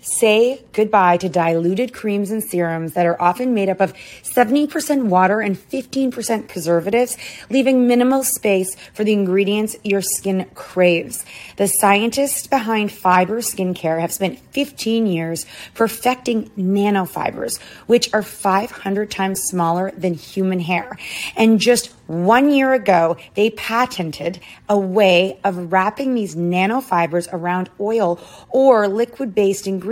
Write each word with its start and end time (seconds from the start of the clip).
Say 0.00 0.62
goodbye 0.72 1.16
to 1.16 1.28
diluted 1.28 1.92
creams 1.92 2.30
and 2.30 2.42
serums 2.42 2.92
that 2.92 3.04
are 3.04 3.20
often 3.20 3.52
made 3.52 3.68
up 3.68 3.80
of 3.80 3.94
70% 4.22 5.06
water 5.06 5.40
and 5.40 5.56
15% 5.56 6.46
preservatives, 6.48 7.16
leaving 7.50 7.88
minimal 7.88 8.22
space 8.22 8.76
for 8.94 9.02
the 9.02 9.12
ingredients 9.12 9.76
your 9.82 10.00
skin 10.00 10.46
craves. 10.54 11.24
The 11.56 11.66
scientists 11.66 12.46
behind 12.46 12.92
fiber 12.92 13.38
skincare 13.38 14.00
have 14.00 14.12
spent 14.12 14.38
15 14.52 15.08
years 15.08 15.46
perfecting 15.74 16.50
nanofibers, 16.50 17.60
which 17.88 18.14
are 18.14 18.22
500 18.22 19.10
times 19.10 19.40
smaller 19.46 19.90
than 19.96 20.14
human 20.14 20.60
hair. 20.60 20.96
And 21.36 21.58
just 21.58 21.92
one 22.06 22.50
year 22.50 22.72
ago, 22.72 23.16
they 23.34 23.50
patented 23.50 24.38
a 24.68 24.78
way 24.78 25.40
of 25.42 25.72
wrapping 25.72 26.14
these 26.14 26.36
nanofibers 26.36 27.28
around 27.32 27.68
oil 27.80 28.20
or 28.50 28.86
liquid 28.86 29.34
based 29.34 29.66
ingredients. 29.66 29.87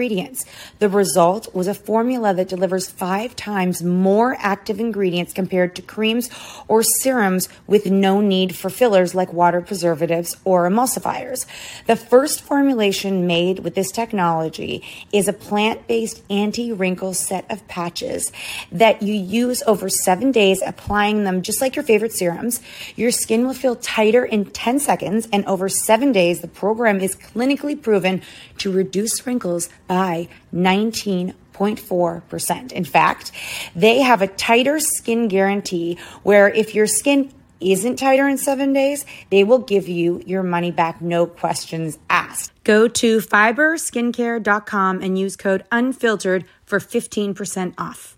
The 0.78 0.88
result 0.88 1.54
was 1.54 1.68
a 1.68 1.74
formula 1.74 2.34
that 2.34 2.48
delivers 2.48 2.90
five 2.90 3.34
times 3.34 3.82
more 3.82 4.36
active 4.38 4.78
ingredients 4.78 5.32
compared 5.32 5.74
to 5.76 5.82
creams 5.82 6.28
or 6.68 6.82
serums 6.82 7.48
with 7.66 7.86
no 7.86 8.20
need 8.20 8.54
for 8.54 8.68
fillers 8.68 9.14
like 9.14 9.32
water 9.32 9.60
preservatives 9.60 10.36
or 10.44 10.68
emulsifiers. 10.68 11.46
The 11.86 11.96
first 11.96 12.42
formulation 12.42 13.26
made 13.26 13.60
with 13.60 13.74
this 13.74 13.90
technology 13.90 14.84
is 15.12 15.28
a 15.28 15.32
plant 15.32 15.86
based 15.86 16.22
anti 16.28 16.72
wrinkle 16.72 17.14
set 17.14 17.50
of 17.50 17.66
patches 17.66 18.32
that 18.70 19.02
you 19.02 19.14
use 19.14 19.62
over 19.66 19.88
seven 19.88 20.30
days, 20.30 20.60
applying 20.60 21.24
them 21.24 21.42
just 21.42 21.60
like 21.60 21.74
your 21.74 21.84
favorite 21.84 22.12
serums. 22.12 22.60
Your 22.96 23.10
skin 23.10 23.46
will 23.46 23.54
feel 23.54 23.76
tighter 23.76 24.24
in 24.24 24.46
10 24.46 24.80
seconds, 24.80 25.28
and 25.32 25.44
over 25.46 25.68
seven 25.68 26.12
days, 26.12 26.40
the 26.40 26.48
program 26.48 27.00
is 27.00 27.16
clinically 27.16 27.80
proven 27.80 28.22
to 28.58 28.70
reduce 28.70 29.26
wrinkles 29.26 29.68
by 29.86 30.28
19.4%. 30.54 32.72
In 32.72 32.84
fact, 32.84 33.32
they 33.74 34.00
have 34.00 34.22
a 34.22 34.26
tighter 34.26 34.80
skin 34.80 35.28
guarantee 35.28 35.98
where 36.22 36.48
if 36.48 36.74
your 36.74 36.86
skin 36.86 37.30
isn't 37.60 37.96
tighter 37.96 38.28
in 38.28 38.38
seven 38.38 38.72
days, 38.72 39.04
they 39.30 39.44
will 39.44 39.58
give 39.58 39.88
you 39.88 40.22
your 40.26 40.42
money 40.42 40.70
back, 40.70 41.00
no 41.00 41.26
questions 41.26 41.98
asked. 42.10 42.52
Go 42.64 42.88
to 42.88 43.18
fiberskincare.com 43.18 45.02
and 45.02 45.18
use 45.18 45.36
code 45.36 45.64
unfiltered 45.72 46.44
for 46.64 46.78
15% 46.78 47.74
off. 47.78 48.15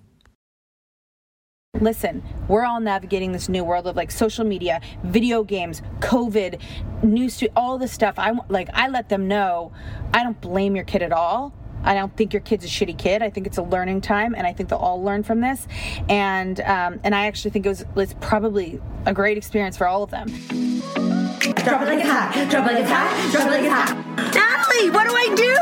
Listen, 1.75 2.23
we're 2.49 2.65
all 2.65 2.81
navigating 2.81 3.33
this 3.33 3.49
new 3.49 3.63
world 3.63 3.87
of 3.87 3.95
like 3.95 4.11
social 4.11 4.45
media, 4.45 4.81
video 5.05 5.45
games, 5.45 5.83
COVID, 6.01 6.61
news, 7.03 7.37
to 7.37 7.51
all 7.55 7.77
this 7.79 7.93
stuff. 7.93 8.15
I 8.19 8.33
like 8.49 8.69
I 8.73 8.89
let 8.89 9.11
them 9.11 9.29
know 9.29 9.73
I 10.13 10.25
don't 10.25 10.41
blame 10.41 10.75
your 10.75 10.87
kid 10.87 11.03
at 11.03 11.13
all. 11.13 11.55
I 11.85 11.95
don't 11.95 12.17
think 12.17 12.33
your 12.33 12.41
kid's 12.41 12.65
a 12.65 12.69
shitty 12.69 12.99
kid. 12.99 13.23
I 13.23 13.31
think 13.31 13.47
it's 13.47 13.59
a 13.59 13.63
learning 13.63 14.01
time, 14.01 14.35
and 14.35 14.47
I 14.47 14.53
think 14.53 14.71
they'll 14.71 14.79
all 14.79 15.03
learn 15.03 15.23
from 15.23 15.41
this. 15.41 15.69
And 16.09 16.61
um, 16.63 17.01
and 17.05 17.15
I 17.15 17.27
actually 17.27 17.51
think 17.53 17.67
it 17.67 17.69
was 17.69 17.85
it's 17.97 18.15
probably 18.21 18.81
a 19.07 19.13
great 19.13 19.37
experience 19.37 19.77
for 19.77 19.87
all 19.87 20.03
of 20.03 20.11
them. 20.11 20.27
Drop 20.27 21.83
it 21.83 21.87
like 21.87 21.99
it's 21.99 22.09
hot. 22.09 22.49
Drop 22.51 22.67
it 22.67 22.73
like 22.73 22.83
it's 22.83 22.91
hot. 22.91 23.31
Drop 23.31 23.47
it 23.47 23.51
like 23.51 23.63
it's 23.63 23.73
hot. 23.73 23.95
Natalie, 24.35 24.91
what 24.91 25.07
do 25.07 25.15
I 25.15 25.35
do? 25.37 25.55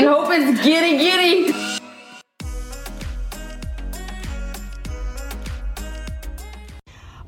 I 0.00 0.08
hope 0.08 0.28
it's 0.32 0.64
giddy 0.64 0.96
giddy. 0.96 1.80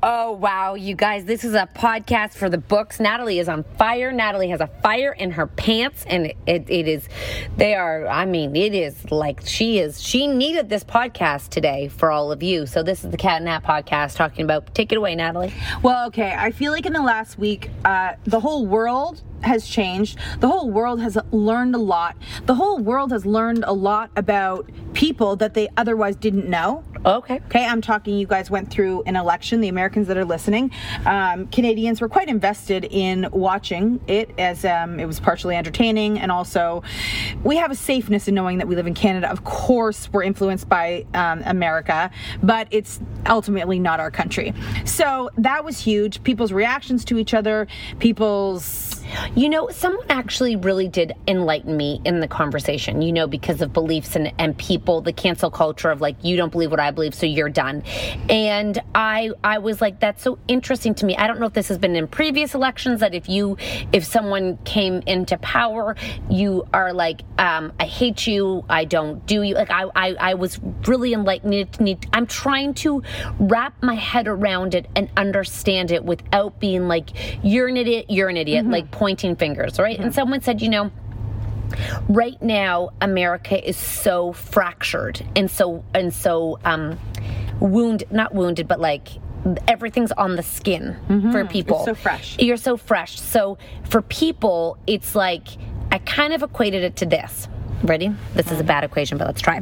Oh, 0.05 0.33
wow, 0.33 0.75
you 0.75 0.97
guys, 0.97 1.27
this 1.27 1.45
is 1.45 1.55
a 1.55 1.69
podcast 1.77 2.35
for 2.35 2.51
the 2.51 2.59
books. 2.59 2.99
Natalie 2.99 3.39
is 3.39 3.49
on 3.49 3.63
fire. 3.79 4.11
Natalie 4.11 4.49
has 4.49 4.61
a 4.61 4.67
fire 4.67 5.13
in 5.13 5.31
her 5.31 5.47
pants, 5.47 6.05
and 6.09 6.27
it, 6.45 6.69
it 6.69 6.89
is, 6.89 7.09
they 7.57 7.77
are, 7.77 8.09
I 8.09 8.25
mean, 8.25 8.57
it 8.57 8.75
is 8.75 9.13
like 9.13 9.47
she 9.47 9.79
is, 9.79 10.03
she 10.03 10.27
needed 10.27 10.69
this 10.69 10.83
podcast 10.83 11.51
today 11.51 11.87
for 11.87 12.11
all 12.11 12.33
of 12.33 12.43
you. 12.43 12.67
So, 12.67 12.83
this 12.83 13.05
is 13.05 13.13
the 13.13 13.17
Cat 13.17 13.37
and 13.37 13.45
Nat 13.45 13.63
podcast 13.63 14.17
talking 14.17 14.45
about, 14.45 14.75
take 14.75 14.91
it 14.91 14.97
away, 14.97 15.15
Natalie. 15.15 15.55
Well, 15.85 16.09
okay, 16.09 16.35
I 16.37 16.51
feel 16.51 16.73
like 16.73 16.85
in 16.85 16.95
the 16.95 17.03
last 17.03 17.39
week, 17.39 17.71
uh, 17.85 18.15
the 18.25 18.41
whole 18.41 18.67
world 18.67 19.23
has 19.43 19.67
changed. 19.67 20.19
The 20.41 20.49
whole 20.49 20.71
world 20.71 21.01
has 21.01 21.19
learned 21.31 21.75
a 21.75 21.79
lot. 21.79 22.17
The 22.47 22.55
whole 22.55 22.79
world 22.79 23.13
has 23.13 23.27
learned 23.27 23.65
a 23.67 23.73
lot 23.73 24.11
about 24.17 24.71
people 24.95 25.37
that 25.37 25.55
they 25.55 25.69
otherwise 25.77 26.17
didn't 26.17 26.49
know. 26.49 26.85
Okay. 27.05 27.41
Okay, 27.47 27.67
I'm 27.67 27.81
talking, 27.81 28.17
you 28.17 28.27
guys 28.27 28.51
went 28.51 28.71
through 28.71 29.03
an 29.07 29.17
election, 29.17 29.61
the 29.61 29.69
Americans 29.93 30.09
that 30.09 30.17
are 30.17 30.25
listening. 30.25 30.71
Um, 31.05 31.49
Canadians 31.49 32.01
were 32.01 32.09
quite 32.09 32.29
invested 32.29 32.87
in 32.87 33.29
watching 33.31 34.01
it 34.07 34.31
as 34.39 34.65
um, 34.65 34.99
it 34.99 35.05
was 35.05 35.21
partially 35.21 35.55
entertaining 35.55 36.19
and 36.19 36.33
also 36.33 36.83
we 37.45 37.57
have 37.57 37.71
a 37.71 37.75
safeness 37.75 38.27
in 38.27 38.35
knowing 38.35 38.57
that 38.57 38.69
we 38.69 38.75
live 38.75 38.87
in 38.87 38.95
Canada. 38.95 39.31
Of 39.31 39.45
course, 39.45 40.11
we're 40.11 40.23
influenced 40.23 40.67
by 40.67 41.05
um, 41.13 41.43
America, 41.45 42.11
but 42.43 42.69
it's 42.71 43.01
ultimately 43.27 43.79
not 43.79 44.01
our 44.01 44.11
country. 44.11 44.55
So 44.87 45.29
that 45.37 45.63
was 45.63 45.79
huge. 45.79 46.23
People's 46.23 46.53
reactions 46.53 47.05
to 47.07 47.19
each 47.19 47.35
other, 47.35 47.67
people's 47.99 48.92
You 49.35 49.49
know, 49.49 49.69
someone 49.69 50.07
actually 50.09 50.57
really 50.57 50.89
did 50.89 51.15
enlighten 51.27 51.77
me 51.77 52.01
in 52.05 52.21
the 52.21 52.29
conversation, 52.29 53.03
you 53.03 53.13
know, 53.13 53.27
because 53.27 53.61
of 53.61 53.73
beliefs 53.73 54.17
and, 54.17 54.33
and 54.39 54.57
people, 54.57 55.01
the 55.01 55.13
cancel 55.13 55.51
culture 55.51 55.91
of 55.91 56.01
like, 56.01 56.17
you 56.25 56.37
don't 56.37 56.53
believe 56.53 56.71
what 56.71 56.81
I 56.81 56.91
believe, 56.91 57.15
so 57.15 57.27
you're 57.27 57.49
done. 57.49 57.83
And 58.29 58.81
I 58.95 59.31
I 59.43 59.59
was 59.59 59.81
like, 59.81 60.01
that's 60.01 60.23
so 60.23 60.39
interesting 60.49 60.95
to 60.97 61.07
me. 61.07 61.17
I 61.17 61.27
don't 61.27 61.41
know 61.41 61.47
if 61.47 61.53
this 61.53 61.69
has 61.69 61.79
been 61.79 61.97
in 61.97 62.09
previous 62.09 62.55
elections 62.55 63.01
that 63.01 63.15
if 63.15 63.29
you 63.29 63.57
if 63.93 64.05
someone 64.05 64.59
came 64.65 65.03
into 65.07 65.37
power, 65.39 65.97
you 66.31 66.67
are 66.73 66.93
like, 66.93 67.23
um, 67.39 67.73
I 67.79 67.85
hate 67.87 68.27
you, 68.27 68.65
I 68.69 68.85
don't 68.85 69.25
do 69.27 69.43
you. 69.43 69.55
Like 69.55 69.71
I 69.71 69.85
I, 69.95 70.15
I 70.21 70.35
was 70.35 70.59
really 70.87 71.13
enlightened. 71.13 71.53
I'm 72.13 72.27
trying 72.27 72.75
to 72.75 73.03
wrap 73.39 73.81
my 73.83 73.95
head 73.95 74.29
around 74.29 74.75
it 74.75 74.87
and 74.97 75.11
understand 75.17 75.91
it 75.91 76.05
without 76.05 76.59
being 76.61 76.89
like, 76.89 77.11
you're 77.45 77.69
an 77.69 77.77
idiot, 77.77 78.07
you're 78.09 78.29
an 78.29 78.37
idiot, 78.37 78.67
like 78.67 78.91
pointing 79.03 79.35
fingers, 79.35 79.81
right? 79.81 79.99
And 79.99 80.15
someone 80.15 80.43
said, 80.43 80.63
you 80.63 80.69
know, 80.69 80.93
right 82.09 82.41
now 82.41 82.91
America 83.01 83.69
is 83.69 83.77
so 83.77 84.33
fractured 84.33 85.21
and 85.35 85.51
so 85.51 85.85
and 85.93 86.15
so 86.15 86.61
um 86.65 87.01
wound, 87.59 88.05
not 88.13 88.33
wounded, 88.33 88.69
but 88.69 88.79
like 88.79 89.09
everything's 89.67 90.13
on 90.13 90.37
the 90.37 90.43
skin 90.45 90.97
for 91.33 91.45
people. 91.45 91.79
Mm-hmm. 91.79 91.85
so 91.87 91.95
fresh. 91.97 92.39
You're 92.39 92.57
so 92.57 92.77
fresh. 92.77 93.21
So 93.21 93.59
for 93.83 94.03
people, 94.03 94.79
it's 94.87 95.17
like 95.17 95.49
I 95.91 95.99
kind 95.99 96.33
of 96.33 96.45
equated 96.45 96.85
it 96.85 96.95
to 96.99 97.07
this. 97.07 97.49
Ready? 97.83 98.15
This 98.35 98.53
is 98.53 98.61
a 98.61 98.65
bad 98.65 98.85
equation, 98.85 99.19
but 99.19 99.27
let's 99.27 99.41
try. 99.41 99.61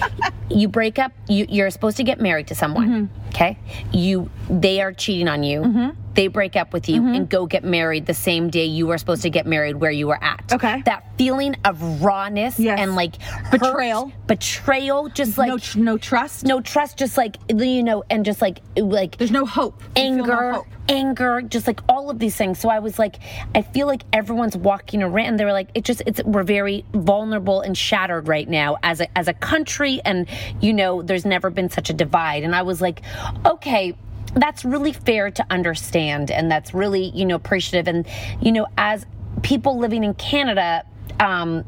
you 0.48 0.68
break 0.68 1.00
up. 1.00 1.10
You, 1.28 1.46
you're 1.48 1.70
supposed 1.70 1.96
to 1.96 2.04
get 2.04 2.20
married 2.20 2.46
to 2.46 2.54
someone. 2.54 2.88
Mm-hmm. 2.88 3.25
Okay. 3.36 3.58
You. 3.92 4.30
They 4.48 4.80
are 4.80 4.92
cheating 4.92 5.28
on 5.28 5.42
you. 5.42 5.92
They 6.14 6.28
break 6.28 6.56
up 6.56 6.72
with 6.72 6.88
you 6.88 7.02
Mm-hmm. 7.02 7.14
and 7.14 7.28
go 7.28 7.44
get 7.44 7.62
married 7.62 8.06
the 8.06 8.14
same 8.14 8.48
day 8.48 8.64
you 8.64 8.86
were 8.86 8.96
supposed 8.96 9.20
to 9.22 9.28
get 9.30 9.44
married 9.46 9.76
where 9.76 9.90
you 9.90 10.06
were 10.06 10.22
at. 10.24 10.50
Okay. 10.50 10.80
That 10.86 11.04
feeling 11.18 11.56
of 11.64 12.02
rawness 12.02 12.58
Yes. 12.58 12.78
and 12.80 12.94
like 12.96 13.20
hurt, 13.20 13.50
Betrayal. 13.60 14.12
betrayal, 14.26 15.08
just 15.10 15.36
like 15.36 15.48
no, 15.48 15.58
tr- 15.58 15.78
no 15.78 15.98
trust. 15.98 16.44
no 16.46 16.60
trust, 16.62 16.96
just 16.96 17.18
like 17.18 17.36
you 17.54 17.82
know, 17.82 18.02
and 18.08 18.24
just 18.24 18.40
like 18.40 18.60
like 18.76 19.18
There's 19.18 19.30
no 19.30 19.44
hope. 19.44 19.82
Feel 19.94 20.10
no 20.16 20.22
anger, 20.22 20.52
hope. 20.52 20.66
anger, 20.88 21.42
just 21.42 21.66
like 21.66 21.80
all 21.88 22.08
of 22.08 22.18
these 22.18 22.34
things. 22.36 22.58
So 22.60 22.70
I 22.70 22.78
was 22.78 22.98
like, 22.98 23.16
I 23.54 23.60
feel 23.60 23.86
like 23.86 24.02
everyone's 24.14 24.56
walking 24.56 25.02
around. 25.02 25.38
They 25.38 25.44
were 25.44 25.52
like, 25.52 25.68
it 25.74 25.84
just, 25.84 26.00
it's 26.06 26.22
we're 26.24 26.44
very 26.44 26.84
vulnerable 26.94 27.60
and 27.60 27.76
shattered 27.76 28.26
right 28.28 28.48
now 28.48 28.78
as 28.82 29.02
a 29.02 29.18
as 29.18 29.28
a 29.28 29.34
country, 29.34 30.00
and 30.04 30.26
you 30.62 30.72
know, 30.72 31.02
there's 31.02 31.26
never 31.26 31.50
been 31.50 31.68
such 31.68 31.90
a 31.90 31.92
divide. 31.92 32.42
And 32.42 32.54
I 32.54 32.62
was 32.62 32.80
like, 32.80 33.02
okay. 33.44 33.96
That's 34.34 34.64
really 34.64 34.92
fair 34.92 35.30
to 35.30 35.46
understand, 35.48 36.30
and 36.30 36.50
that's 36.50 36.74
really, 36.74 37.10
you 37.14 37.24
know, 37.24 37.36
appreciative. 37.36 37.88
And, 37.88 38.06
you 38.40 38.52
know, 38.52 38.66
as 38.76 39.06
people 39.42 39.78
living 39.78 40.04
in 40.04 40.12
Canada, 40.14 40.84
um, 41.20 41.64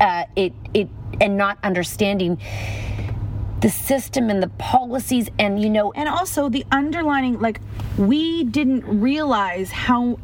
uh, 0.00 0.24
it 0.34 0.54
it 0.72 0.88
and 1.20 1.36
not 1.36 1.58
understanding 1.62 2.38
the 3.60 3.70
system 3.70 4.28
and 4.28 4.42
the 4.42 4.48
policies 4.48 5.28
and 5.38 5.62
you 5.62 5.70
know 5.70 5.92
and 5.92 6.08
also 6.08 6.48
the 6.48 6.66
underlining 6.72 7.38
like 7.40 7.60
we 7.96 8.42
didn't 8.42 8.84
realize 9.00 9.70
how 9.70 10.18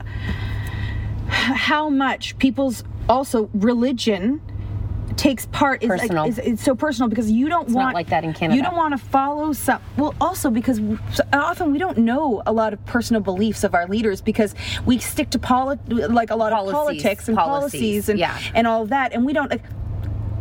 how 1.29 1.89
much 1.89 2.37
people's 2.39 2.83
also 3.09 3.49
religion 3.55 4.41
takes 5.19 5.47
part 5.47 5.83
is 5.83 5.89
Personal. 5.89 6.23
like 6.23 6.31
is, 6.31 6.39
it's 6.39 6.63
so 6.63 6.75
personal 6.75 7.09
because 7.09 7.31
you 7.31 7.49
don't 7.49 7.69
not 7.69 7.77
want 7.77 7.95
like 7.95 8.09
that 8.09 8.25
in 8.25 8.33
Canada. 8.33 8.57
You 8.57 8.63
don't 8.63 8.77
want 8.77 8.99
to 8.99 9.05
follow 9.05 9.53
some. 9.53 9.83
Well, 9.97 10.15
also 10.21 10.49
because 10.49 10.81
often 11.33 11.73
we 11.73 11.79
don't 11.79 11.99
know 11.99 12.43
a 12.47 12.53
lot 12.53 12.73
of 12.73 12.85
personal 12.87 13.21
beliefs 13.21 13.65
of 13.65 13.75
our 13.75 13.87
leaders 13.89 14.21
because 14.21 14.55
we 14.87 14.99
stick 14.99 15.31
to 15.31 15.39
poli- 15.39 15.79
like 15.89 16.31
a 16.31 16.37
lot 16.37 16.53
Policies, 16.53 16.69
of 16.69 16.75
politics 16.75 17.29
and 17.29 17.37
policies, 17.37 17.81
policies, 17.81 18.09
and 18.09 18.19
yeah. 18.19 18.39
and 18.55 18.67
all 18.67 18.83
of 18.83 18.89
that, 18.91 19.13
and 19.13 19.27
we 19.27 19.33
don't. 19.33 19.51
Like, 19.51 19.65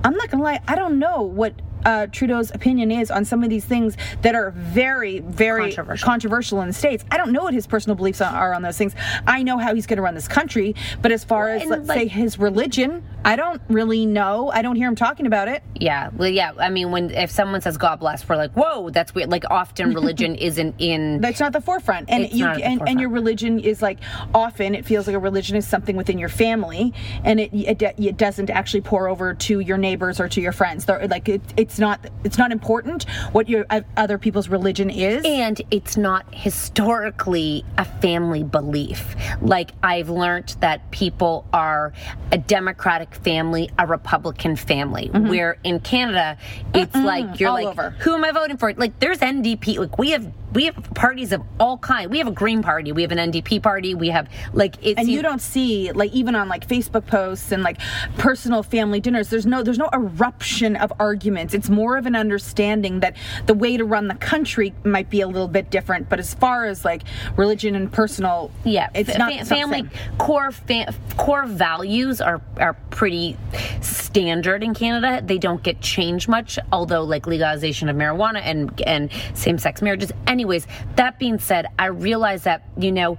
I'm 0.04 0.16
not 0.16 0.30
gonna 0.30 0.44
lie. 0.44 0.62
I 0.68 0.76
don't 0.76 1.00
know 1.00 1.24
what. 1.24 1.54
Uh, 1.86 2.08
Trudeau's 2.08 2.52
opinion 2.52 2.92
is 2.92 3.10
on 3.12 3.24
some 3.26 3.44
of 3.44 3.50
these 3.50 3.66
things 3.66 3.96
that 4.22 4.36
are 4.36 4.52
very, 4.52 5.20
very 5.20 5.62
Controversial. 5.72 6.06
controversial 6.06 6.62
in 6.62 6.68
the 6.68 6.74
states. 6.74 7.06
I 7.12 7.18
don't 7.18 7.32
know 7.32 7.44
what 7.44 7.54
his 7.54 7.68
personal 7.68 7.96
beliefs 7.96 8.20
are- 8.22 8.54
on 8.54 8.62
those 8.62 8.78
things. 8.78 8.94
I 9.26 9.44
know 9.44 9.58
how 9.58 9.74
he's 9.76 9.86
going 9.88 9.98
to 9.98 10.04
run 10.04 10.16
this 10.16 10.28
country, 10.28 10.76
but 11.02 11.12
as 11.12 11.24
far 11.24 11.50
as 11.50 11.66
let's 11.66 11.88
like- 11.88 11.98
say 12.00 12.08
his 12.08 12.40
religion, 12.40 13.04
I 13.24 13.36
don't 13.36 13.62
really 13.70 14.06
know. 14.06 14.50
I 14.54 14.62
don't 14.62 14.76
hear 14.76 14.88
him 14.88 14.96
talking 14.96 15.26
about 15.28 15.48
it. 15.48 15.64
yeah 15.80 16.10
well 16.18 16.28
yeah 16.30 16.52
i 16.58 16.70
mean 16.70 16.90
when 16.92 17.12
if 17.12 17.30
someone 17.30 17.62
says 17.62 17.78
god 17.78 18.00
bless 18.00 18.28
we're 18.28 18.36
like 18.36 18.52
whoa 18.54 18.90
that's 18.90 19.14
weird 19.14 19.30
like 19.30 19.44
often 19.52 19.94
religion 19.94 20.34
isn't 20.50 20.74
in 20.80 21.22
That's 21.22 21.40
not 21.40 21.54
the 21.54 21.62
forefront, 21.62 22.10
and 22.10 22.32
you 22.34 22.46
at 22.46 22.56
the 22.58 22.64
and, 22.66 22.82
and 22.90 23.00
your 23.00 23.10
religion 23.12 23.60
is 23.60 23.82
like 23.82 24.00
often 24.34 24.74
it 24.74 24.86
feels 24.86 25.06
like 25.08 25.16
a 25.16 25.20
religion 25.20 25.56
is 25.56 25.68
something 25.68 25.96
within 25.96 26.18
your 26.18 26.30
family, 26.30 26.94
and 27.24 27.40
it 27.40 27.52
it, 27.54 27.82
it 28.00 28.18
doesn't 28.18 28.50
actually 28.50 28.82
pour 28.82 29.08
over 29.08 29.34
to 29.36 29.60
your 29.60 29.78
neighbors 29.78 30.20
or 30.20 30.28
to 30.30 30.42
your 30.42 30.52
friends. 30.52 30.86
They're, 30.86 31.08
like 31.08 31.30
it, 31.30 31.42
it's 31.68 31.80
not 31.80 32.10
it's 32.24 32.38
not 32.38 32.54
important 32.54 33.04
what 33.34 33.50
your 33.50 33.66
uh, 33.70 33.82
other 33.98 34.18
people's 34.18 34.48
religion 34.48 34.90
is. 34.90 35.26
and 35.26 35.62
it's 35.70 35.98
not 35.98 36.26
historically 36.34 37.66
a 37.78 37.84
family 37.84 38.44
belief. 38.44 39.16
Like 39.42 39.72
I've 39.84 40.10
learned 40.10 40.56
that 40.62 40.90
people 40.92 41.46
are 41.52 41.92
a 42.32 42.38
Democratic 42.38 43.14
family, 43.16 43.70
a 43.78 43.86
Republican 43.86 44.56
family. 44.56 45.08
Where 45.08 45.58
in 45.66 45.82
Canada, 45.82 46.38
it's 46.74 46.96
like 46.96 47.38
you're 47.40 47.52
like, 47.52 47.68
over. 47.68 47.90
who 48.00 48.14
am 48.14 48.24
I 48.24 48.32
voting 48.32 48.56
for? 48.56 48.74
Like 48.74 49.00
there's 49.00 49.20
NDP. 49.20 49.78
Like 49.78 49.98
we 49.98 50.12
have 50.12 50.32
we 50.54 50.66
have 50.66 50.76
parties 50.94 51.32
of 51.34 51.42
all 51.60 51.78
kind. 51.78 52.10
We 52.10 52.20
have 52.20 52.28
a 52.28 52.32
Green 52.32 52.62
Party. 52.62 52.92
We 52.92 53.02
have 53.02 53.12
an 53.12 53.32
NDP 53.32 53.62
party. 53.62 53.96
We 53.96 54.10
have 54.10 54.30
like 54.54 54.76
it's 54.82 55.00
and 55.00 55.08
you 55.08 55.22
don't 55.22 55.42
see 55.42 55.92
like 55.92 56.12
even 56.14 56.36
on 56.36 56.48
like 56.48 56.68
Facebook 56.68 57.06
posts 57.06 57.52
and 57.52 57.64
like 57.64 57.80
personal 58.18 58.64
family 58.64 59.00
dinners. 59.00 59.30
There's 59.30 59.46
no 59.46 59.62
there's 59.62 59.78
no 59.78 59.90
eruption 59.94 60.76
of 60.78 60.94
arguments. 61.00 61.54
It's 61.54 61.70
more 61.70 61.98
of 61.98 62.06
an 62.06 62.16
understanding 62.16 63.02
that 63.02 63.16
the 63.46 63.54
way 63.54 63.78
to 63.78 63.84
run 63.86 64.08
the 64.08 64.16
country 64.16 64.74
might 64.84 65.10
be 65.10 65.22
a 65.22 65.28
little 65.28 65.48
bit 65.50 65.70
different. 65.70 66.08
But 66.10 66.20
as 66.20 66.34
far 66.34 66.66
as 66.66 66.86
like 66.86 67.04
religion 67.36 67.76
and 67.76 67.92
personal, 67.92 68.52
Yeah, 68.64 68.90
it's 68.96 69.12
fa- 69.12 69.18
not 69.18 69.34
fa- 69.34 69.40
it's 69.40 69.50
not 69.50 69.56
the 69.56 69.62
family 69.62 69.90
core 70.18 70.52
fa- 70.52 70.94
core 71.18 71.46
values 71.46 72.22
are 72.22 72.42
are 72.58 72.74
pretty 72.90 73.38
standard 73.82 74.64
in 74.64 74.74
Canada. 74.74 75.22
They 75.26 75.38
don't 75.38 75.62
get 75.62 75.82
changed 75.82 76.30
much, 76.30 76.58
although 76.72 77.04
like 77.04 77.28
legalization 77.28 77.90
of 77.90 77.96
marijuana 77.96 78.42
and 78.44 78.82
and 78.88 79.12
same 79.34 79.58
sex 79.58 79.82
marriages. 79.82 80.12
Anyways, 80.38 80.68
that 80.98 81.18
being 81.18 81.40
said, 81.40 81.66
I 81.80 81.88
realize 81.88 82.44
that 82.44 82.62
you 82.78 82.92
know 82.92 83.18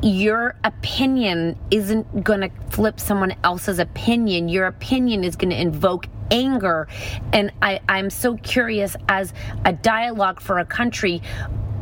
your 0.00 0.54
opinion 0.62 1.58
isn't 1.72 2.22
going 2.22 2.42
to 2.42 2.50
flip 2.70 3.00
someone 3.00 3.34
else's 3.42 3.80
opinion. 3.80 4.48
Your 4.48 4.68
opinion 4.68 5.24
is 5.24 5.34
going 5.34 5.50
to 5.50 5.60
invoke 5.60 6.06
anger, 6.30 6.86
and 7.32 7.50
I 7.60 7.80
I'm 7.88 8.10
so 8.10 8.36
curious 8.36 8.94
as 9.08 9.34
a 9.64 9.72
dialogue 9.72 10.40
for 10.40 10.60
a 10.60 10.64
country 10.64 11.20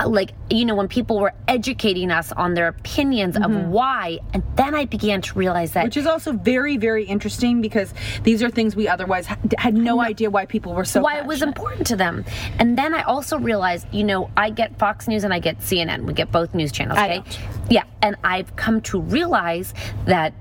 like 0.07 0.33
you 0.51 0.65
know 0.65 0.75
when 0.75 0.89
people 0.89 1.19
were 1.19 1.33
educating 1.49 2.11
us 2.11 2.33
on 2.33 2.55
their 2.55 2.69
opinions 2.69 3.37
of 3.37 3.51
why 3.69 4.19
and 4.35 4.43
then 4.57 4.75
i 4.75 4.85
began 4.85 5.21
to 5.21 5.37
realize 5.39 5.73
that 5.73 5.81
Mm-hmm. 5.81 5.87
Which 5.87 5.97
is 5.97 6.07
also 6.07 6.33
very, 6.33 6.77
very 6.77 7.05
interesting 7.05 7.61
because 7.63 7.93
these 8.23 8.43
are 8.43 8.51
things 8.51 8.77
we 8.77 8.87
otherwise 8.87 9.27
had 9.59 9.75
no 9.75 10.01
idea 10.01 10.31
why 10.31 10.45
people 10.47 10.75
were 10.75 10.85
so. 10.85 11.01
why 11.01 11.19
it 11.19 11.27
was 11.27 11.43
important 11.43 11.87
to 11.89 11.97
them 11.97 12.25
and 12.59 12.77
then 12.77 12.95
i 12.95 13.03
also 13.03 13.39
realized 13.39 13.87
you 13.93 14.05
know 14.05 14.31
i 14.37 14.51
get 14.51 14.79
fox 14.79 15.09
news 15.09 15.25
and 15.25 15.33
i 15.33 15.39
get 15.39 15.59
cnn 15.59 16.05
we 16.05 16.13
get 16.13 16.31
both 16.31 16.55
news 16.55 16.71
channels 16.71 16.99
I 16.99 17.05
okay 17.07 17.15
don't. 17.17 17.39
yeah 17.71 17.85
and 18.03 18.17
i've 18.25 18.55
come 18.57 18.81
to 18.83 19.01
realize 19.01 19.73
that 20.05 20.35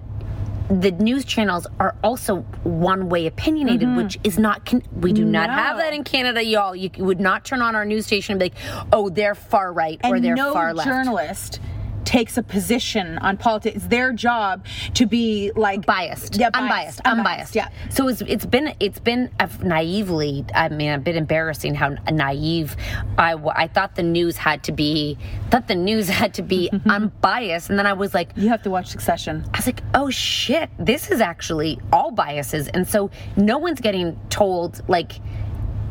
the 0.70 0.92
news 0.92 1.26
channels 1.26 1.66
are 1.80 1.96
also 2.04 2.42
one 2.64 3.10
way 3.10 3.26
opinionated, 3.26 3.96
which 3.96 4.20
is 4.24 4.38
not, 4.38 4.66
con- 4.66 4.84
we 4.94 5.12
do 5.12 5.26
not 5.26 5.50
have 5.50 5.70
Mm-hmm. 5.70 5.78
That 5.80 5.94
in 5.94 6.04
Canada, 6.04 6.44
y'all. 6.44 6.76
You 6.76 6.90
would 6.98 7.20
not 7.20 7.46
turn 7.46 7.62
on 7.62 7.76
our 7.76 7.86
news 7.86 8.06
station 8.06 8.34
and 8.34 8.40
be 8.40 8.46
like, 8.46 8.88
oh, 8.92 9.10
they're 9.10 9.36
far 9.36 9.72
right 9.72 10.00
or 10.04 10.20
they're 10.20 10.36
no 10.36 10.54
far 10.54 10.74
left. 10.74 10.88
journalist 10.88 11.60
takes 12.06 12.38
a 12.38 12.44
position 12.44 13.18
on 13.20 13.38
politics. 13.38 13.76
It's 13.78 13.88
their 13.88 14.12
job 14.14 14.66
to 14.96 15.06
be 15.06 15.52
like 15.56 15.86
biased, 15.86 16.36
Yeah, 16.38 16.50
unbiased, 16.54 17.02
unbiased. 17.06 17.56
Yeah. 17.56 17.70
So 17.90 18.08
it's 18.08 18.22
it's 18.22 18.46
been 18.46 18.74
it's 18.80 19.00
been 19.00 19.30
a 19.40 19.50
naively. 19.64 20.46
I 20.56 20.70
mean, 20.70 20.92
a 20.92 20.98
bit 20.98 21.16
embarrassing 21.16 21.76
how 21.76 21.90
naive 22.12 22.76
I 23.18 23.34
I 23.34 23.68
thought 23.68 23.96
the 23.96 24.04
news 24.04 24.38
had 24.38 24.64
to 24.64 24.72
be. 24.72 25.18
Thought 25.52 25.68
the 25.68 25.76
news 25.76 26.10
had 26.22 26.34
to 26.36 26.42
be 26.42 26.70
unbiased, 26.86 27.70
and 27.70 27.78
then 27.78 27.86
I 27.86 27.94
was 27.94 28.14
like. 28.14 28.30
You 28.36 28.50
have 28.50 28.64
to 28.64 28.70
watch 28.70 28.88
Succession. 28.88 29.44
I 29.54 29.58
was 29.58 29.66
like, 29.66 29.84
oh 29.94 30.10
shit, 30.10 30.70
this 30.80 31.12
is 31.12 31.22
actually 31.22 31.80
all 31.92 32.12
biases. 32.12 32.68
And 32.70 32.88
so 32.88 33.12
no 33.36 33.58
one's 33.58 33.80
getting 33.82 34.20
told, 34.30 34.82
like, 34.90 35.14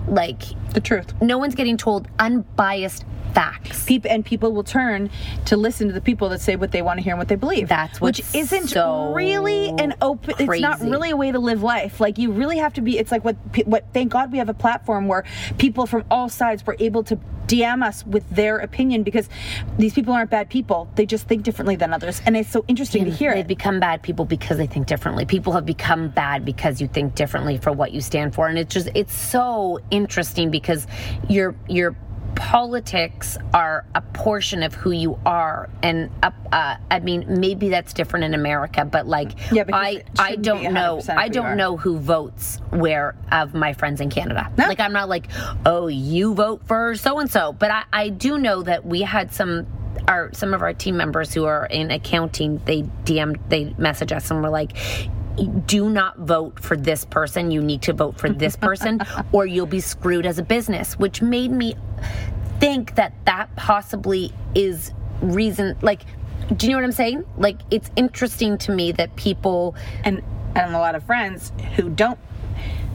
like, 0.06 0.42
The 0.72 0.80
truth. 0.80 1.12
no 1.22 1.38
one's 1.38 1.54
getting 1.54 1.76
told 1.76 2.08
unbiased 2.18 3.04
facts. 3.34 3.84
People 3.84 4.10
and 4.10 4.24
people 4.24 4.52
will 4.52 4.64
turn 4.64 5.10
to 5.46 5.56
listen 5.56 5.88
to 5.88 5.94
the 5.94 6.00
people 6.00 6.28
that 6.30 6.40
say 6.40 6.56
what 6.56 6.72
they 6.72 6.82
want 6.82 6.98
to 6.98 7.02
hear 7.02 7.12
and 7.12 7.18
what 7.18 7.28
they 7.28 7.36
believe. 7.36 7.68
That's 7.68 8.00
which 8.00 8.22
isn't 8.34 8.68
so 8.68 9.12
really 9.12 9.68
an 9.70 9.94
open. 10.02 10.34
It's 10.38 10.60
not 10.60 10.80
really 10.80 11.10
a 11.10 11.16
way 11.16 11.32
to 11.32 11.38
live 11.38 11.62
life. 11.62 12.00
Like 12.00 12.18
you 12.18 12.32
really 12.32 12.58
have 12.58 12.74
to 12.74 12.80
be. 12.80 12.98
It's 12.98 13.12
like 13.12 13.24
what 13.24 13.36
what. 13.66 13.84
Thank 13.92 14.12
God 14.12 14.32
we 14.32 14.38
have 14.38 14.48
a 14.48 14.54
platform 14.54 15.08
where 15.08 15.24
people 15.58 15.86
from 15.86 16.04
all 16.10 16.28
sides 16.28 16.64
were 16.66 16.76
able 16.78 17.02
to 17.04 17.18
DM 17.48 17.82
us 17.82 18.04
with 18.06 18.28
their 18.28 18.58
opinion 18.58 19.02
because 19.02 19.28
these 19.78 19.94
people 19.94 20.12
aren't 20.12 20.30
bad 20.30 20.50
people. 20.50 20.88
They 20.96 21.06
just 21.06 21.26
think 21.26 21.42
differently 21.42 21.76
than 21.76 21.92
others, 21.94 22.20
and 22.26 22.36
it's 22.36 22.50
so 22.50 22.64
interesting 22.68 23.06
to 23.06 23.10
hear 23.10 23.34
They've 23.34 23.44
it. 23.44 23.48
become 23.48 23.80
bad 23.80 24.02
people 24.02 24.26
because 24.26 24.58
they 24.58 24.66
think 24.66 24.86
differently. 24.86 25.24
People 25.24 25.54
have 25.54 25.64
become 25.64 26.08
bad 26.10 26.44
because 26.44 26.80
you 26.80 26.88
think 26.88 27.14
differently 27.14 27.56
for 27.56 27.72
what 27.72 27.92
you 27.92 28.00
stand 28.02 28.34
for, 28.34 28.48
and 28.48 28.58
it's 28.58 28.72
just 28.72 28.88
it's 28.94 29.14
so 29.14 29.80
interesting 29.90 30.50
because 30.50 30.86
your 31.28 31.54
your 31.68 31.96
politics 32.38 33.36
are 33.52 33.84
a 33.96 34.00
portion 34.00 34.62
of 34.62 34.72
who 34.72 34.92
you 34.92 35.18
are, 35.26 35.68
and 35.82 36.08
uh, 36.22 36.30
uh, 36.52 36.76
I 36.90 37.00
mean 37.00 37.26
maybe 37.28 37.68
that's 37.68 37.92
different 37.92 38.24
in 38.24 38.34
America, 38.34 38.84
but 38.84 39.06
like 39.06 39.32
Yeah, 39.52 39.64
I 39.72 40.04
I 40.18 40.36
don't 40.36 40.72
know 40.72 41.02
I 41.08 41.26
who 41.26 41.32
don't 41.32 41.56
know 41.56 41.76
who 41.76 41.98
votes 41.98 42.60
where 42.70 43.16
of 43.32 43.54
my 43.54 43.72
friends 43.72 44.00
in 44.00 44.08
Canada. 44.08 44.50
No. 44.56 44.68
Like 44.68 44.80
I'm 44.80 44.92
not 44.92 45.08
like 45.08 45.28
oh 45.66 45.88
you 45.88 46.34
vote 46.34 46.62
for 46.66 46.94
so 46.94 47.18
and 47.18 47.30
so, 47.30 47.52
but 47.52 47.70
I 47.70 47.84
I 47.92 48.08
do 48.08 48.38
know 48.38 48.62
that 48.62 48.86
we 48.86 49.02
had 49.02 49.32
some 49.32 49.66
our 50.06 50.32
some 50.32 50.54
of 50.54 50.62
our 50.62 50.72
team 50.72 50.96
members 50.96 51.34
who 51.34 51.44
are 51.44 51.66
in 51.66 51.90
accounting 51.90 52.60
they 52.64 52.82
DM 53.04 53.38
they 53.48 53.74
message 53.78 54.12
us 54.12 54.30
and 54.30 54.42
we're 54.42 54.48
like 54.48 54.72
do 55.46 55.88
not 55.90 56.18
vote 56.18 56.58
for 56.60 56.76
this 56.76 57.04
person. 57.04 57.50
You 57.50 57.62
need 57.62 57.82
to 57.82 57.92
vote 57.92 58.18
for 58.18 58.28
this 58.28 58.56
person 58.56 59.00
or 59.32 59.46
you'll 59.46 59.66
be 59.66 59.80
screwed 59.80 60.26
as 60.26 60.38
a 60.38 60.42
business 60.42 60.98
which 60.98 61.22
made 61.22 61.50
me 61.50 61.74
think 62.58 62.94
that 62.96 63.12
that 63.24 63.54
possibly 63.56 64.32
is 64.54 64.92
reason 65.20 65.76
like 65.82 66.02
do 66.56 66.66
you 66.66 66.72
know 66.72 66.78
what 66.78 66.84
I'm 66.84 66.92
saying? 66.92 67.24
Like 67.36 67.58
it's 67.70 67.90
interesting 67.96 68.56
to 68.58 68.72
me 68.72 68.92
that 68.92 69.14
people 69.16 69.74
and 70.04 70.22
and 70.54 70.74
a 70.74 70.78
lot 70.78 70.94
of 70.94 71.04
friends 71.04 71.52
who 71.76 71.90
don't 71.90 72.18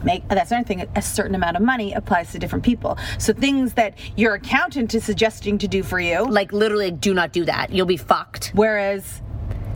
make 0.04 0.28
that's 0.28 0.52
another 0.52 0.68
thing 0.68 0.86
a 0.96 1.02
certain 1.02 1.36
amount 1.36 1.56
of 1.56 1.64
money 1.64 1.94
applies 1.94 2.32
to 2.32 2.40
different 2.40 2.64
people. 2.64 2.98
So 3.20 3.34
things 3.34 3.74
that 3.74 3.98
your 4.18 4.34
accountant 4.34 4.94
is 4.96 5.04
suggesting 5.04 5.58
to 5.60 5.68
do 5.68 5.84
for 5.84 6.00
you 6.00 6.26
like 6.26 6.52
literally 6.52 6.92
do 6.92 7.14
not 7.14 7.32
do 7.32 7.46
that. 7.46 7.72
You'll 7.72 7.86
be 7.86 7.98
fucked. 7.98 8.52
Whereas 8.56 9.22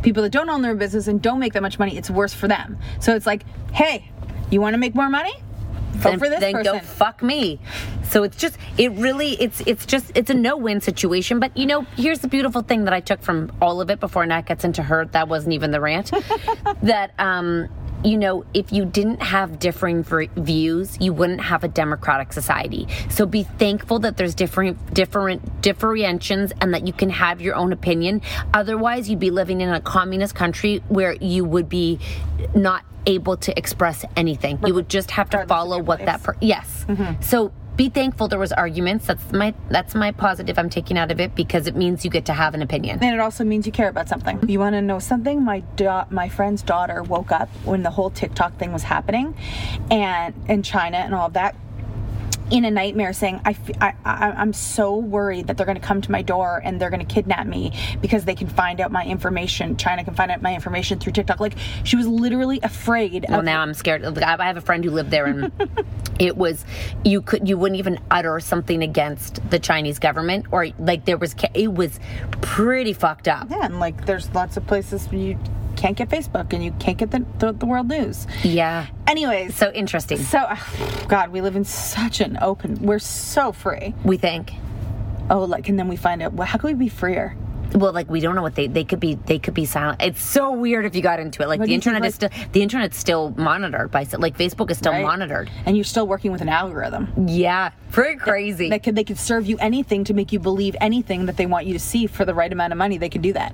people 0.02 0.24
that 0.24 0.32
don't 0.32 0.50
own 0.50 0.62
their 0.62 0.76
business 0.76 1.08
and 1.08 1.22
don't 1.22 1.40
make 1.40 1.54
that 1.54 1.62
much 1.62 1.80
money 1.80 1.98
it's 1.98 2.10
worse 2.10 2.34
for 2.34 2.48
them. 2.48 2.78
So 3.00 3.16
it's 3.16 3.26
like 3.26 3.44
hey 3.74 4.12
you 4.50 4.62
want 4.62 4.74
to 4.74 4.78
make 4.78 4.96
more 4.96 5.10
money? 5.10 5.34
Vote 5.92 6.12
then, 6.12 6.20
for 6.20 6.30
this 6.30 6.40
then 6.40 6.54
person. 6.54 6.74
go 6.74 6.80
fuck 6.80 7.24
me. 7.24 7.60
So 8.04 8.24
it's 8.24 8.38
just 8.38 8.58
it 8.78 8.92
really 8.92 9.32
it's 9.42 9.62
it's 9.66 9.86
just 9.86 10.12
it's 10.16 10.30
a 10.30 10.34
no-win 10.34 10.80
situation. 10.82 11.40
But 11.40 11.58
you 11.58 11.66
know 11.66 11.82
here's 11.96 12.20
the 12.20 12.28
beautiful 12.28 12.62
thing 12.62 12.86
that 12.86 12.94
i 12.94 13.00
took 13.00 13.22
from 13.22 13.52
all 13.62 13.82
of 13.82 13.90
it 13.90 14.00
before 14.00 14.26
nat 14.26 14.44
gets 14.44 14.64
into 14.64 14.84
her 14.84 15.06
that 15.06 15.28
wasn't 15.28 15.54
even 15.54 15.72
the 15.72 15.82
rant 15.82 16.12
that 16.82 17.12
um 17.20 17.68
you 18.04 18.18
know, 18.18 18.46
if 18.54 18.72
you 18.72 18.86
didn't 18.86 19.22
have 19.22 19.60
differing 19.60 20.04
views, 20.04 20.98
you 21.00 21.14
wouldn't 21.14 21.42
have 21.42 21.64
a 21.64 21.68
democratic 21.68 22.32
society. 22.32 22.88
So 23.10 23.26
be 23.26 23.44
thankful 23.44 24.00
that 24.00 24.18
there's 24.18 24.36
different 24.36 24.94
different 24.94 25.62
differentiations 25.62 26.54
and 26.62 26.74
that 26.74 26.86
you 26.86 26.94
can 26.94 27.10
have 27.10 27.42
your 27.42 27.56
own 27.56 27.74
opinion. 27.74 28.22
Otherwise, 28.54 29.10
you'd 29.10 29.20
be 29.20 29.32
living 29.32 29.62
in 29.62 29.70
a 29.70 29.82
communist 29.82 30.36
country 30.36 30.84
where 30.90 31.14
you 31.14 31.44
would 31.46 31.70
be 31.70 32.00
not 32.56 32.84
able 33.06 33.38
to 33.38 33.58
express 33.58 34.06
anything. 34.16 34.60
You 34.66 34.74
would 34.74 34.90
just 34.90 35.12
have 35.12 35.30
to 35.32 35.46
follow 35.46 35.82
what 35.82 36.06
that 36.06 36.22
per- 36.24 36.36
yes. 36.42 36.86
Mm-hmm. 36.88 37.22
So 37.22 37.52
be 37.78 37.90
thankful 37.90 38.28
there 38.28 38.40
was 38.40 38.52
arguments. 38.52 39.06
That's 39.06 39.32
my 39.32 39.54
that's 39.70 39.96
my 39.96 40.12
positive 40.12 40.58
I'm 40.58 40.70
taking 40.70 40.98
out 40.98 41.12
of 41.12 41.20
it 41.20 41.36
because 41.36 41.68
it 41.68 41.76
means 41.76 42.04
you 42.04 42.12
get 42.12 42.26
to 42.26 42.34
have 42.34 42.56
an 42.56 42.62
opinion. 42.62 43.00
And 43.02 43.14
it 43.14 43.20
also 43.20 43.44
means 43.44 43.66
you 43.66 43.72
care 43.72 43.88
about 43.88 44.10
something. 44.10 44.50
You 44.50 44.60
want 44.60 44.74
to 44.74 44.82
know 44.82 45.00
something? 45.00 45.44
My 45.44 45.60
da- 45.76 46.06
my 46.10 46.28
friend's 46.28 46.64
daughter 46.64 47.04
woke 47.04 47.32
up 47.32 47.50
when 47.64 47.84
the 47.84 47.92
whole 47.92 48.10
TikTok 48.10 48.58
thing 48.58 48.74
was 48.74 48.84
happening, 48.84 49.36
and 49.92 50.34
in 50.50 50.64
China 50.64 50.98
and 50.98 51.14
all 51.14 51.28
of 51.28 51.34
that 51.34 51.56
in 52.50 52.66
a 52.66 52.72
nightmare 52.72 53.14
saying 53.14 53.42
I, 53.46 53.56
I, 53.82 53.94
I 54.06 54.42
am 54.42 54.54
so 54.54 54.96
worried 54.96 55.48
that 55.48 55.58
they're 55.58 55.66
going 55.66 55.80
to 55.80 55.86
come 55.86 56.02
to 56.02 56.12
my 56.12 56.22
door 56.22 56.62
and 56.64 56.80
they're 56.80 56.90
going 56.90 57.06
to 57.06 57.14
kidnap 57.14 57.46
me 57.46 57.74
because 58.02 58.26
they 58.26 58.36
can 58.36 58.48
find 58.48 58.80
out 58.80 58.92
my 58.92 59.04
information 59.06 59.76
china 59.78 60.04
can 60.04 60.14
find 60.14 60.32
out 60.32 60.42
my 60.42 60.54
information 60.54 61.00
through 61.00 61.14
tiktok. 61.14 61.40
Like 61.40 61.56
she 61.84 61.96
was 61.96 62.08
literally 62.08 62.60
afraid 62.64 63.26
well 63.30 63.44
now 63.44 63.62
i'm 63.62 63.74
scared. 63.74 64.04
I 64.04 64.46
have 64.46 64.58
a 64.58 64.62
friend 64.62 64.84
who 64.84 64.92
lived 64.92 65.12
there 65.12 65.26
and 65.26 65.52
it 66.20 66.38
was 66.38 66.66
you 67.04 67.22
could 67.22 67.48
you 67.48 67.58
wouldn't 67.58 67.80
even 67.80 68.00
utter 68.10 68.40
something 68.40 68.82
against 68.82 69.48
the 69.50 69.60
chinese 69.60 70.00
government 70.00 70.46
or 70.52 70.68
like 70.80 71.06
there 71.06 71.18
was 71.18 71.36
it 71.54 71.74
was 71.74 72.00
pretty 72.42 72.94
fucked 72.94 73.28
up. 73.28 73.50
Yeah 73.50 73.66
and 73.66 73.80
like 73.80 74.06
there's 74.06 74.34
lots 74.34 74.58
of 74.58 74.66
places 74.68 75.08
you 75.12 75.38
can't 75.78 75.96
get 75.96 76.10
Facebook 76.10 76.52
and 76.52 76.64
you 76.64 76.72
can't 76.80 76.98
get 76.98 77.12
the, 77.12 77.26
the, 77.40 77.54
the 77.54 77.66
world 77.66 77.88
news. 77.88 78.28
Yeah. 78.44 78.88
Anyways. 79.06 79.56
So 79.56 79.72
interesting. 79.72 80.18
So, 80.18 80.46
oh, 80.50 81.06
God, 81.08 81.30
we 81.30 81.42
live 81.42 81.56
in 81.56 81.64
such 81.64 82.20
an 82.20 82.38
open, 82.42 82.76
we're 82.82 83.00
so 83.00 83.52
free. 83.52 83.94
We 84.04 84.18
think. 84.18 84.52
Oh, 85.30 85.44
like, 85.44 85.70
and 85.70 85.78
then 85.78 85.88
we 85.88 85.96
find 85.96 86.22
out, 86.22 86.34
well, 86.34 86.48
how 86.48 86.58
can 86.58 86.68
we 86.68 86.74
be 86.74 86.90
freer? 86.90 87.38
well 87.74 87.92
like 87.92 88.10
we 88.10 88.20
don't 88.20 88.36
know 88.36 88.42
what 88.42 88.56
they 88.56 88.68
they 88.68 88.84
could 88.84 89.00
be 89.00 89.16
they 89.16 89.40
could 89.40 89.54
be 89.54 89.66
silent 89.66 90.02
it's 90.02 90.24
so 90.24 90.52
weird 90.52 90.86
if 90.86 90.96
you 90.96 91.02
got 91.02 91.20
into 91.20 91.42
it 91.42 91.48
like 91.48 91.60
what 91.60 91.68
the 91.68 91.74
internet 91.74 92.02
think, 92.02 92.22
like, 92.22 92.32
is 92.32 92.40
still 92.40 92.52
the 92.54 92.62
internet's 92.62 92.98
still 92.98 93.32
monitored 93.32 93.92
by 93.92 94.06
like 94.18 94.38
facebook 94.38 94.72
is 94.72 94.78
still 94.78 94.92
right? 94.92 95.04
monitored 95.04 95.50
and 95.66 95.76
you're 95.76 95.84
still 95.84 96.08
working 96.08 96.32
with 96.32 96.42
an 96.42 96.50
algorithm 96.50 97.12
yeah 97.28 97.72
pretty 97.92 98.18
crazy 98.18 98.70
they 98.70 98.80
could 98.80 98.96
they 98.96 99.04
could 99.04 99.18
serve 99.18 99.46
you 99.46 99.58
anything 99.58 100.04
to 100.04 100.14
make 100.14 100.32
you 100.32 100.40
believe 100.40 100.76
anything 100.80 101.26
that 101.26 101.38
they 101.38 101.46
want 101.46 101.66
you 101.66 101.74
to 101.74 101.80
see 101.80 102.08
for 102.08 102.26
the 102.26 102.34
right 102.34 102.52
amount 102.54 102.72
of 102.72 102.78
money 102.78 102.98
they 102.98 103.10
can 103.10 103.22
do 103.22 103.34
that 103.34 103.54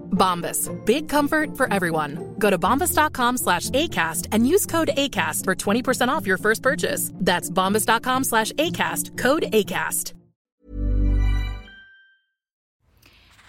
Bombas. 0.21 0.69
Big 0.85 1.09
comfort 1.09 1.57
for 1.57 1.73
everyone. 1.73 2.35
Go 2.37 2.51
to 2.51 2.59
bombas.com 2.59 3.37
slash 3.37 3.69
ACAST 3.71 4.27
and 4.31 4.47
use 4.47 4.67
code 4.67 4.91
ACAST 4.95 5.43
for 5.45 5.55
20% 5.55 6.09
off 6.09 6.27
your 6.27 6.37
first 6.37 6.61
purchase. 6.61 7.11
That's 7.15 7.49
bombas.com 7.49 8.23
slash 8.25 8.51
ACAST. 8.53 9.17
Code 9.17 9.43
ACAST. 9.51 10.13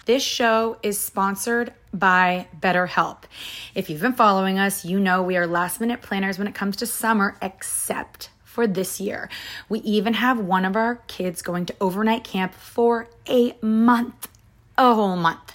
This 0.05 0.25
show 0.25 0.79
is 0.83 0.99
sponsored 0.99 1.73
by 1.95 2.49
BetterHelp. 2.59 3.23
If 3.76 3.88
you've 3.88 4.00
been 4.00 4.14
following 4.14 4.59
us, 4.59 4.85
you 4.85 4.99
know 4.99 5.23
we 5.23 5.37
are 5.37 5.47
last 5.47 5.81
minute 5.81 6.02
planners 6.02 6.38
when 6.38 6.49
it 6.49 6.57
comes 6.57 6.75
to 6.79 6.87
summer, 6.87 7.37
except 7.41 8.31
for 8.43 8.67
this 8.67 9.00
year. 9.00 9.29
We 9.69 9.79
even 9.81 10.14
have 10.14 10.41
one 10.41 10.64
of 10.64 10.75
our 10.75 10.97
kids 11.07 11.41
going 11.41 11.67
to 11.67 11.75
overnight 11.81 12.25
camp 12.25 12.52
for 12.52 13.09
a 13.29 13.57
month, 13.62 14.26
a 14.76 14.93
whole 14.93 15.17
month. 15.17 15.55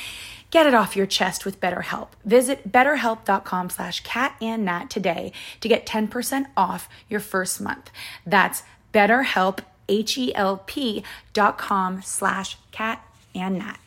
Get 0.51 0.67
it 0.67 0.73
off 0.73 0.97
your 0.97 1.05
chest 1.05 1.45
with 1.45 1.61
BetterHelp. 1.61 2.09
Visit 2.25 2.69
betterhelp.com 2.69 3.69
slash 3.69 4.03
catandnat 4.03 4.89
today 4.89 5.31
to 5.61 5.69
get 5.69 5.85
10% 5.85 6.47
off 6.57 6.89
your 7.07 7.21
first 7.21 7.61
month. 7.61 7.89
That's 8.25 8.63
betterhelp, 8.93 9.59
H-E-L-P 9.87 11.03
dot 11.33 11.57
com 11.57 12.01
slash 12.01 12.57
catandnat. 12.73 13.77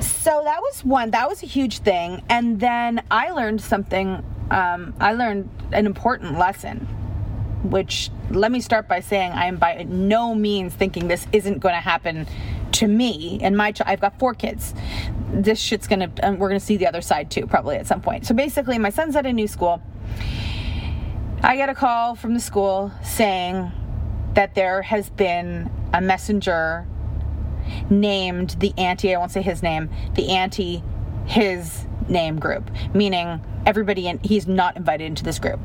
So 0.00 0.42
that 0.44 0.60
was 0.60 0.84
one. 0.84 1.10
That 1.12 1.28
was 1.28 1.42
a 1.42 1.46
huge 1.46 1.78
thing. 1.78 2.22
And 2.28 2.60
then 2.60 3.02
I 3.10 3.30
learned 3.30 3.60
something. 3.60 4.22
Um, 4.50 4.94
I 5.00 5.12
learned 5.12 5.48
an 5.72 5.86
important 5.86 6.38
lesson, 6.38 6.80
which 7.62 8.10
let 8.30 8.52
me 8.52 8.60
start 8.60 8.88
by 8.88 9.00
saying 9.00 9.32
I 9.32 9.46
am 9.46 9.56
by 9.56 9.84
no 9.88 10.34
means 10.34 10.74
thinking 10.74 11.08
this 11.08 11.26
isn't 11.32 11.60
going 11.60 11.74
to 11.74 11.80
happen 11.80 12.26
to 12.74 12.88
me 12.88 13.38
and 13.42 13.56
my. 13.56 13.72
I've 13.86 14.00
got 14.00 14.18
four 14.18 14.34
kids. 14.34 14.74
This 15.30 15.60
shit's 15.60 15.86
gonna. 15.86 16.10
And 16.22 16.38
we're 16.38 16.48
gonna 16.48 16.60
see 16.60 16.76
the 16.76 16.86
other 16.86 17.00
side 17.00 17.30
too, 17.30 17.46
probably 17.46 17.76
at 17.76 17.86
some 17.86 18.00
point. 18.00 18.26
So 18.26 18.34
basically, 18.34 18.78
my 18.78 18.90
son's 18.90 19.16
at 19.16 19.26
a 19.26 19.32
new 19.32 19.48
school. 19.48 19.82
I 21.42 21.56
get 21.56 21.68
a 21.68 21.74
call 21.74 22.14
from 22.14 22.34
the 22.34 22.40
school 22.40 22.92
saying 23.02 23.70
that 24.34 24.54
there 24.54 24.82
has 24.82 25.10
been 25.10 25.70
a 25.92 26.00
messenger 26.00 26.86
named 27.90 28.56
the 28.60 28.72
anti, 28.78 29.14
I 29.14 29.18
won't 29.18 29.30
say 29.30 29.42
his 29.42 29.62
name, 29.62 29.90
the 30.14 30.30
anti 30.30 30.82
his 31.26 31.86
name 32.08 32.38
group, 32.38 32.70
meaning 32.94 33.40
everybody 33.66 34.08
in, 34.08 34.18
he's 34.22 34.46
not 34.46 34.76
invited 34.76 35.04
into 35.04 35.24
this 35.24 35.38
group. 35.38 35.60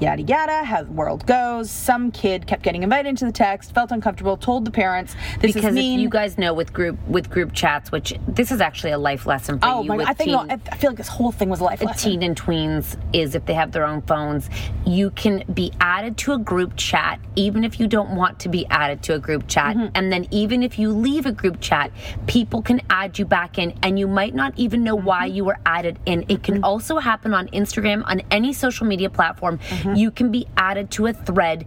Yada 0.00 0.22
yada, 0.22 0.64
how 0.64 0.82
the 0.82 0.90
world 0.90 1.24
goes. 1.26 1.70
Some 1.70 2.10
kid 2.10 2.46
kept 2.46 2.62
getting 2.62 2.82
invited 2.82 3.08
into 3.10 3.24
the 3.24 3.32
text, 3.32 3.72
felt 3.72 3.92
uncomfortable, 3.92 4.36
told 4.36 4.64
the 4.64 4.70
parents, 4.70 5.14
"This 5.40 5.52
because 5.54 5.70
is 5.70 5.74
mean." 5.74 6.00
you 6.00 6.08
guys 6.08 6.38
know 6.38 6.52
with 6.54 6.72
group 6.72 6.98
with 7.06 7.30
group 7.30 7.52
chats, 7.52 7.92
which 7.92 8.14
this 8.26 8.50
is 8.50 8.60
actually 8.60 8.90
a 8.92 8.98
life 8.98 9.26
lesson 9.26 9.58
for 9.60 9.66
oh 9.68 9.82
you. 9.82 9.88
god, 9.90 10.00
I 10.00 10.12
think 10.14 10.30
teen- 10.30 10.46
no, 10.48 10.58
I 10.72 10.76
feel 10.76 10.90
like 10.90 10.96
this 10.96 11.08
whole 11.08 11.30
thing 11.30 11.48
was 11.48 11.60
a 11.60 11.64
life 11.64 11.82
lesson. 11.82 12.10
teen 12.10 12.22
and 12.24 12.36
tweens 12.36 12.96
is 13.12 13.34
if 13.36 13.44
they 13.46 13.54
have 13.54 13.70
their 13.72 13.86
own 13.86 14.02
phones, 14.02 14.50
you 14.84 15.10
can 15.10 15.44
be 15.54 15.72
added 15.80 16.16
to 16.18 16.32
a 16.32 16.38
group 16.38 16.72
chat 16.76 17.20
even 17.36 17.62
if 17.64 17.78
you 17.80 17.86
don't 17.86 18.10
want 18.16 18.38
to 18.40 18.48
be 18.48 18.66
added 18.66 19.02
to 19.04 19.14
a 19.14 19.18
group 19.18 19.46
chat. 19.46 19.76
Mm-hmm. 19.76 19.86
And 19.94 20.12
then 20.12 20.26
even 20.30 20.62
if 20.62 20.78
you 20.78 20.90
leave 20.92 21.26
a 21.26 21.32
group 21.32 21.60
chat, 21.60 21.90
people 22.26 22.60
can 22.60 22.80
add 22.90 23.18
you 23.18 23.24
back 23.24 23.56
in 23.58 23.72
and 23.82 23.98
you 23.98 24.06
might 24.08 24.34
not 24.34 24.52
even 24.56 24.82
know 24.82 24.94
why 24.96 25.12
Mm-hmm. 25.28 25.36
you 25.36 25.44
were 25.44 25.58
added 25.64 25.98
in. 26.06 26.24
It 26.28 26.42
can 26.42 26.64
also 26.64 26.98
happen 26.98 27.32
on 27.32 27.46
Instagram, 27.48 28.02
on 28.06 28.22
any 28.30 28.52
social 28.52 28.86
media 28.86 29.08
platform. 29.08 29.58
Mm-hmm. 29.58 29.81
You 29.94 30.10
can 30.10 30.30
be 30.30 30.46
added 30.56 30.90
to 30.92 31.06
a 31.06 31.12
thread 31.12 31.66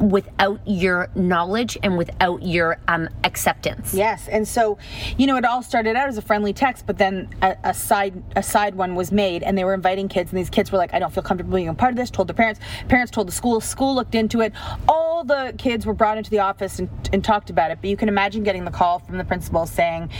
without 0.00 0.60
your 0.66 1.08
knowledge 1.14 1.78
and 1.82 1.96
without 1.96 2.42
your 2.42 2.78
um, 2.88 3.08
acceptance. 3.24 3.94
Yes, 3.94 4.28
and 4.28 4.46
so, 4.46 4.78
you 5.16 5.26
know, 5.26 5.36
it 5.36 5.44
all 5.44 5.62
started 5.62 5.96
out 5.96 6.08
as 6.08 6.18
a 6.18 6.22
friendly 6.22 6.52
text, 6.52 6.86
but 6.86 6.98
then 6.98 7.28
a, 7.42 7.56
a 7.64 7.74
side 7.74 8.22
a 8.34 8.42
side 8.42 8.74
one 8.74 8.94
was 8.94 9.10
made, 9.10 9.42
and 9.42 9.56
they 9.56 9.64
were 9.64 9.74
inviting 9.74 10.08
kids, 10.08 10.32
and 10.32 10.38
these 10.38 10.50
kids 10.50 10.70
were 10.70 10.78
like, 10.78 10.92
"I 10.92 10.98
don't 10.98 11.12
feel 11.12 11.22
comfortable 11.22 11.56
being 11.56 11.68
a 11.68 11.74
part 11.74 11.92
of 11.92 11.96
this." 11.96 12.10
Told 12.10 12.28
their 12.28 12.34
parents. 12.34 12.60
Parents 12.88 13.10
told 13.10 13.28
the 13.28 13.32
school. 13.32 13.60
School 13.60 13.94
looked 13.94 14.14
into 14.14 14.40
it. 14.40 14.52
All 14.88 15.24
the 15.24 15.54
kids 15.58 15.86
were 15.86 15.94
brought 15.94 16.18
into 16.18 16.30
the 16.30 16.40
office 16.40 16.78
and, 16.78 16.88
and 17.12 17.24
talked 17.24 17.50
about 17.50 17.70
it. 17.70 17.78
But 17.80 17.90
you 17.90 17.96
can 17.96 18.08
imagine 18.08 18.42
getting 18.42 18.64
the 18.64 18.70
call 18.70 18.98
from 18.98 19.18
the 19.18 19.24
principal 19.24 19.66
saying, 19.66 20.10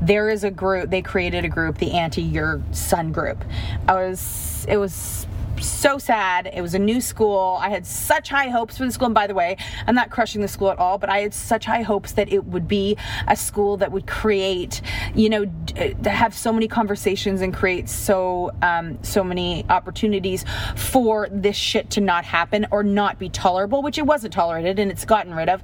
"There 0.00 0.28
is 0.30 0.44
a 0.44 0.50
group. 0.50 0.90
They 0.90 1.02
created 1.02 1.44
a 1.44 1.48
group, 1.48 1.78
the 1.78 1.92
anti 1.92 2.22
your 2.22 2.62
son 2.72 3.12
group." 3.12 3.44
I 3.88 3.94
was. 3.94 4.66
It 4.68 4.78
was 4.78 5.26
so 5.62 5.98
sad. 5.98 6.50
It 6.52 6.60
was 6.60 6.74
a 6.74 6.78
new 6.78 7.00
school. 7.00 7.58
I 7.60 7.70
had 7.70 7.86
such 7.86 8.28
high 8.28 8.48
hopes 8.48 8.78
for 8.78 8.84
the 8.84 8.92
school. 8.92 9.06
And 9.06 9.14
by 9.14 9.26
the 9.26 9.34
way, 9.34 9.56
I'm 9.86 9.94
not 9.94 10.10
crushing 10.10 10.40
the 10.40 10.48
school 10.48 10.70
at 10.70 10.78
all, 10.78 10.98
but 10.98 11.08
I 11.08 11.18
had 11.20 11.34
such 11.34 11.64
high 11.64 11.82
hopes 11.82 12.12
that 12.12 12.32
it 12.32 12.44
would 12.46 12.68
be 12.68 12.96
a 13.28 13.36
school 13.36 13.76
that 13.78 13.92
would 13.92 14.06
create, 14.06 14.82
you 15.14 15.28
know, 15.28 15.44
to 15.44 16.10
have 16.10 16.34
so 16.34 16.52
many 16.52 16.68
conversations 16.68 17.40
and 17.42 17.54
create 17.54 17.88
so 17.88 18.52
um, 18.62 18.98
so 19.02 19.22
many 19.22 19.64
opportunities 19.68 20.44
for 20.74 21.28
this 21.30 21.56
shit 21.56 21.90
to 21.90 22.00
not 22.00 22.24
happen 22.24 22.66
or 22.70 22.82
not 22.82 23.18
be 23.18 23.28
tolerable, 23.28 23.82
which 23.82 23.98
it 23.98 24.06
wasn't 24.06 24.32
tolerated 24.32 24.78
and 24.78 24.90
it's 24.90 25.04
gotten 25.04 25.34
rid 25.34 25.48
of. 25.48 25.62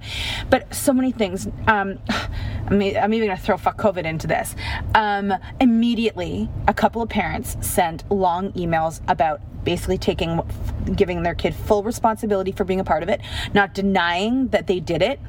But 0.51 0.75
so 0.75 0.93
many 0.93 1.12
things. 1.12 1.49
Um, 1.66 1.99
I 2.09 2.75
mean, 2.75 2.97
I'm 2.97 3.12
even 3.12 3.29
gonna 3.29 3.40
throw 3.40 3.57
fuck 3.57 3.77
COVID 3.77 4.05
into 4.05 4.27
this. 4.27 4.55
Um, 4.95 5.35
immediately, 5.61 6.49
a 6.69 6.75
couple 6.75 7.03
of 7.03 7.09
parents 7.09 7.57
sent 7.61 8.11
long 8.11 8.53
emails 8.53 9.01
about 9.09 9.40
basically 9.64 9.98
taking 9.98 10.40
giving 10.96 11.22
their 11.22 11.35
kid 11.35 11.55
full 11.55 11.83
responsibility 11.83 12.53
for 12.53 12.64
being 12.64 12.81
a 12.81 12.85
part 12.85 13.03
of 13.03 13.09
it 13.09 13.20
not 13.55 13.75
denying 13.75 14.48
that 14.48 14.66
they 14.66 14.81
did 14.81 15.03
it 15.03 15.20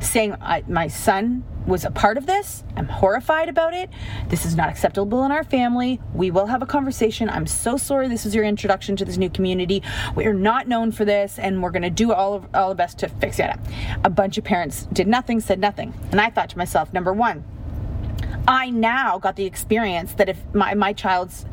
saying 0.00 0.34
my 0.68 0.88
son 0.88 1.44
was 1.66 1.84
a 1.84 1.90
part 1.90 2.16
of 2.16 2.26
this 2.26 2.64
i'm 2.76 2.88
horrified 2.88 3.48
about 3.48 3.72
it 3.74 3.88
this 4.28 4.44
is 4.44 4.56
not 4.56 4.68
acceptable 4.68 5.24
in 5.24 5.30
our 5.30 5.44
family 5.44 6.00
we 6.14 6.30
will 6.30 6.46
have 6.46 6.62
a 6.62 6.66
conversation 6.66 7.28
i'm 7.28 7.46
so 7.46 7.76
sorry 7.76 8.08
this 8.08 8.26
is 8.26 8.34
your 8.34 8.44
introduction 8.44 8.96
to 8.96 9.04
this 9.04 9.16
new 9.16 9.30
community 9.30 9.82
we 10.16 10.24
are 10.26 10.34
not 10.34 10.66
known 10.66 10.90
for 10.90 11.04
this 11.04 11.38
and 11.38 11.62
we're 11.62 11.70
going 11.70 11.82
to 11.82 11.90
do 11.90 12.12
all 12.12 12.34
of 12.34 12.46
all 12.54 12.68
the 12.70 12.74
best 12.74 12.98
to 12.98 13.08
fix 13.08 13.38
it 13.38 13.50
up. 13.50 13.60
a 14.04 14.10
bunch 14.10 14.38
of 14.38 14.44
parents 14.44 14.88
did 14.92 15.06
nothing 15.06 15.40
said 15.40 15.60
nothing 15.60 15.94
and 16.10 16.20
i 16.20 16.28
thought 16.30 16.48
to 16.48 16.58
myself 16.58 16.92
number 16.92 17.12
one 17.12 17.44
I 18.46 18.70
now 18.70 19.18
got 19.18 19.36
the 19.36 19.44
experience 19.44 20.14
that 20.14 20.28
if 20.28 20.38
my, 20.52 20.74
my 20.74 20.92
child's 20.92 21.46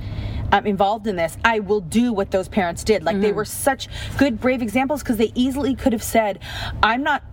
um, 0.51 0.65
involved 0.65 1.07
in 1.07 1.15
this, 1.15 1.37
I 1.43 1.59
will 1.59 1.81
do 1.81 2.13
what 2.13 2.31
those 2.31 2.47
parents 2.47 2.83
did. 2.83 3.03
Like 3.03 3.19
they 3.21 3.31
were 3.31 3.45
such 3.45 3.87
good, 4.17 4.39
brave 4.39 4.61
examples 4.61 5.03
because 5.03 5.17
they 5.17 5.31
easily 5.35 5.75
could 5.75 5.93
have 5.93 6.03
said, 6.03 6.39
I'm 6.81 7.03
not, 7.03 7.23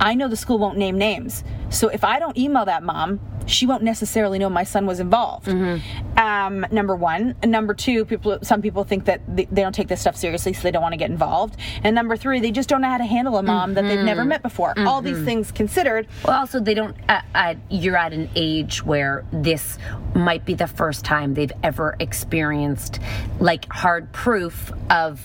I 0.00 0.14
know 0.14 0.28
the 0.28 0.36
school 0.36 0.58
won't 0.58 0.78
name 0.78 0.98
names. 0.98 1.44
So 1.70 1.88
if 1.88 2.04
I 2.04 2.18
don't 2.18 2.36
email 2.36 2.64
that 2.64 2.82
mom, 2.82 3.20
she 3.46 3.66
won't 3.66 3.82
necessarily 3.82 4.38
know 4.38 4.48
my 4.48 4.64
son 4.64 4.86
was 4.86 5.00
involved. 5.00 5.48
Um, 6.16 6.66
number 6.70 6.94
one. 6.96 7.34
And 7.42 7.50
number 7.50 7.74
two, 7.74 8.04
people, 8.04 8.38
some 8.42 8.62
people 8.62 8.84
think 8.84 9.04
that 9.06 9.20
they, 9.28 9.44
they 9.46 9.62
don't 9.62 9.74
take 9.74 9.88
this 9.88 10.00
stuff 10.00 10.16
seriously, 10.16 10.52
so 10.52 10.62
they 10.62 10.70
don't 10.70 10.82
want 10.82 10.92
to 10.92 10.96
get 10.98 11.10
involved. 11.10 11.56
And 11.82 11.94
number 11.94 12.16
three, 12.16 12.40
they 12.40 12.50
just 12.50 12.68
don't 12.68 12.80
know 12.80 12.88
how 12.88 12.98
to 12.98 13.04
handle 13.04 13.36
a 13.36 13.42
mom 13.42 13.74
that 13.74 13.82
they've 13.82 14.04
never 14.04 14.24
met 14.24 14.42
before. 14.42 14.74
All 14.78 15.02
these 15.02 15.22
things 15.24 15.50
considered, 15.52 16.06
Well, 16.24 16.38
also 16.38 16.60
they 16.60 16.74
don't. 16.74 16.96
Uh, 17.08 17.20
uh, 17.34 17.54
you're 17.70 17.96
at 17.96 18.12
an 18.12 18.30
age 18.34 18.84
where 18.84 19.24
this 19.32 19.78
might 20.14 20.44
be 20.44 20.54
the 20.54 20.66
first 20.68 21.04
time 21.04 21.34
they've 21.34 21.52
ever 21.62 21.96
experienced 22.00 23.00
like 23.40 23.70
hard 23.72 24.12
proof 24.12 24.72
of 24.90 25.20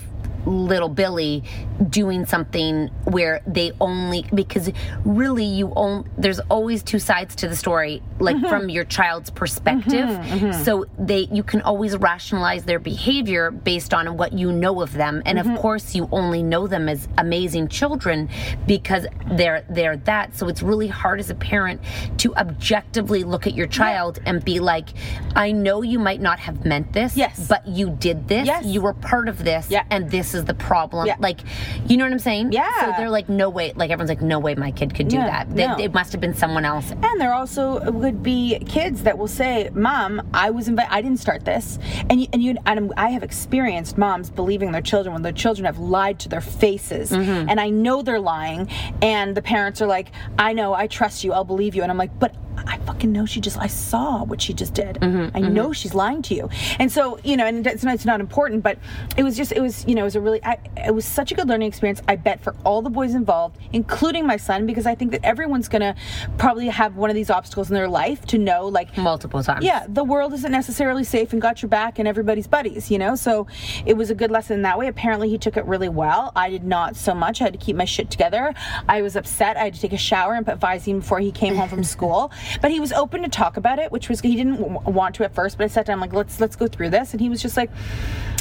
little 0.46 0.88
Billy 0.88 1.44
doing 1.88 2.26
something 2.26 2.88
where 3.04 3.42
they 3.46 3.72
only 3.80 4.24
because 4.34 4.70
really 5.04 5.44
you 5.44 5.72
own 5.74 6.08
there's 6.18 6.40
always 6.40 6.82
two 6.82 6.98
sides 6.98 7.34
to 7.36 7.48
the 7.48 7.56
story 7.56 8.02
like 8.18 8.36
mm-hmm. 8.36 8.48
from 8.48 8.68
your 8.68 8.84
child's 8.84 9.30
perspective. 9.30 10.08
Mm-hmm. 10.08 10.46
Mm-hmm. 10.46 10.62
So 10.62 10.86
they 10.98 11.28
you 11.32 11.42
can 11.42 11.62
always 11.62 11.96
rationalize 11.96 12.64
their 12.64 12.78
behavior 12.78 13.50
based 13.50 13.94
on 13.94 14.16
what 14.16 14.32
you 14.32 14.52
know 14.52 14.82
of 14.82 14.92
them. 14.92 15.22
And 15.26 15.38
of 15.38 15.46
course 15.58 15.94
you 15.94 16.08
only 16.12 16.42
know 16.42 16.66
them 16.66 16.88
as 16.88 17.08
amazing 17.18 17.68
children 17.68 18.28
because 18.66 19.06
they're 19.32 19.64
they're 19.68 19.96
that. 19.98 20.36
So 20.36 20.48
it's 20.48 20.62
really 20.62 20.88
hard 20.88 21.20
as 21.20 21.30
a 21.30 21.34
parent 21.34 21.80
to 22.18 22.34
objectively 22.36 23.24
look 23.24 23.46
at 23.46 23.54
your 23.54 23.66
child 23.66 24.18
and 24.26 24.44
be 24.44 24.60
like 24.60 24.88
I 25.34 25.52
know 25.52 25.82
you 25.82 25.98
might 25.98 26.20
not 26.20 26.38
have 26.40 26.64
meant 26.64 26.92
this 26.92 27.16
Yes. 27.16 27.46
but 27.48 27.66
you 27.66 27.90
did 27.90 28.28
this. 28.28 28.46
Yes. 28.46 28.64
you 28.64 28.80
were 28.80 28.94
part 28.94 29.28
of 29.28 29.44
this 29.44 29.66
Yeah. 29.70 29.84
and 29.90 30.10
this 30.10 30.29
is 30.34 30.44
the 30.44 30.54
problem 30.54 31.06
Yeah. 31.06 31.16
like 31.18 31.40
you 31.86 31.96
know 31.96 32.04
what 32.04 32.12
i'm 32.12 32.18
saying 32.18 32.52
Yeah. 32.52 32.68
so 32.80 32.92
they're 32.96 33.10
like 33.10 33.28
no 33.28 33.48
way 33.48 33.72
like 33.76 33.90
everyone's 33.90 34.08
like 34.10 34.22
no 34.22 34.38
way 34.38 34.54
my 34.54 34.70
kid 34.70 34.94
could 34.94 35.08
do 35.08 35.16
that 35.18 35.54
They- 35.54 35.66
no. 35.66 35.76
it 35.78 35.92
must 35.94 36.12
have 36.12 36.20
been 36.20 36.34
someone 36.34 36.64
else 36.64 36.90
And 36.90 37.20
there 37.20 37.34
also 37.34 37.90
would 37.90 38.22
be 38.22 38.58
kids 38.66 39.02
that 39.02 39.16
will 39.18 39.28
say, 39.28 39.70
"Mom, 39.74 40.22
I 40.34 40.50
was 40.50 40.68
invited. 40.68 40.92
I 40.92 41.00
didn't 41.02 41.18
start 41.20 41.44
this." 41.44 41.78
And 42.08 42.20
you, 42.20 42.26
and 42.32 42.42
you, 42.42 42.56
and 42.66 42.92
I 42.96 43.10
have 43.10 43.22
experienced 43.22 43.96
moms 43.98 44.30
believing 44.30 44.72
their 44.72 44.82
children 44.82 45.12
when 45.14 45.22
their 45.22 45.32
children 45.32 45.64
have 45.66 45.78
lied 45.78 46.18
to 46.20 46.28
their 46.28 46.40
faces, 46.40 47.10
Mm-hmm. 47.10 47.48
and 47.50 47.58
I 47.60 47.68
know 47.70 48.02
they're 48.02 48.20
lying. 48.20 48.68
And 49.02 49.34
the 49.36 49.42
parents 49.42 49.80
are 49.82 49.86
like, 49.86 50.08
"I 50.38 50.52
know, 50.52 50.72
I 50.74 50.86
trust 50.86 51.24
you, 51.24 51.32
I'll 51.32 51.44
believe 51.44 51.74
you." 51.74 51.82
And 51.82 51.90
I'm 51.90 51.98
like, 51.98 52.16
"But 52.18 52.34
I 52.66 52.78
fucking 52.78 53.12
know 53.12 53.26
she 53.26 53.40
just. 53.40 53.58
I 53.58 53.66
saw 53.66 54.24
what 54.24 54.40
she 54.40 54.52
just 54.52 54.74
did. 54.74 54.96
Mm-hmm, 54.96 55.36
I 55.36 55.40
know 55.40 55.72
she's 55.72 55.94
lying 55.94 56.22
to 56.22 56.34
you." 56.34 56.48
And 56.78 56.90
so 56.90 57.18
you 57.24 57.36
know, 57.36 57.46
and 57.46 57.66
it's 57.66 57.84
not, 57.84 57.94
it's 57.94 58.04
not 58.04 58.20
important, 58.20 58.62
but 58.62 58.78
it 59.16 59.22
was 59.22 59.36
just, 59.36 59.52
it 59.52 59.60
was, 59.60 59.86
you 59.86 59.94
know, 59.94 60.02
it 60.02 60.04
was 60.04 60.16
a 60.16 60.20
really, 60.20 60.42
I, 60.44 60.58
it 60.76 60.94
was 60.94 61.04
such 61.04 61.32
a 61.32 61.34
good 61.34 61.48
learning 61.48 61.68
experience. 61.68 62.02
I 62.08 62.16
bet 62.16 62.40
for 62.40 62.54
all 62.64 62.82
the 62.82 62.90
boys 62.90 63.14
involved, 63.14 63.58
including 63.72 64.26
my 64.26 64.36
son, 64.36 64.66
because 64.66 64.86
I 64.86 64.94
think 64.94 65.12
that 65.12 65.24
everyone's 65.24 65.68
gonna 65.68 65.94
probably 66.38 66.68
have 66.68 66.96
one 66.96 67.10
of 67.10 67.16
these 67.16 67.30
obstacles 67.30 67.70
in 67.70 67.74
their 67.74 67.88
life 67.88 68.26
to 68.26 68.38
know, 68.38 68.66
like, 68.66 68.96
multiple 68.96 69.42
times 69.42 69.64
yeah, 69.64 69.86
the 69.88 70.04
world 70.04 70.32
isn't 70.32 70.52
necessarily 70.52 71.04
safe 71.04 71.32
and 71.32 71.40
got 71.42 71.62
your 71.62 71.68
back 71.68 71.98
and 71.98 72.08
everybody's 72.08 72.46
buddies, 72.46 72.90
you 72.90 72.98
know? 72.98 73.14
So 73.14 73.46
it 73.86 73.96
was 73.96 74.10
a 74.10 74.14
good 74.14 74.30
lesson 74.30 74.56
in 74.56 74.62
that 74.62 74.78
way. 74.78 74.86
Apparently, 74.88 75.28
he 75.28 75.38
took 75.38 75.56
it 75.56 75.64
really 75.66 75.88
well. 75.88 76.32
I 76.36 76.50
did 76.50 76.64
not 76.64 76.96
so 76.96 77.14
much. 77.14 77.40
I 77.40 77.44
had 77.44 77.52
to 77.52 77.58
keep 77.58 77.76
my 77.76 77.84
shit 77.84 78.10
together. 78.10 78.54
I 78.88 79.02
was 79.02 79.16
upset. 79.16 79.56
I 79.56 79.64
had 79.64 79.74
to 79.74 79.80
take 79.80 79.92
a 79.92 79.98
shower 79.98 80.34
and 80.34 80.46
put 80.46 80.58
Visine 80.58 81.00
before 81.00 81.20
he 81.20 81.32
came 81.32 81.56
home 81.56 81.68
from 81.68 81.84
school. 81.94 82.30
But 82.60 82.70
he 82.70 82.80
was 82.80 82.92
open 82.92 83.22
to 83.22 83.28
talk 83.28 83.56
about 83.56 83.78
it, 83.78 83.92
which 83.92 84.08
was, 84.08 84.20
he 84.20 84.36
didn't 84.36 84.60
want 84.84 85.14
to 85.16 85.24
at 85.24 85.34
first, 85.34 85.58
but 85.58 85.64
I 85.64 85.68
sat 85.68 85.86
down, 85.86 86.00
like, 86.00 86.12
let's, 86.12 86.40
let's 86.40 86.56
go 86.56 86.66
through 86.66 86.90
this. 86.90 87.12
And 87.12 87.20
he 87.20 87.28
was 87.28 87.42
just 87.42 87.56
like, 87.56 87.70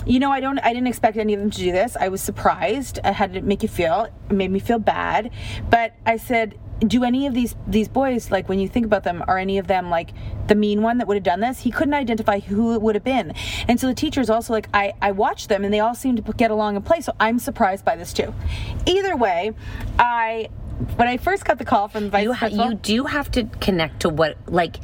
you 0.06 0.20
know, 0.20 0.32
I 0.32 0.40
don't, 0.40 0.60
I 0.60 0.74
didn't 0.74 0.88
expect 0.88 1.18
any 1.18 1.34
of 1.34 1.40
them 1.40 1.50
to 1.50 1.58
do 1.58 1.72
this. 1.72 1.96
I 1.96 2.10
was 2.10 2.22
surprised. 2.22 3.00
I 3.04 3.12
had 3.12 3.34
to 3.34 3.42
make 3.42 3.64
you 3.64 3.70
feel, 3.70 4.06
it 4.30 4.34
made 4.34 4.52
me 4.52 4.60
feel 4.60 4.80
bad. 4.80 5.32
But 5.70 5.96
I 6.06 6.18
said, 6.18 6.58
do 6.80 7.04
any 7.04 7.28
of 7.28 7.34
these 7.34 7.56
these 7.68 7.88
boys 7.88 8.32
like 8.32 8.48
when 8.48 8.60
you 8.60 8.68
think 8.68 8.86
about 8.86 9.04
them 9.04 9.24
are 9.28 9.38
any 9.38 9.58
of 9.58 9.68
them 9.68 9.90
like 9.90 10.12
the 10.48 10.56
mean 10.56 10.82
one 10.82 10.98
that 10.98 11.08
would 11.08 11.16
have 11.16 11.24
done 11.24 11.40
this 11.42 11.60
he 11.60 11.72
couldn't 11.72 11.94
identify 11.94 12.40
who 12.40 12.74
it 12.74 12.82
would 12.82 12.96
have 12.96 13.04
been 13.04 13.34
and 13.68 13.80
so 13.80 13.88
the 13.88 13.94
teacher's 13.94 14.30
also 14.30 14.54
like 14.54 14.70
i 14.74 14.94
i 15.02 15.12
watched 15.12 15.50
them 15.50 15.66
and 15.66 15.74
they 15.74 15.80
all 15.80 15.94
seem 15.94 16.16
to 16.16 16.22
get 16.34 16.52
along 16.52 16.76
and 16.76 16.86
play 16.86 17.02
so 17.02 17.14
i'm 17.20 17.38
surprised 17.38 17.84
by 17.84 17.96
this 17.96 18.14
too 18.14 18.34
either 18.86 19.16
way 19.16 19.52
i 19.98 20.48
when 20.96 21.08
I 21.08 21.18
first 21.18 21.44
got 21.46 21.58
the 21.58 21.66
call 21.66 21.88
from 21.90 22.06
the 22.06 22.10
vice 22.10 22.24
you, 22.24 22.34
ha- 22.34 22.48
you 22.48 22.74
do 22.76 23.04
have 23.04 23.30
to 23.32 23.44
connect 23.60 24.02
to 24.02 24.10
what 24.10 24.38
like 24.48 24.78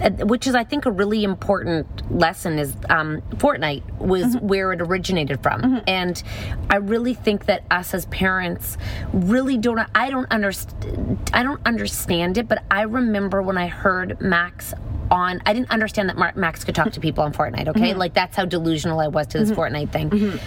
uh, 0.00 0.10
which 0.24 0.46
is 0.46 0.54
i 0.54 0.64
think 0.64 0.86
a 0.86 0.90
really 0.90 1.22
important 1.24 1.86
lesson 2.10 2.58
is 2.58 2.74
um, 2.88 3.20
fortnite 3.36 3.82
was 3.98 4.22
Mm-hmm. 4.24 4.46
where 4.48 4.72
it 4.72 4.80
originated 4.80 5.42
from 5.42 5.82
and 5.86 6.22
i 6.70 6.76
really 6.76 7.12
think 7.14 7.44
that 7.46 7.64
us 7.70 7.92
as 7.92 8.06
parents 8.06 8.78
really 9.12 9.58
don't 9.58 9.78
i 9.94 10.08
don't 10.10 10.30
understand 10.32 11.18
i 11.34 11.42
don't 11.42 11.60
understand 11.66 12.38
it 12.38 12.48
but 12.48 12.62
i 12.70 12.82
remember 12.82 13.42
when 13.42 13.58
i 13.58 13.66
heard 13.66 14.18
max 14.20 14.72
on 15.10 15.42
i 15.44 15.52
didn't 15.52 15.70
understand 15.70 16.08
that 16.08 16.36
max 16.36 16.64
could 16.64 16.74
talk 16.74 16.90
to 16.92 17.00
people 17.00 17.22
on 17.22 17.32
fortnite 17.32 17.68
okay 17.68 17.92
Mhm. 17.92 17.96
like 17.98 18.14
that's 18.14 18.34
how 18.36 18.44
delusional 18.46 18.98
i 19.00 19.08
was 19.08 19.26
to 19.28 19.38
this 19.38 19.50
Mhm. 19.50 19.56
fortnite 19.56 19.92
thing 19.92 20.40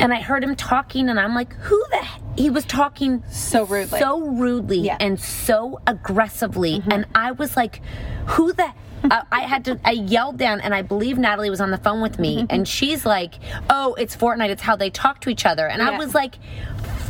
and 0.00 0.12
I 0.12 0.20
heard 0.20 0.42
him 0.42 0.56
talking, 0.56 1.08
and 1.08 1.20
I'm 1.20 1.34
like, 1.34 1.52
who 1.54 1.82
the? 1.90 2.04
He-? 2.04 2.42
he 2.42 2.50
was 2.50 2.64
talking 2.64 3.22
so 3.30 3.64
rudely, 3.66 3.98
so 3.98 4.20
rudely, 4.20 4.90
and 4.90 5.20
so 5.20 5.80
aggressively, 5.86 6.80
mm-hmm. 6.80 6.92
and 6.92 7.06
I 7.14 7.32
was 7.32 7.56
like, 7.56 7.82
who 8.26 8.52
the? 8.52 8.72
I 9.04 9.22
I 9.30 9.40
had 9.42 9.64
to. 9.66 9.80
I 9.84 9.92
yelled 9.92 10.38
down, 10.38 10.60
and 10.60 10.74
I 10.74 10.82
believe 10.82 11.18
Natalie 11.18 11.50
was 11.50 11.60
on 11.60 11.70
the 11.70 11.78
phone 11.78 12.00
with 12.00 12.18
me, 12.18 12.38
mm-hmm. 12.38 12.46
and 12.50 12.66
she's 12.68 13.06
like, 13.06 13.34
"Oh, 13.68 13.94
it's 13.94 14.16
Fortnite. 14.16 14.50
It's 14.50 14.62
how 14.62 14.76
they 14.76 14.90
talk 14.90 15.20
to 15.22 15.30
each 15.30 15.46
other." 15.46 15.66
And 15.66 15.82
I 15.82 15.96
was 15.96 16.14
like, 16.14 16.36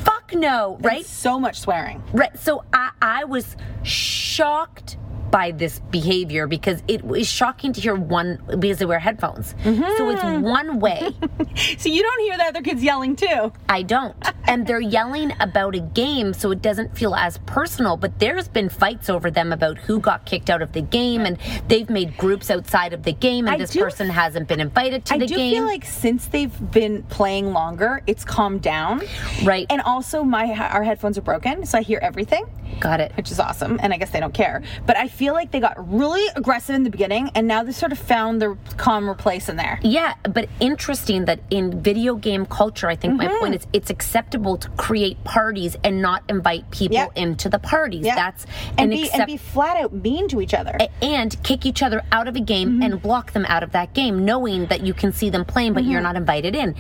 "Fuck 0.04 0.34
no!" 0.34 0.78
Right? 0.80 1.04
so 1.06 1.38
much 1.38 1.60
swearing. 1.60 2.02
Right. 2.12 2.36
So 2.38 2.64
I, 2.72 2.90
I 3.00 3.24
was 3.24 3.56
shocked 3.82 4.98
by 5.30 5.50
this 5.52 5.78
behavior 5.90 6.46
because 6.46 6.82
it 6.88 7.04
was 7.04 7.26
shocking 7.26 7.72
to 7.72 7.80
hear 7.80 7.94
one 7.94 8.42
because 8.58 8.78
they 8.78 8.86
wear 8.86 8.98
headphones. 8.98 9.54
So 9.62 10.10
it's 10.10 10.22
mm-hmm. 10.22 10.42
one 10.42 10.80
way. 10.80 11.10
so 11.78 11.88
you 11.88 12.02
don't 12.02 12.20
hear 12.20 12.36
the 12.36 12.44
other 12.44 12.62
kids 12.62 12.82
yelling 12.82 13.16
too. 13.16 13.52
I 13.68 13.82
don't. 13.82 14.16
And 14.46 14.66
they're 14.66 14.80
yelling 14.80 15.32
about 15.40 15.74
a 15.74 15.80
game 15.80 16.32
so 16.32 16.50
it 16.50 16.62
doesn't 16.62 16.96
feel 16.96 17.14
as 17.14 17.38
personal, 17.38 17.96
but 17.96 18.18
there's 18.18 18.48
been 18.48 18.68
fights 18.68 19.08
over 19.08 19.30
them 19.30 19.52
about 19.52 19.78
who 19.78 20.00
got 20.00 20.24
kicked 20.24 20.50
out 20.50 20.62
of 20.62 20.72
the 20.72 20.82
game 20.82 21.26
and 21.26 21.38
they've 21.68 21.88
made 21.88 22.16
groups 22.16 22.50
outside 22.50 22.92
of 22.92 23.02
the 23.02 23.12
game 23.12 23.46
and 23.46 23.54
I 23.54 23.58
this 23.58 23.70
do- 23.70 23.80
person 23.80 24.08
hasn't 24.08 24.48
been 24.48 24.60
invited 24.60 25.04
to 25.06 25.14
I 25.14 25.18
the 25.18 25.26
game. 25.26 25.38
I 25.38 25.50
do 25.50 25.56
feel 25.56 25.66
like 25.66 25.84
since 25.84 26.26
they've 26.26 26.70
been 26.70 27.02
playing 27.04 27.52
longer, 27.52 28.02
it's 28.06 28.24
calmed 28.24 28.62
down. 28.62 29.02
Right. 29.44 29.66
And 29.70 29.80
also, 29.82 30.22
my 30.22 30.50
our 30.70 30.82
headphones 30.82 31.18
are 31.18 31.22
broken, 31.22 31.66
so 31.66 31.78
I 31.78 31.82
hear 31.82 31.98
everything. 32.02 32.44
Got 32.78 33.00
it. 33.00 33.12
Which 33.16 33.30
is 33.30 33.40
awesome, 33.40 33.78
and 33.82 33.92
I 33.92 33.96
guess 33.96 34.10
they 34.10 34.20
don't 34.20 34.34
care. 34.34 34.62
But 34.86 34.96
I 34.96 35.08
feel 35.20 35.34
like 35.34 35.50
they 35.50 35.60
got 35.60 35.74
really 35.92 36.26
aggressive 36.34 36.74
in 36.74 36.82
the 36.82 36.88
beginning, 36.88 37.30
and 37.34 37.46
now 37.46 37.62
they 37.62 37.72
sort 37.72 37.92
of 37.92 37.98
found 37.98 38.40
their 38.40 38.54
calmer 38.78 39.14
place 39.14 39.50
in 39.50 39.56
there. 39.56 39.78
Yeah, 39.82 40.14
but 40.22 40.48
interesting 40.60 41.26
that 41.26 41.40
in 41.50 41.82
video 41.82 42.14
game 42.14 42.46
culture, 42.46 42.88
I 42.88 42.96
think 42.96 43.18
my 43.18 43.28
point 43.38 43.54
is 43.54 43.66
it's 43.74 43.90
acceptable 43.90 44.56
to 44.56 44.70
create 44.70 45.22
parties 45.24 45.76
and 45.84 46.00
not 46.00 46.22
invite 46.30 46.70
people 46.70 46.94
Yeah. 46.96 47.08
into 47.16 47.50
the 47.50 47.58
parties. 47.58 48.06
Yeah. 48.06 48.14
That's 48.14 48.46
and 48.78 48.90
an 48.92 48.96
be, 48.96 49.02
accept- 49.02 49.18
and 49.18 49.26
be 49.26 49.36
flat 49.36 49.76
out 49.76 49.92
mean 49.92 50.26
to 50.28 50.40
each 50.40 50.54
other. 50.54 50.74
A- 50.80 50.88
and 51.04 51.36
kick 51.42 51.66
each 51.66 51.82
other 51.82 52.00
out 52.12 52.26
of 52.26 52.34
a 52.34 52.40
game 52.40 52.70
Mm-hmm. 52.70 52.82
and 52.82 53.02
block 53.02 53.32
them 53.32 53.44
out 53.46 53.62
of 53.62 53.72
that 53.72 53.92
game, 53.92 54.24
knowing 54.24 54.66
that 54.66 54.80
you 54.86 54.94
can 54.94 55.12
see 55.12 55.28
them 55.28 55.44
playing, 55.44 55.74
but 55.74 55.84
you're 55.84 56.00
Mhm. 56.00 56.04
not 56.04 56.16
invited 56.16 56.56
in, 56.56 56.72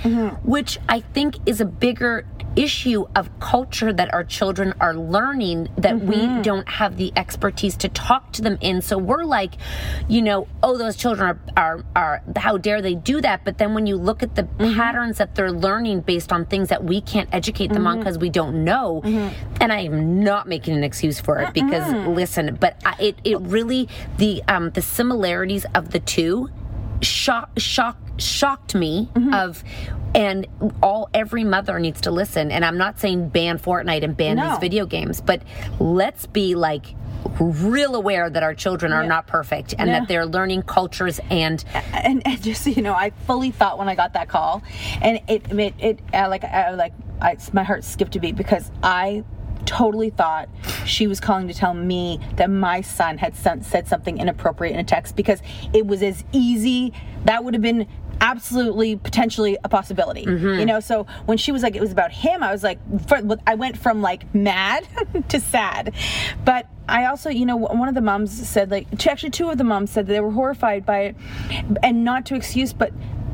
which 0.44 0.78
I 0.88 1.00
think 1.00 1.36
is 1.44 1.60
a 1.60 1.66
bigger 1.66 2.24
issue 2.56 3.04
of 3.14 3.30
culture 3.40 3.92
that 3.92 4.12
our 4.12 4.24
children 4.24 4.74
are 4.80 4.94
learning 4.94 5.68
that 5.76 5.94
Mhm. 5.94 6.02
we 6.06 6.42
don't 6.42 6.68
have 6.68 6.96
the 6.96 7.12
expertise 7.16 7.76
to 7.76 7.88
talk 7.88 8.32
to 8.32 8.42
them 8.42 8.58
in. 8.60 8.82
So 8.82 8.98
we're 8.98 9.24
like, 9.24 9.54
you 10.08 10.20
know, 10.22 10.46
oh, 10.62 10.76
those 10.76 10.96
children 10.96 11.28
are, 11.28 11.38
are, 11.56 11.84
are 11.94 12.22
how 12.36 12.56
dare 12.58 12.82
they 12.82 12.94
do 12.94 13.20
that? 13.20 13.44
But 13.44 13.58
then 13.58 13.74
when 13.74 13.86
you 13.86 13.96
look 13.96 14.22
at 14.22 14.34
the 14.34 14.44
patterns 14.74 15.18
that 15.18 15.34
they're 15.36 15.52
learning 15.52 16.00
based 16.00 16.32
on 16.32 16.44
things 16.46 16.68
that 16.70 16.82
we 16.84 17.00
can't 17.00 17.28
educate 17.32 17.72
them 17.72 17.86
on 17.86 17.96
Mhm. 17.96 18.00
because 18.00 18.18
we 18.18 18.30
don't 18.30 18.64
know, 18.64 19.00
and 19.60 19.72
I 19.72 19.80
am 19.80 20.22
not 20.24 20.48
making 20.48 20.74
an 20.76 20.82
excuse 20.84 21.20
for 21.20 21.38
it 21.38 21.52
because 21.54 21.92
listen, 22.06 22.56
but 22.60 22.76
I, 22.84 22.94
it 22.98 23.18
it 23.24 23.40
really 23.40 23.88
the 24.18 24.42
um 24.48 24.70
the 24.70 24.82
similarities 24.82 25.66
of 25.74 25.90
the 25.90 26.00
two 26.00 26.50
shock 27.00 27.50
shock 27.58 27.96
shocked 28.18 28.74
me 28.74 29.08
Mm-hmm. 29.14 29.32
of 29.34 29.64
and 30.14 30.46
all 30.82 31.08
every 31.14 31.44
mother 31.44 31.78
needs 31.78 32.00
to 32.02 32.10
listen 32.10 32.50
and 32.50 32.64
i'm 32.64 32.76
not 32.76 32.98
saying 32.98 33.28
ban 33.28 33.58
fortnite 33.58 34.02
and 34.02 34.16
ban 34.16 34.36
No. 34.36 34.50
these 34.50 34.58
video 34.58 34.84
games 34.86 35.20
but 35.20 35.42
let's 35.78 36.26
be 36.26 36.54
like 36.54 36.94
real 37.38 37.94
aware 37.94 38.28
that 38.28 38.42
our 38.42 38.54
children 38.54 38.92
are 38.92 39.02
Yeah. 39.02 39.08
not 39.08 39.26
perfect 39.26 39.74
and 39.78 39.88
Yeah. 39.88 40.00
that 40.00 40.08
they're 40.08 40.26
learning 40.26 40.62
cultures 40.62 41.20
and 41.30 41.64
and, 41.92 42.26
and 42.26 42.42
just 42.42 42.66
you 42.66 42.82
know, 42.82 42.94
I 42.94 43.10
fully 43.26 43.50
thought 43.50 43.78
when 43.78 43.88
I 43.88 43.94
got 43.94 44.14
that 44.14 44.28
call, 44.28 44.62
and 45.02 45.20
it 45.28 45.50
it, 45.52 45.74
it 45.78 45.98
uh, 46.14 46.28
like 46.28 46.44
I 46.44 46.70
like 46.74 46.92
I, 47.20 47.36
my 47.52 47.62
heart 47.62 47.84
skipped 47.84 48.16
a 48.16 48.20
beat 48.20 48.36
because 48.36 48.70
I 48.82 49.22
totally 49.60 50.10
thought 50.10 50.48
she 50.84 51.06
was 51.06 51.20
calling 51.20 51.48
to 51.48 51.54
tell 51.54 51.74
me 51.74 52.20
that 52.36 52.50
my 52.50 52.80
son 52.80 53.18
had 53.18 53.36
son, 53.36 53.62
said 53.62 53.86
something 53.86 54.18
inappropriate 54.18 54.74
in 54.74 54.80
a 54.80 54.84
text 54.84 55.16
because 55.16 55.40
it 55.72 55.86
was 55.86 56.02
as 56.02 56.24
easy 56.32 56.92
that 57.24 57.44
would 57.44 57.54
have 57.54 57.62
been 57.62 57.86
absolutely 58.20 58.96
potentially 58.96 59.56
a 59.64 59.68
possibility 59.68 60.24
mm-hmm. 60.26 60.60
you 60.60 60.66
know 60.66 60.78
so 60.78 61.06
when 61.24 61.38
she 61.38 61.52
was 61.52 61.62
like 61.62 61.74
it 61.74 61.80
was 61.80 61.90
about 61.90 62.12
him 62.12 62.42
i 62.42 62.52
was 62.52 62.62
like 62.62 62.78
i 63.46 63.54
went 63.54 63.78
from 63.78 64.02
like 64.02 64.32
mad 64.34 64.86
to 65.28 65.40
sad 65.40 65.94
but 66.44 66.66
i 66.88 67.06
also 67.06 67.30
you 67.30 67.46
know 67.46 67.56
one 67.56 67.88
of 67.88 67.94
the 67.94 68.00
moms 68.00 68.30
said 68.30 68.70
like 68.70 68.86
two- 68.98 69.08
actually 69.08 69.30
two 69.30 69.48
of 69.48 69.56
the 69.56 69.64
moms 69.64 69.90
said 69.90 70.06
that 70.06 70.12
they 70.12 70.20
were 70.20 70.32
horrified 70.32 70.84
by 70.84 70.98
it 71.00 71.16
and 71.82 72.04
not 72.04 72.26
to 72.26 72.34
excuse 72.34 72.72
but 72.74 72.92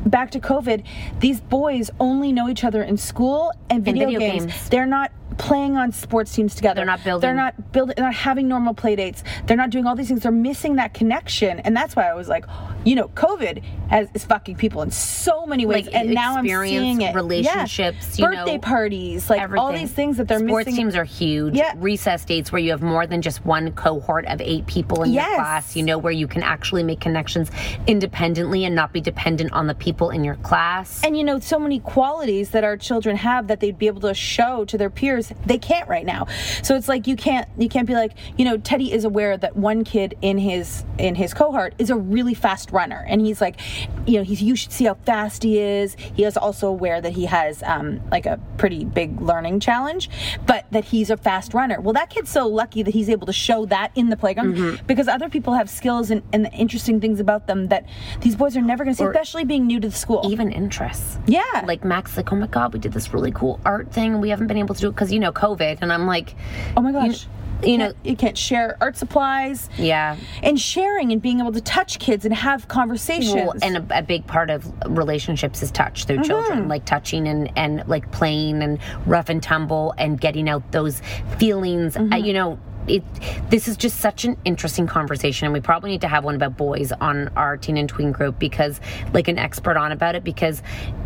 back 0.09 0.31
to 0.31 0.39
covid 0.39 0.85
these 1.19 1.41
boys 1.41 1.91
only 1.99 2.33
know 2.33 2.49
each 2.49 2.63
other 2.63 2.83
in 2.83 2.97
school 2.97 3.53
and 3.69 3.85
video, 3.85 4.07
video 4.07 4.21
games. 4.21 4.47
games. 4.47 4.69
they're 4.69 4.87
not 4.87 5.11
playing 5.39 5.77
on 5.77 5.93
sports 5.93 6.35
teams 6.35 6.55
together 6.55 6.77
they're 6.77 6.85
not 6.87 7.03
building. 7.05 7.21
they're 7.21 7.35
not 7.35 7.73
building 7.73 7.95
they're 7.97 8.07
not 8.07 8.15
having 8.15 8.49
normal 8.49 8.73
play 8.75 8.97
dates 8.97 9.23
they're 9.47 9.57
not 9.57 9.71
doing 9.71 9.87
all 9.87 9.95
these 9.95 10.09
things 10.09 10.23
they're 10.23 10.33
missing 10.33 10.77
that 10.77 10.95
connection 10.95 11.59
and 11.61 11.77
that's 11.77 11.95
why 11.95 12.09
i 12.09 12.15
was 12.15 12.29
like 12.29 12.45
you 12.85 12.95
know 12.95 13.09
covid 13.09 13.63
has, 13.89 14.09
is 14.15 14.25
fucking 14.25 14.57
people 14.57 14.83
in 14.83 14.91
so 14.91 15.47
many 15.47 15.65
ways 15.67 15.87
Like, 15.87 15.95
and 15.95 16.11
now 16.15 16.37
i'm 16.37 16.47
seeing 16.47 17.01
it 17.01 17.05
Yeah. 17.07 17.15
relationships, 17.15 18.19
you 18.19 18.25
birthday 18.27 18.55
know, 18.55 18.59
parties 18.61 19.29
like 19.31 19.51
all 19.57 19.73
these 19.73 19.93
things 19.93 20.17
that 20.17 20.27
they're 20.29 20.39
missing. 20.39 20.49
sports 20.49 20.67
missing 20.67 20.85
teams 20.85 20.97
are 20.97 21.05
huge 21.05 21.55
Yeah. 21.57 21.73
recess 21.77 22.25
dates 22.25 22.51
where 22.51 22.61
you 22.61 22.71
have 22.71 22.83
more 22.83 23.07
than 23.07 23.23
just 23.23 23.45
one 23.45 23.73
cohort 23.73 24.27
of 24.27 24.41
eight 24.41 24.67
people 24.67 25.03
in 25.03 25.13
Yes. 25.13 25.27
your 25.29 25.37
class 25.37 25.77
you 25.77 25.83
know 25.83 25.99
where 25.99 26.13
you 26.13 26.27
can 26.27 26.43
actually 26.43 26.83
make 26.83 27.01
connections 27.01 27.51
independently 27.87 28.65
and 28.65 28.75
not 28.75 28.93
be 28.93 29.01
dependent 29.01 29.53
on 29.53 29.67
the 29.67 29.75
people 29.75 30.11
in 30.11 30.25
your 30.25 30.37
class 30.37 31.03
and 31.05 31.17
you 31.17 31.25
know 31.25 31.39
so 31.39 31.59
many 31.59 31.79
qualities 31.81 32.51
that 32.51 32.65
our 32.65 32.77
children 32.77 33.17
have 33.17 33.47
that 33.49 33.61
they'd 33.61 33.79
be 33.79 33.87
able 33.87 34.01
to 34.01 34.15
show 34.15 34.65
to 34.65 34.77
their 34.79 34.91
peers 34.91 35.26
they 35.47 35.59
can't 35.59 35.89
right 35.89 36.05
now. 36.07 36.27
So 36.63 36.77
it's 36.77 36.89
like 36.89 37.07
you 37.07 37.17
can't 37.17 37.49
you 37.59 37.69
can't 37.69 37.87
be 37.87 37.95
like 37.95 38.13
you 38.37 38.45
know 38.45 38.57
teddy 38.59 38.93
is 38.93 39.05
aware 39.05 39.37
that 39.37 39.57
one 39.57 39.85
kid 39.85 40.17
in 40.23 40.39
his 40.39 40.85
in 40.99 41.15
his 41.15 41.35
cohort 41.35 41.75
is 41.79 41.91
a 41.91 41.97
really 41.97 42.35
fast 42.35 42.73
runner. 42.73 43.05
And 43.09 43.21
he's 43.21 43.41
like 43.41 43.61
you 44.07 44.19
know 44.19 44.23
he's 44.25 44.43
you 44.43 44.57
should 44.57 44.73
see 44.73 44.85
how 44.85 44.95
fast 44.95 45.43
he 45.43 45.59
is. 45.59 45.97
He 46.15 46.25
is 46.25 46.37
also 46.37 46.69
aware 46.69 47.01
that 47.01 47.13
he 47.13 47.27
has 47.27 47.63
um 47.63 48.01
like 48.11 48.27
a 48.27 48.39
pretty 48.59 48.85
big 48.85 49.21
learning 49.21 49.61
challenge 49.61 50.09
but 50.47 50.67
that 50.71 50.85
he's 50.85 51.11
a 51.11 51.17
fast 51.17 51.55
runner. 51.55 51.81
Well 51.81 51.93
that 51.95 52.11
kid's 52.11 52.31
so 52.31 52.47
lucky 52.47 52.83
that 52.83 52.95
he's 52.95 53.09
able 53.09 53.27
to 53.27 53.33
show 53.33 53.67
that 53.67 53.93
in 53.95 54.09
the 54.11 54.17
playground 54.17 54.47
Mm-hmm. 54.57 54.87
because 54.87 55.09
other 55.09 55.29
people 55.29 55.55
have 55.55 55.69
skills 55.69 56.11
and, 56.11 56.23
and 56.33 56.49
interesting 56.53 57.01
things 57.01 57.21
about 57.21 57.47
them 57.47 57.69
that 57.69 57.85
these 58.21 58.37
boys 58.37 58.57
are 58.57 58.61
never 58.63 58.85
going 58.85 58.95
to 58.95 58.99
see 58.99 59.05
Or 59.05 59.11
especially 59.11 59.45
being 59.45 59.67
new 59.67 59.81
to 59.81 59.89
the 59.89 59.95
school. 59.97 60.21
even 60.31 60.53
interests. 60.53 61.19
Yeah. 61.27 61.43
Like 61.65 61.85
max 61.85 62.17
like 62.17 62.33
oh 62.33 62.37
my 62.37 62.47
god 62.47 62.73
we 62.73 62.79
did 62.79 62.93
this 62.93 63.13
really 63.13 63.33
cool 63.33 63.59
art 63.65 63.93
thing 63.93 64.13
and 64.13 64.21
we 64.23 64.29
haven't 64.31 64.47
been 64.47 64.57
able 64.59 64.75
to 64.75 64.81
do 64.81 64.89
it 64.89 64.93
because 64.93 65.13
you 65.13 65.16
know 65.21 65.33
covid 65.33 65.79
and 65.81 65.93
i'm 65.93 66.07
like 66.07 66.35
oh 66.77 66.81
my 66.81 66.93
gosh 66.93 67.27
you, 67.63 67.73
you 67.73 67.79
know 67.79 67.93
you 68.05 68.15
can't 68.15 68.37
share 68.37 68.77
art 68.81 68.97
supplies 68.97 69.71
yeah 69.79 70.17
and 70.43 70.61
sharing 70.61 71.11
and 71.13 71.23
being 71.23 71.41
able 71.41 71.53
to 71.53 71.61
touch 71.61 71.99
kids 71.99 72.25
and 72.25 72.35
have 72.35 72.69
conversations 72.69 73.35
Well, 73.35 73.55
and 73.63 73.77
a, 73.79 73.99
a 73.99 74.03
big 74.03 74.27
part 74.27 74.51
of 74.51 74.71
relationships 74.87 75.63
is 75.63 75.71
touch 75.71 76.05
through 76.05 76.23
children, 76.23 76.69
like 76.69 76.85
touching 76.85 77.27
and, 77.27 77.51
and 77.57 77.87
like 77.89 78.11
playing 78.13 78.63
and 78.63 78.79
rough 79.07 79.29
and 79.29 79.43
tumble 79.43 79.95
and 79.97 80.21
getting 80.21 80.49
out 80.49 80.71
those 80.73 81.01
feelings. 81.39 81.97
Uh, 81.97 82.17
you 82.17 82.33
know, 82.33 82.59
it. 82.89 83.03
This 83.51 83.69
is 83.69 83.77
just 83.77 83.99
such 84.01 84.25
an 84.25 84.37
interesting 84.45 84.87
conversation, 84.87 85.47
and 85.47 85.55
we 85.55 85.61
probably 85.61 85.91
need 85.91 86.03
to 86.03 86.09
have 86.09 86.25
one 86.25 86.35
about 86.35 86.57
boys 86.57 86.93
on 86.93 87.29
our 87.37 87.57
teen 87.57 87.77
and 87.77 87.89
tween 87.89 88.13
group 88.13 88.39
because, 88.39 88.81
like, 89.13 89.29
an 89.29 89.39
expert 89.39 89.77
on 89.77 89.93
about 89.93 90.15
it 90.15 90.25
because. 90.25 90.63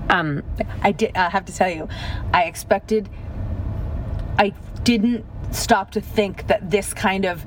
Um, 0.08 0.42
I 0.82 0.90
did. 0.90 1.16
I 1.16 1.30
have 1.30 1.44
to 1.44 1.54
tell 1.54 1.70
you, 1.70 1.88
I 2.34 2.44
expected. 2.44 3.08
I 4.38 4.52
didn't 4.84 5.24
stop 5.52 5.92
to 5.92 6.00
think 6.00 6.46
that 6.46 6.70
this 6.70 6.94
kind 6.94 7.24
of 7.24 7.44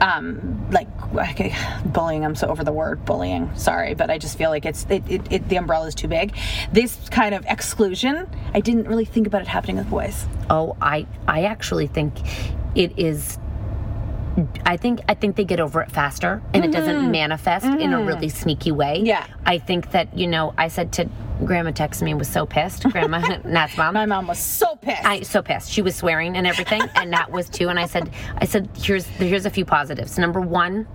um 0.00 0.70
like 0.70 0.88
okay, 1.14 1.54
bullying 1.84 2.24
i'm 2.24 2.34
so 2.34 2.48
over 2.48 2.64
the 2.64 2.72
word 2.72 3.04
bullying 3.04 3.54
sorry 3.54 3.94
but 3.94 4.08
i 4.08 4.16
just 4.16 4.38
feel 4.38 4.48
like 4.48 4.64
it's 4.64 4.86
it, 4.88 5.02
it, 5.10 5.20
it 5.30 5.48
the 5.48 5.56
umbrella 5.56 5.86
is 5.86 5.94
too 5.94 6.08
big. 6.08 6.34
This 6.72 6.96
kind 7.10 7.34
of 7.34 7.44
exclusion 7.46 8.26
i 8.54 8.60
didn't 8.60 8.88
really 8.88 9.04
think 9.04 9.26
about 9.26 9.42
it 9.42 9.48
happening 9.48 9.76
with 9.76 9.90
boys. 9.90 10.26
Oh, 10.48 10.76
I 10.80 11.06
I 11.28 11.42
actually 11.44 11.86
think 11.86 12.14
it 12.74 12.98
is 12.98 13.38
I 14.64 14.76
think 14.76 15.00
I 15.08 15.14
think 15.14 15.36
they 15.36 15.44
get 15.44 15.60
over 15.60 15.80
it 15.82 15.90
faster 15.90 16.40
and 16.54 16.64
it 16.64 16.70
doesn't 16.70 17.10
manifest 17.10 17.66
in 17.66 17.92
a 17.92 18.02
really 18.02 18.28
sneaky 18.28 18.72
way. 18.72 18.98
Mm-hmm. 18.98 19.06
Yeah. 19.06 19.26
I 19.44 19.58
think 19.58 19.90
that, 19.90 20.16
you 20.16 20.26
know, 20.26 20.54
I 20.56 20.68
said 20.68 20.92
to 20.94 21.08
Grandma 21.44 21.72
texted 21.72 22.02
me 22.02 22.12
and 22.12 22.18
was 22.18 22.28
so 22.28 22.46
pissed. 22.46 22.84
Grandma 22.84 23.18
Nat's 23.44 23.76
mom. 23.76 23.94
My 23.94 24.06
mom 24.06 24.26
was 24.26 24.38
so 24.38 24.76
pissed. 24.76 25.04
I 25.04 25.22
so 25.22 25.42
pissed. 25.42 25.70
She 25.70 25.82
was 25.82 25.96
swearing 25.96 26.36
and 26.36 26.46
everything, 26.46 26.82
and 26.94 27.10
Nat 27.10 27.30
was 27.30 27.48
too. 27.48 27.68
And 27.68 27.78
I 27.78 27.86
said, 27.86 28.10
I 28.38 28.44
said, 28.44 28.68
here's 28.76 29.06
here's 29.06 29.46
a 29.46 29.50
few 29.50 29.64
positives. 29.64 30.18
Number 30.18 30.40
one, 30.40 30.86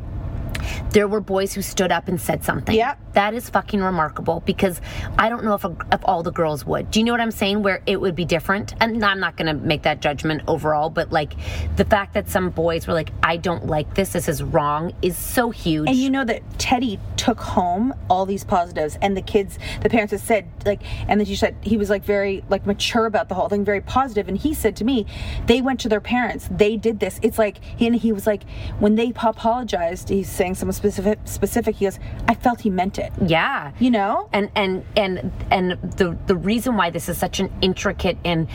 there 0.91 1.08
were 1.08 1.21
boys 1.21 1.54
who 1.54 1.62
stood 1.62 1.91
up 1.91 2.08
and 2.08 2.19
said 2.19 2.43
something. 2.43 2.75
Yeah. 2.75 2.95
That 3.13 3.34
is 3.34 3.49
fucking 3.49 3.82
remarkable 3.82 4.41
because 4.45 4.82
I 5.17 5.30
don't 5.30 5.45
know 5.45 5.54
if, 5.54 5.63
a, 5.63 5.75
if 5.91 6.01
all 6.04 6.21
the 6.21 6.32
girls 6.32 6.65
would. 6.65 6.91
Do 6.91 6.99
you 6.99 7.06
know 7.06 7.13
what 7.13 7.21
I'm 7.21 7.32
saying? 7.32 7.63
Where 7.63 7.82
it 7.86 7.99
would 8.01 8.15
be 8.15 8.25
different. 8.25 8.73
And 8.82 9.04
I'm 9.04 9.19
not 9.19 9.38
going 9.38 9.47
to 9.47 9.54
make 9.54 9.84
that 9.84 10.01
judgment 10.01 10.41
overall, 10.47 10.89
but 10.89 11.12
like 11.12 11.34
the 11.78 11.86
fact 11.86 12.13
that 12.13 12.30
some 12.30 12.49
boys 12.49 12.88
were 12.88 12.93
like, 12.93 13.12
I 13.23 13.38
don't 13.38 13.67
like 13.67 13.95
this, 13.95 14.13
this 14.13 14.28
is 14.28 14.43
wrong, 14.43 14.93
is 15.01 15.17
so 15.17 15.49
huge. 15.49 15.88
And 15.88 15.97
you 15.97 16.10
know 16.10 16.25
that 16.25 16.41
Teddy 16.60 16.99
took 17.15 17.39
home 17.39 17.93
all 18.10 18.25
these 18.25 18.43
positives, 18.43 18.97
and 19.01 19.15
the 19.15 19.21
kids, 19.21 19.58
the 19.82 19.89
parents 19.89 20.12
had 20.12 20.21
said 20.21 20.49
like, 20.65 20.82
and 21.08 21.19
then 21.19 21.25
she 21.25 21.36
said 21.36 21.56
he 21.62 21.78
was 21.78 21.89
like 21.89 22.04
very 22.04 22.43
like 22.49 22.65
mature 22.65 23.06
about 23.06 23.30
the 23.30 23.36
whole 23.36 23.49
thing, 23.49 23.63
very 23.63 23.82
positive. 23.82 24.28
And 24.28 24.38
he 24.38 24.54
said 24.54 24.75
to 24.78 24.84
me, 24.84 25.06
they 25.45 25.62
went 25.62 25.80
to 25.82 25.89
their 25.89 26.01
parents, 26.01 26.47
they 26.51 26.78
did 26.78 26.99
this. 26.99 27.19
It's 27.21 27.38
like, 27.38 27.58
and 27.82 27.95
he 27.95 28.12
was 28.12 28.28
like, 28.28 28.43
when 28.80 28.95
they 28.95 29.10
apologized, 29.10 30.10
he's 30.10 30.30
saying 30.30 30.55
someone 30.56 30.74
specific, 30.74 31.20
specific. 31.26 31.76
He 31.76 31.86
goes, 31.86 32.00
I 32.28 32.36
felt 32.36 32.62
he 32.62 32.70
meant 32.70 32.98
it. 33.00 33.12
Yeah. 33.26 33.72
You 33.80 33.91
know? 33.91 34.30
And 34.34 34.50
and 34.56 34.86
and 34.96 35.32
and 35.52 35.72
the 35.98 36.18
the 36.28 36.36
reason 36.36 36.76
why 36.78 36.89
this 36.89 37.10
is 37.10 37.18
such 37.18 37.39
an 37.39 37.52
intricate 37.62 38.18
and 38.26 38.48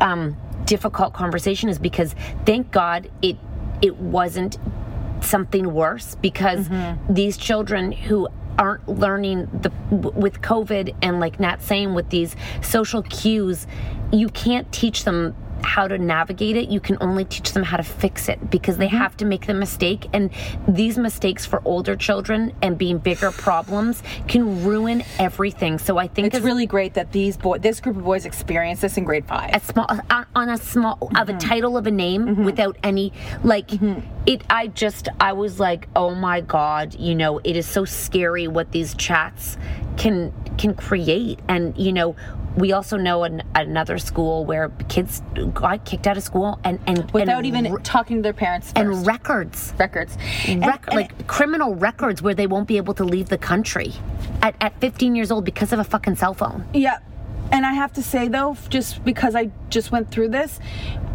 um 0.00 0.36
difficult 0.64 1.12
conversation 1.12 1.68
is 1.68 1.78
because 1.78 2.14
thank 2.46 2.70
God 2.70 3.10
it 3.22 3.36
it 3.82 3.96
wasn't 3.96 4.58
something 5.20 5.72
worse 5.72 6.14
because 6.16 6.68
these 7.08 7.36
children 7.36 7.92
who 7.92 8.28
aren't 8.58 8.88
learning 8.88 9.48
the 9.52 9.70
with 9.96 10.40
COVID 10.40 10.94
and 11.02 11.20
like 11.20 11.40
not 11.40 11.62
saying 11.62 11.94
with 11.94 12.10
these 12.10 12.36
social 12.62 13.02
cues, 13.02 13.66
you 14.12 14.28
can't 14.28 14.70
teach 14.72 15.04
them 15.04 15.34
how 15.64 15.88
to 15.88 15.98
navigate 15.98 16.56
it. 16.56 16.68
You 16.68 16.80
can 16.80 16.96
only 17.00 17.24
teach 17.24 17.52
them 17.52 17.62
how 17.62 17.76
to 17.76 17.82
fix 17.82 18.28
it 18.28 18.50
because 18.50 18.76
they 18.76 18.86
mm-hmm. 18.86 18.96
have 18.98 19.16
to 19.18 19.24
make 19.24 19.46
the 19.46 19.54
mistake. 19.54 20.06
And 20.12 20.30
these 20.68 20.98
mistakes 20.98 21.46
for 21.46 21.62
older 21.64 21.96
children 21.96 22.54
and 22.62 22.78
being 22.78 22.98
bigger 22.98 23.30
problems 23.30 24.02
can 24.28 24.64
ruin 24.64 25.02
everything. 25.18 25.78
So 25.78 25.98
I 25.98 26.06
think 26.06 26.34
It's 26.34 26.44
really 26.44 26.66
great 26.66 26.94
that 26.94 27.12
these 27.12 27.36
boy, 27.36 27.58
this 27.58 27.80
group 27.80 27.96
of 27.96 28.04
boys 28.04 28.24
experienced 28.24 28.82
this 28.82 28.96
in 28.96 29.04
grade 29.04 29.26
five. 29.26 29.50
a 29.54 29.60
small 29.60 29.86
on, 30.10 30.26
on 30.34 30.48
a 30.48 30.58
small 30.58 30.98
of 31.16 31.28
a 31.28 31.32
mm-hmm. 31.32 31.38
title 31.38 31.76
of 31.76 31.86
a 31.86 31.90
name 31.90 32.26
mm-hmm. 32.26 32.44
without 32.44 32.76
any 32.82 33.12
like 33.42 33.70
it 34.26 34.42
i 34.50 34.66
just 34.68 35.08
i 35.20 35.32
was 35.32 35.60
like 35.60 35.88
oh 35.96 36.14
my 36.14 36.40
god 36.40 36.94
you 36.94 37.14
know 37.14 37.40
it 37.44 37.56
is 37.56 37.66
so 37.66 37.84
scary 37.84 38.46
what 38.48 38.72
these 38.72 38.94
chats 38.94 39.56
can 39.96 40.32
can 40.58 40.74
create 40.74 41.38
and 41.48 41.76
you 41.76 41.92
know 41.92 42.16
we 42.56 42.72
also 42.72 42.96
know 42.96 43.24
an, 43.24 43.42
another 43.54 43.98
school 43.98 44.44
where 44.44 44.68
kids 44.88 45.22
got 45.52 45.84
kicked 45.84 46.06
out 46.06 46.16
of 46.16 46.22
school 46.22 46.58
and 46.64 46.78
and 46.86 47.10
Without 47.12 47.38
and 47.38 47.46
even 47.46 47.72
re- 47.72 47.82
talking 47.82 48.18
to 48.18 48.22
their 48.22 48.32
parents 48.32 48.68
first. 48.68 48.76
and 48.78 49.06
records 49.06 49.72
records. 49.78 50.16
And- 50.46 50.60
Rec- 50.66 50.86
and- 50.88 50.96
like 50.96 51.26
criminal 51.26 51.74
records 51.74 52.22
where 52.22 52.34
they 52.34 52.46
won't 52.46 52.68
be 52.68 52.76
able 52.76 52.94
to 52.94 53.04
leave 53.04 53.28
the 53.28 53.38
country 53.38 53.92
at, 54.42 54.54
at 54.60 54.78
15 54.80 55.14
years 55.16 55.30
old 55.30 55.44
because 55.44 55.72
of 55.72 55.78
a 55.78 55.84
fucking 55.84 56.16
cell 56.16 56.34
phone 56.34 56.64
Yeah. 56.72 56.98
And 57.52 57.64
I 57.64 57.72
have 57.72 57.92
to 57.94 58.02
say 58.02 58.28
though, 58.28 58.56
just 58.68 59.04
because 59.04 59.34
I 59.34 59.50
just 59.70 59.92
went 59.92 60.10
through 60.10 60.28
this, 60.28 60.58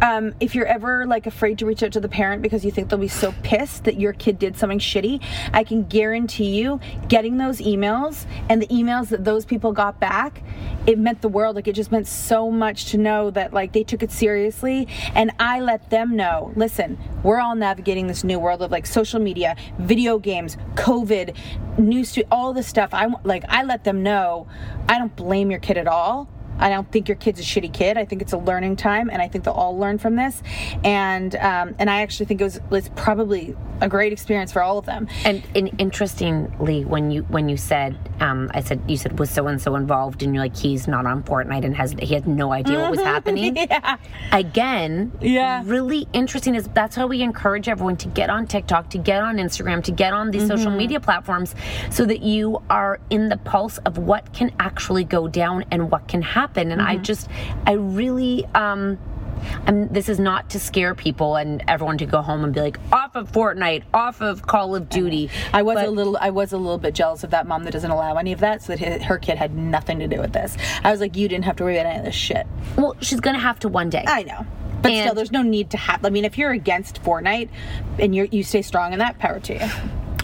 um, 0.02 0.34
if 0.40 0.54
you're 0.54 0.66
ever 0.66 1.06
like 1.06 1.26
afraid 1.26 1.58
to 1.58 1.66
reach 1.66 1.82
out 1.82 1.92
to 1.92 2.00
the 2.00 2.08
parent 2.08 2.40
because 2.40 2.64
you 2.64 2.70
think 2.70 2.88
they'll 2.88 2.98
be 2.98 3.08
so 3.08 3.34
pissed 3.42 3.84
that 3.84 4.00
your 4.00 4.14
kid 4.14 4.38
did 4.38 4.56
something 4.56 4.78
shitty, 4.78 5.22
I 5.52 5.64
can 5.64 5.84
guarantee 5.84 6.56
you 6.56 6.80
getting 7.08 7.36
those 7.36 7.60
emails 7.60 8.24
and 8.48 8.62
the 8.62 8.66
emails 8.68 9.08
that 9.08 9.24
those 9.24 9.44
people 9.44 9.72
got 9.72 10.00
back, 10.00 10.42
it 10.86 10.98
meant 10.98 11.20
the 11.20 11.28
world. 11.28 11.56
Like 11.56 11.68
it 11.68 11.74
just 11.74 11.92
meant 11.92 12.06
so 12.06 12.50
much 12.50 12.86
to 12.86 12.98
know 12.98 13.30
that 13.32 13.52
like 13.52 13.72
they 13.72 13.84
took 13.84 14.02
it 14.02 14.10
seriously 14.10 14.88
and 15.14 15.32
I 15.38 15.60
let 15.60 15.90
them 15.90 16.16
know, 16.16 16.52
listen, 16.56 16.98
we're 17.22 17.40
all 17.40 17.54
navigating 17.54 18.06
this 18.06 18.24
new 18.24 18.38
world 18.38 18.62
of 18.62 18.70
like 18.70 18.86
social 18.86 19.20
media, 19.20 19.56
video 19.78 20.18
games, 20.18 20.56
COVID, 20.74 21.36
news 21.78 22.12
to 22.12 22.24
all 22.30 22.54
this 22.54 22.66
stuff. 22.66 22.94
I 22.94 23.08
like 23.24 23.44
I 23.48 23.64
let 23.64 23.84
them 23.84 24.02
know 24.02 24.46
I 24.88 24.98
don't 24.98 25.14
blame 25.14 25.50
your 25.50 25.60
kid 25.60 25.76
at 25.76 25.86
all. 25.86 26.29
I 26.60 26.68
don't 26.68 26.90
think 26.92 27.08
your 27.08 27.16
kid's 27.16 27.40
a 27.40 27.42
shitty 27.42 27.72
kid. 27.72 27.96
I 27.98 28.04
think 28.04 28.22
it's 28.22 28.32
a 28.32 28.38
learning 28.38 28.76
time, 28.76 29.10
and 29.10 29.20
I 29.20 29.28
think 29.28 29.44
they'll 29.44 29.54
all 29.54 29.76
learn 29.78 29.98
from 29.98 30.16
this. 30.16 30.42
And 30.84 31.34
um, 31.36 31.74
and 31.78 31.90
I 31.90 32.02
actually 32.02 32.26
think 32.26 32.40
it 32.40 32.44
was 32.44 32.60
it's 32.70 32.90
probably 32.94 33.56
a 33.80 33.88
great 33.88 34.12
experience 34.12 34.52
for 34.52 34.62
all 34.62 34.76
of 34.78 34.84
them. 34.86 35.08
And, 35.24 35.42
and 35.54 35.70
interestingly, 35.80 36.84
when 36.84 37.10
you 37.10 37.22
when 37.24 37.48
you 37.48 37.56
said, 37.56 37.96
um, 38.20 38.50
I 38.54 38.60
said 38.60 38.80
you 38.86 38.96
said 38.96 39.18
was 39.18 39.30
so 39.30 39.46
and 39.46 39.60
so 39.60 39.74
involved, 39.76 40.22
and 40.22 40.34
you're 40.34 40.44
like 40.44 40.56
he's 40.56 40.86
not 40.86 41.06
on 41.06 41.22
Fortnite 41.22 41.64
and 41.64 41.74
has 41.76 41.92
he 42.00 42.14
had 42.14 42.26
no 42.28 42.52
idea 42.52 42.78
what 42.78 42.90
was 42.90 43.00
happening. 43.14 43.56
yeah. 43.56 43.96
Again, 44.32 45.12
Yeah. 45.20 45.62
really 45.64 46.06
interesting 46.12 46.54
is 46.54 46.68
that's 46.74 46.96
how 46.96 47.06
we 47.06 47.22
encourage 47.22 47.68
everyone 47.68 47.96
to 47.98 48.08
get 48.08 48.28
on 48.30 48.46
TikTok, 48.46 48.90
to 48.90 48.98
get 48.98 49.22
on 49.22 49.36
Instagram, 49.36 49.82
to 49.84 49.92
get 49.92 50.12
on 50.12 50.30
these 50.30 50.40
Mm-hmm. 50.42 50.56
social 50.56 50.70
media 50.70 51.00
platforms, 51.00 51.54
so 51.90 52.04
that 52.06 52.22
you 52.22 52.62
are 52.70 52.98
in 53.10 53.28
the 53.28 53.36
pulse 53.36 53.78
of 53.78 53.98
what 53.98 54.32
can 54.32 54.50
actually 54.58 55.04
go 55.04 55.28
down 55.28 55.64
and 55.70 55.90
what 55.90 56.08
can 56.08 56.22
happen. 56.22 56.49
And 56.56 56.80
I 56.82 56.94
Mm-hmm. 56.94 57.02
just, 57.02 57.28
I 57.66 57.72
really. 57.72 58.44
um 58.54 58.98
and 59.66 59.88
this 59.88 60.10
is 60.10 60.20
not 60.20 60.50
to 60.50 60.60
scare 60.60 60.94
people 60.94 61.34
and 61.36 61.64
everyone 61.66 61.96
to 61.96 62.04
go 62.04 62.20
home 62.20 62.44
and 62.44 62.52
be 62.52 62.60
like 62.60 62.78
off 62.92 63.16
of 63.16 63.32
Fortnite, 63.32 63.84
off 63.94 64.20
of 64.20 64.42
Call 64.46 64.76
of 64.76 64.90
Duty. 64.90 65.30
I 65.54 65.62
was 65.62 65.76
But- 65.76 65.86
a 65.88 65.90
little 65.90 66.18
I 66.20 66.28
was 66.28 66.52
a 66.52 66.58
little 66.58 66.76
bit 66.76 66.94
jealous 66.94 67.24
of 67.24 67.30
that 67.30 67.46
mom 67.46 67.64
that 67.64 67.70
doesn't 67.72 67.90
allow 67.90 68.16
any 68.16 68.32
of 68.32 68.40
that, 68.40 68.60
so 68.62 68.76
that 68.76 68.78
hi- 69.00 69.02
her 69.06 69.16
kid 69.16 69.38
had 69.38 69.54
nothing 69.56 69.98
to 70.00 70.06
do 70.06 70.20
with 70.20 70.34
this. 70.34 70.58
I 70.84 70.90
was 70.90 71.00
like, 71.00 71.16
you 71.16 71.26
didn't 71.26 71.46
have 71.46 71.56
to 71.56 71.64
worry 71.64 71.78
about 71.78 71.86
any 71.88 71.98
of 72.00 72.04
this 72.04 72.14
shit. 72.14 72.46
Well, 72.76 72.96
she's 73.00 73.20
gonna 73.20 73.38
have 73.38 73.58
to 73.60 73.68
one 73.70 73.88
day. 73.88 74.04
I 74.06 74.24
know. 74.24 74.44
But 74.82 74.92
And- 74.92 75.04
still, 75.04 75.14
there's 75.14 75.32
no 75.32 75.40
need 75.40 75.70
to 75.70 75.78
have. 75.78 76.04
I 76.04 76.10
mean, 76.10 76.26
if 76.26 76.36
you're 76.36 76.50
against 76.52 77.02
Fortnite 77.02 77.48
and 77.98 78.14
you 78.14 78.28
you 78.30 78.42
stay 78.42 78.60
strong 78.60 78.92
in 78.92 78.98
that, 78.98 79.18
power 79.18 79.40
to 79.40 79.54
you. 79.54 79.70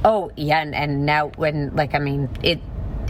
Oh 0.05 0.31
yeah, 0.37 0.61
and, 0.61 0.75
and 0.75 1.07
now 1.07 1.29
when 1.37 1.75
like 1.75 1.95
I 1.95 2.01
mean 2.01 2.29
it, 2.43 2.61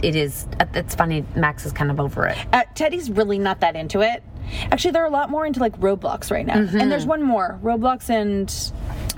it 0.03 0.15
is. 0.15 0.47
It's 0.73 0.95
funny. 0.95 1.25
Max 1.35 1.65
is 1.65 1.71
kind 1.71 1.91
of 1.91 1.99
over 1.99 2.27
it. 2.27 2.37
Uh, 2.53 2.63
Teddy's 2.75 3.09
really 3.09 3.39
not 3.39 3.59
that 3.61 3.75
into 3.75 4.01
it. 4.01 4.23
Actually, 4.71 4.91
they're 4.91 5.05
a 5.05 5.09
lot 5.09 5.29
more 5.29 5.45
into 5.45 5.59
like 5.59 5.77
Roblox 5.79 6.31
right 6.31 6.45
now. 6.45 6.55
Mm-hmm. 6.55 6.79
And 6.79 6.91
there's 6.91 7.05
one 7.05 7.21
more 7.23 7.59
Roblox 7.63 8.09
and 8.09 8.53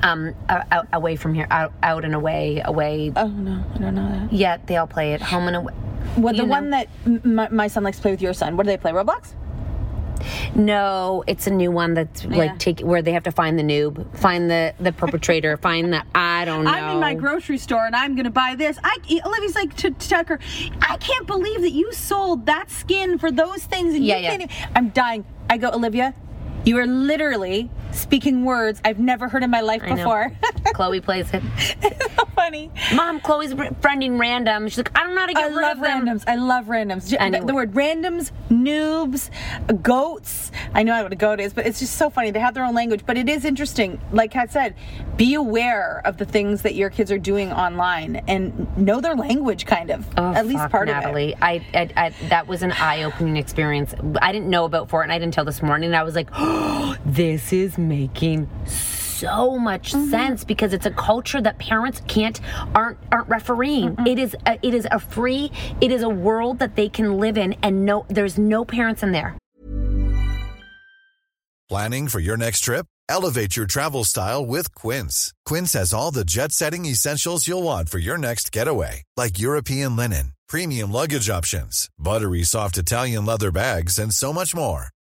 Um, 0.01 0.33
a- 0.47 0.87
away 0.93 1.15
from 1.17 1.33
here, 1.33 1.45
out, 1.51 1.73
out 1.83 2.05
and 2.05 2.15
away, 2.15 2.61
away. 2.63 3.11
oh 3.15 3.27
no, 3.27 3.63
I 3.75 3.77
don't 3.77 3.95
know 3.95 4.07
that. 4.09 4.33
Yeah, 4.33 4.57
they 4.65 4.77
all 4.77 4.87
play 4.87 5.13
it. 5.13 5.21
Home 5.21 5.47
and 5.47 5.57
away. 5.57 5.73
Well, 6.17 6.33
the 6.33 6.43
know. 6.43 6.45
one 6.49 6.69
that 6.71 6.87
my, 7.05 7.49
my 7.49 7.67
son 7.67 7.83
likes 7.83 7.97
to 7.97 8.01
play 8.01 8.11
with 8.11 8.21
your 8.21 8.33
son. 8.33 8.55
What 8.57 8.63
do 8.63 8.67
they 8.71 8.77
play? 8.77 8.91
Roblox? 8.91 9.33
No, 10.55 11.23
it's 11.27 11.47
a 11.47 11.51
new 11.51 11.71
one 11.71 11.93
that's 11.93 12.23
Yeah. 12.25 12.37
like 12.37 12.59
take 12.59 12.79
where 12.81 13.01
they 13.01 13.11
have 13.13 13.23
to 13.23 13.31
find 13.31 13.57
the 13.57 13.63
noob, 13.63 14.05
find 14.17 14.49
the 14.49 14.73
the 14.79 14.91
perpetrator, 14.91 15.57
find 15.69 15.93
the 15.93 16.03
I 16.15 16.45
don't 16.45 16.63
know. 16.65 16.71
I'm 16.71 16.95
in 16.95 16.99
my 16.99 17.13
grocery 17.13 17.57
store 17.57 17.85
and 17.85 17.95
I'm 17.95 18.15
gonna 18.15 18.29
buy 18.29 18.55
this. 18.55 18.77
I 18.83 18.97
Olivia's 19.25 19.55
like 19.55 19.75
to, 19.77 19.91
to 19.91 20.09
Tucker, 20.09 20.39
I 20.81 20.97
can't 20.97 21.27
believe 21.27 21.61
that 21.61 21.71
you 21.71 21.91
sold 21.93 22.45
that 22.47 22.69
skin 22.71 23.17
for 23.17 23.31
those 23.31 23.63
things 23.63 23.93
and 23.95 24.03
Yeah, 24.05 24.17
you 24.17 24.23
yeah. 24.23 24.29
can't. 24.37 24.41
Even. 24.43 24.55
I'm 24.75 24.89
dying. 24.89 25.25
I 25.49 25.57
go, 25.57 25.71
Olivia, 25.71 26.13
you 26.69 26.77
are 26.77 26.85
literally 26.87 27.69
speaking 27.91 28.45
words 28.45 28.79
I've 28.85 28.99
never 28.99 29.27
heard 29.27 29.43
in 29.43 29.49
my 29.49 29.61
life 29.61 29.81
I 29.83 29.95
before. 29.95 30.31
Chloe 30.75 31.01
plays 31.01 31.33
it. 31.33 31.41
it's 31.81 32.15
so 32.15 32.25
funny. 32.35 32.69
Mom, 32.93 33.19
Chloe's 33.19 33.53
friending 33.53 34.19
random. 34.19 34.67
She's 34.67 34.77
like, 34.77 34.91
I 34.97 35.03
don't 35.03 35.15
know 35.15 35.21
how 35.21 35.27
to 35.27 35.33
get 35.33 35.43
I 35.43 35.47
rid 35.47 35.55
love 35.55 35.77
of 35.77 35.83
them. 35.83 36.05
randoms. 36.05 36.23
I 36.27 36.35
love 36.35 36.65
randoms. 36.65 37.09
J- 37.09 37.17
the- 37.17 37.23
Anyway. 37.23 37.45
The 37.47 37.53
word 37.55 37.73
randoms, 37.73 38.31
noobs, 38.49 39.31
goats. 39.81 40.51
I 40.73 40.83
know 40.83 41.01
what 41.01 41.11
a 41.11 41.15
goat 41.15 41.39
is, 41.39 41.53
but 41.53 41.65
it's 41.65 41.79
just 41.79 41.95
so 41.95 42.09
funny. 42.11 42.29
They 42.31 42.39
have 42.39 42.53
their 42.53 42.63
own 42.65 42.75
language, 42.75 43.01
but 43.05 43.17
it 43.17 43.27
is 43.27 43.43
interesting. 43.45 43.99
Like 44.11 44.31
Kat 44.31 44.51
said, 44.51 44.75
be 45.17 45.33
aware 45.33 46.01
of 46.05 46.17
the 46.17 46.25
things 46.25 46.61
that 46.61 46.75
your 46.75 46.89
kids 46.91 47.11
are 47.11 47.17
doing 47.17 47.51
online 47.51 48.17
and 48.27 48.77
know 48.77 49.01
their 49.01 49.15
language, 49.15 49.65
kind 49.65 49.89
of. 49.89 50.07
Oh, 50.17 50.33
At 50.33 50.45
least 50.45 50.69
part 50.69 50.87
Natalie. 50.87 51.35
I, 51.41 51.65
I, 51.73 51.89
I, 51.97 52.09
that 52.29 52.47
was 52.47 52.61
an 52.61 52.71
eye-opening 52.73 53.35
experience. 53.37 53.95
I 54.21 54.31
didn't 54.31 54.49
know 54.49 54.65
about 54.65 54.89
Fortnite 54.89 55.23
until 55.23 55.43
this 55.45 55.61
morning. 55.63 55.87
And 55.87 55.95
I 55.95 56.03
was 56.03 56.13
like, 56.15 56.29
oh, 56.33 56.58
this 57.05 57.53
is 57.53 57.77
making 57.77 58.47
so 58.67 59.57
much 59.57 59.91
Mm-hmm. 59.91 60.09
sense 60.09 60.43
because 60.45 60.71
it's 60.73 60.85
a 60.85 60.91
culture 60.91 61.41
that 61.41 61.57
parents 61.57 62.01
can't 62.07 62.39
aren't 62.73 62.97
aren't 63.11 63.27
refereeing. 63.27 63.95
It 64.07 64.17
is 64.17 64.35
a, 64.45 64.57
it 64.65 64.73
is 64.73 64.87
a 64.91 64.99
free. 64.99 65.51
It 65.81 65.91
is 65.91 66.03
a 66.03 66.09
world 66.09 66.59
that 66.59 66.75
they 66.75 66.87
can 66.89 67.17
live 67.19 67.37
in, 67.37 67.53
and 67.61 67.85
no, 67.85 68.05
there's 68.07 68.37
no 68.37 68.63
parents 68.65 69.03
in 69.03 69.11
there. 69.11 69.35
Planning 71.67 72.07
for 72.07 72.19
your 72.19 72.37
next 72.37 72.61
trip? 72.61 72.85
Elevate 73.09 73.55
your 73.57 73.65
travel 73.65 74.03
style 74.03 74.45
with 74.45 74.73
Quince. 74.73 75.33
Quince 75.45 75.73
has 75.73 75.93
all 75.93 76.11
the 76.11 76.25
jet 76.25 76.51
setting 76.51 76.85
essentials 76.85 77.47
you'll 77.47 77.63
want 77.63 77.89
for 77.89 77.99
your 77.99 78.17
next 78.17 78.51
getaway, 78.51 79.03
like 79.17 79.39
European 79.39 79.95
linen, 79.95 80.33
premium 80.47 80.91
luggage 80.91 81.29
options, 81.29 81.89
buttery 81.97 82.43
soft 82.43 82.77
Italian 82.77 83.25
leather 83.25 83.51
bags, 83.51 83.99
and 83.99 84.13
so 84.13 84.31
much 84.31 84.55
more. 84.55 84.89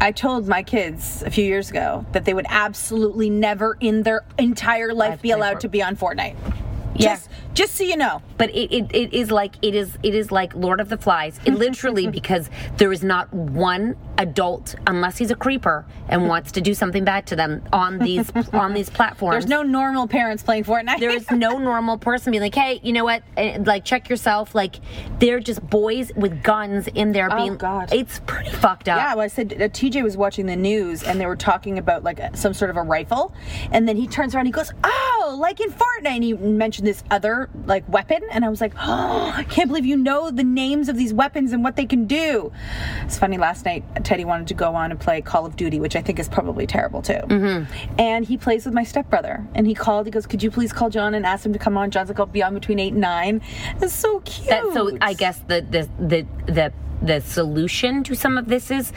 I 0.00 0.12
told 0.12 0.46
my 0.46 0.62
kids 0.62 1.22
a 1.26 1.30
few 1.30 1.44
years 1.44 1.70
ago 1.70 2.06
that 2.12 2.24
they 2.24 2.32
would 2.32 2.46
absolutely 2.48 3.30
never 3.30 3.76
in 3.80 4.02
their 4.04 4.24
entire 4.38 4.94
life 4.94 5.20
be 5.20 5.32
allowed 5.32 5.60
to 5.60 5.68
be 5.68 5.82
on 5.82 5.96
Fortnite. 5.96 6.36
Yeah. 6.94 7.14
Just, 7.14 7.28
just 7.54 7.74
so 7.74 7.84
you 7.84 7.96
know. 7.96 8.22
But 8.36 8.50
it, 8.50 8.72
it, 8.72 8.94
it 8.94 9.14
is 9.14 9.30
like 9.30 9.54
it 9.62 9.74
is 9.74 9.98
it 10.02 10.14
is 10.14 10.30
like 10.30 10.54
Lord 10.54 10.80
of 10.80 10.88
the 10.88 10.98
Flies. 10.98 11.40
It 11.44 11.54
literally 11.54 12.06
because 12.18 12.48
there 12.76 12.92
is 12.92 13.02
not 13.02 13.32
one 13.32 13.96
adult 14.18 14.74
unless 14.86 15.16
he's 15.16 15.30
a 15.30 15.34
creeper 15.36 15.86
and 16.08 16.26
wants 16.28 16.52
to 16.52 16.60
do 16.60 16.74
something 16.74 17.04
bad 17.04 17.26
to 17.28 17.36
them 17.36 17.62
on 17.72 17.98
these 17.98 18.30
on 18.52 18.74
these 18.74 18.90
platforms. 18.90 19.32
There's 19.34 19.46
no 19.48 19.62
normal 19.62 20.06
parents 20.08 20.42
playing 20.42 20.64
Fortnite. 20.64 20.98
There 21.00 21.10
is 21.10 21.30
no 21.30 21.58
normal 21.70 21.98
person 21.98 22.32
being 22.32 22.42
like, 22.42 22.54
hey, 22.54 22.80
you 22.82 22.92
know 22.92 23.04
what? 23.04 23.22
Eh, 23.36 23.58
Like 23.64 23.84
check 23.84 24.08
yourself. 24.08 24.54
Like 24.54 24.76
they're 25.20 25.40
just 25.40 25.62
boys 25.68 26.10
with 26.16 26.42
guns 26.42 26.88
in 26.88 27.12
there 27.12 27.28
Oh, 27.32 27.36
being. 27.36 27.56
God. 27.56 27.92
It's 27.92 28.20
pretty 28.26 28.50
fucked 28.50 28.88
up. 28.88 28.98
Yeah, 28.98 29.14
well, 29.14 29.24
I 29.24 29.28
said 29.28 29.52
uh, 29.54 29.68
TJ 29.68 30.02
was 30.02 30.16
watching 30.16 30.46
the 30.46 30.56
news 30.56 31.02
and 31.02 31.20
they 31.20 31.26
were 31.26 31.36
talking 31.36 31.78
about 31.78 32.02
like 32.04 32.20
uh, 32.20 32.32
some 32.34 32.52
sort 32.54 32.70
of 32.70 32.76
a 32.76 32.82
rifle, 32.82 33.32
and 33.70 33.88
then 33.88 33.96
he 33.96 34.06
turns 34.06 34.34
around 34.34 34.46
and 34.46 34.48
he 34.48 34.52
goes, 34.52 34.72
"Oh, 34.84 35.36
like 35.40 35.60
in 35.60 35.70
Fortnite." 35.70 36.06
And 36.08 36.24
he 36.24 36.32
mentioned 36.34 36.86
this 36.86 37.04
other 37.10 37.48
like 37.66 37.88
weapon, 37.88 38.22
and 38.30 38.44
I 38.44 38.48
was 38.48 38.60
like, 38.60 38.72
"Oh, 38.76 39.32
I 39.34 39.44
can't 39.44 39.68
believe 39.68 39.86
you 39.86 39.96
know 39.96 40.30
the 40.30 40.42
names 40.44 40.88
of 40.88 40.96
these 40.96 41.14
weapons 41.14 41.52
and 41.52 41.62
what 41.62 41.76
they 41.76 41.86
can 41.86 42.06
do." 42.06 42.50
It's 43.04 43.16
funny. 43.18 43.38
Last 43.38 43.64
night, 43.64 43.84
Teddy 44.08 44.24
wanted 44.24 44.46
to 44.46 44.54
go 44.54 44.74
on 44.74 44.90
and 44.90 44.98
play 44.98 45.20
Call 45.20 45.44
of 45.44 45.54
Duty, 45.54 45.80
which 45.80 45.94
I 45.94 46.00
think 46.00 46.18
is 46.18 46.30
probably 46.30 46.66
terrible 46.66 47.02
too. 47.02 47.12
Mm-hmm. 47.12 48.00
And 48.00 48.24
he 48.24 48.38
plays 48.38 48.64
with 48.64 48.72
my 48.72 48.82
stepbrother, 48.82 49.46
and 49.54 49.66
he 49.66 49.74
called. 49.74 50.06
He 50.06 50.10
goes, 50.10 50.26
"Could 50.26 50.42
you 50.42 50.50
please 50.50 50.72
call 50.72 50.88
John 50.88 51.12
and 51.12 51.26
ask 51.26 51.44
him 51.44 51.52
to 51.52 51.58
come 51.58 51.76
on?" 51.76 51.90
John's 51.90 52.08
like, 52.08 52.18
"I'll 52.18 52.24
be 52.24 52.42
on 52.42 52.54
between 52.54 52.78
eight 52.78 52.94
and 52.94 53.02
nine. 53.02 53.42
It's 53.82 53.92
so 53.92 54.20
cute. 54.20 54.48
That, 54.48 54.64
so 54.72 54.96
I 55.02 55.12
guess 55.12 55.40
the 55.40 55.60
the 55.60 55.88
the 55.98 56.26
the 56.50 56.72
the 57.02 57.20
solution 57.20 58.02
to 58.04 58.14
some 58.14 58.38
of 58.38 58.48
this 58.48 58.70
is 58.70 58.94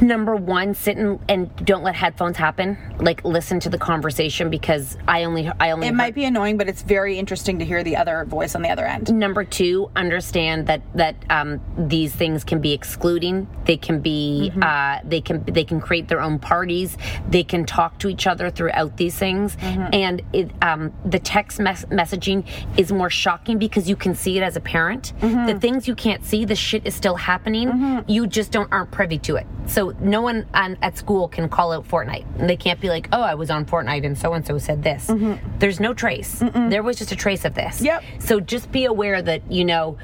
number 0.00 0.36
one 0.36 0.74
sit 0.74 0.96
and, 0.96 1.18
and 1.28 1.54
don't 1.64 1.82
let 1.82 1.94
headphones 1.94 2.36
happen 2.36 2.76
like 3.00 3.24
listen 3.24 3.58
to 3.60 3.68
the 3.68 3.78
conversation 3.78 4.50
because 4.50 4.96
i 5.08 5.24
only 5.24 5.48
i 5.60 5.70
only 5.70 5.86
It 5.88 5.94
might 5.94 6.14
be 6.14 6.24
annoying, 6.24 6.56
but 6.56 6.68
it's 6.68 6.82
very 6.82 7.18
interesting 7.18 7.58
to 7.58 7.64
hear 7.64 7.82
the 7.82 7.96
other 7.96 8.24
voice 8.24 8.54
on 8.54 8.62
the 8.62 8.68
other 8.68 8.86
end. 8.86 9.12
number 9.12 9.44
two 9.44 9.90
understand 9.96 10.66
that 10.66 10.82
that 10.94 11.16
um, 11.30 11.60
these 11.76 12.14
things 12.14 12.44
can 12.44 12.60
be 12.60 12.72
excluding 12.72 13.46
they 13.64 13.76
can 13.76 14.00
be 14.00 14.50
Mm-hmm. 14.52 14.62
uh, 14.62 14.98
they 15.08 15.20
can 15.20 15.42
they 15.44 15.64
can 15.64 15.80
create 15.80 16.08
their 16.08 16.20
own 16.20 16.38
parties 16.38 16.96
they 17.28 17.42
can 17.44 17.64
talk 17.66 17.98
to 18.00 18.08
each 18.08 18.26
other 18.26 18.50
throughout 18.50 18.96
these 18.96 19.16
things 19.16 19.56
Mm-hmm. 19.56 19.94
and 19.94 20.22
it 20.32 20.50
um, 20.62 20.92
the 21.04 21.18
text 21.18 21.58
mes- 21.60 21.84
messaging 21.86 22.46
is 22.76 22.92
more 22.92 23.10
shocking 23.10 23.58
because 23.58 23.88
you 23.88 23.96
can 23.96 24.14
see 24.14 24.38
it 24.38 24.42
as 24.42 24.56
a 24.56 24.60
parent 24.60 25.12
Mm-hmm. 25.20 25.46
the 25.46 25.58
things 25.58 25.88
you 25.88 25.94
can't 25.94 26.24
see 26.24 26.44
the 26.44 26.54
shit 26.54 26.86
is 26.86 26.94
still 26.94 27.16
happening 27.16 28.04
you 28.06 28.26
just 28.26 28.52
don't 28.52 28.70
aren't 28.72 28.90
privy 28.90 29.18
to 29.18 29.36
it 29.36 29.46
so 29.66 29.87
no 30.00 30.22
one 30.22 30.46
on, 30.54 30.76
at 30.82 30.96
school 30.96 31.28
can 31.28 31.48
call 31.48 31.72
out 31.72 31.86
Fortnite 31.86 32.46
they 32.46 32.56
can't 32.56 32.80
be 32.80 32.88
like 32.88 33.08
oh 33.12 33.22
I 33.22 33.34
was 33.34 33.50
on 33.50 33.64
Fortnite 33.66 34.04
and 34.04 34.16
so 34.16 34.32
and 34.32 34.46
so 34.46 34.58
said 34.58 34.82
this 34.82 35.06
mm-hmm. 35.06 35.58
there's 35.58 35.80
no 35.80 35.94
trace 35.94 36.42
there 36.54 36.82
was 36.82 36.98
just 36.98 37.12
a 37.12 37.16
trace 37.16 37.44
of 37.44 37.54
this 37.54 37.80
Yep. 37.80 38.02
so 38.18 38.40
just 38.40 38.70
be 38.72 38.84
aware 38.84 39.22
that, 39.22 39.50
you 39.50 39.64
know, 39.64 39.98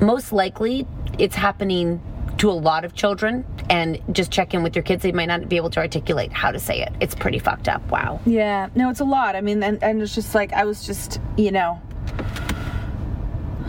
most 0.00 0.32
likely 0.32 0.86
it's 1.18 1.34
happening 1.34 2.00
to 2.38 2.50
a 2.50 2.52
lot 2.52 2.84
of 2.84 2.94
children 2.94 3.44
and 3.68 4.00
just 4.12 4.30
check 4.30 4.54
in 4.54 4.62
with 4.62 4.74
your 4.74 4.82
kids. 4.82 5.02
They 5.02 5.12
might 5.12 5.26
not 5.26 5.48
be 5.48 5.56
able 5.56 5.70
to 5.70 5.80
articulate 5.80 6.32
how 6.32 6.50
to 6.50 6.58
say 6.58 6.80
it. 6.82 6.92
It's 7.00 7.14
pretty 7.14 7.38
fucked 7.38 7.68
up. 7.68 7.86
Wow. 7.90 8.20
Yeah, 8.24 8.68
no, 8.74 8.90
it's 8.90 9.00
a 9.00 9.04
lot. 9.04 9.36
I 9.36 9.40
mean, 9.40 9.62
and, 9.62 9.82
and 9.82 10.00
it's 10.00 10.14
just 10.14 10.34
like 10.34 10.52
I 10.52 10.64
was 10.64 10.86
just, 10.86 11.20
you 11.36 11.50
know, 11.50 11.80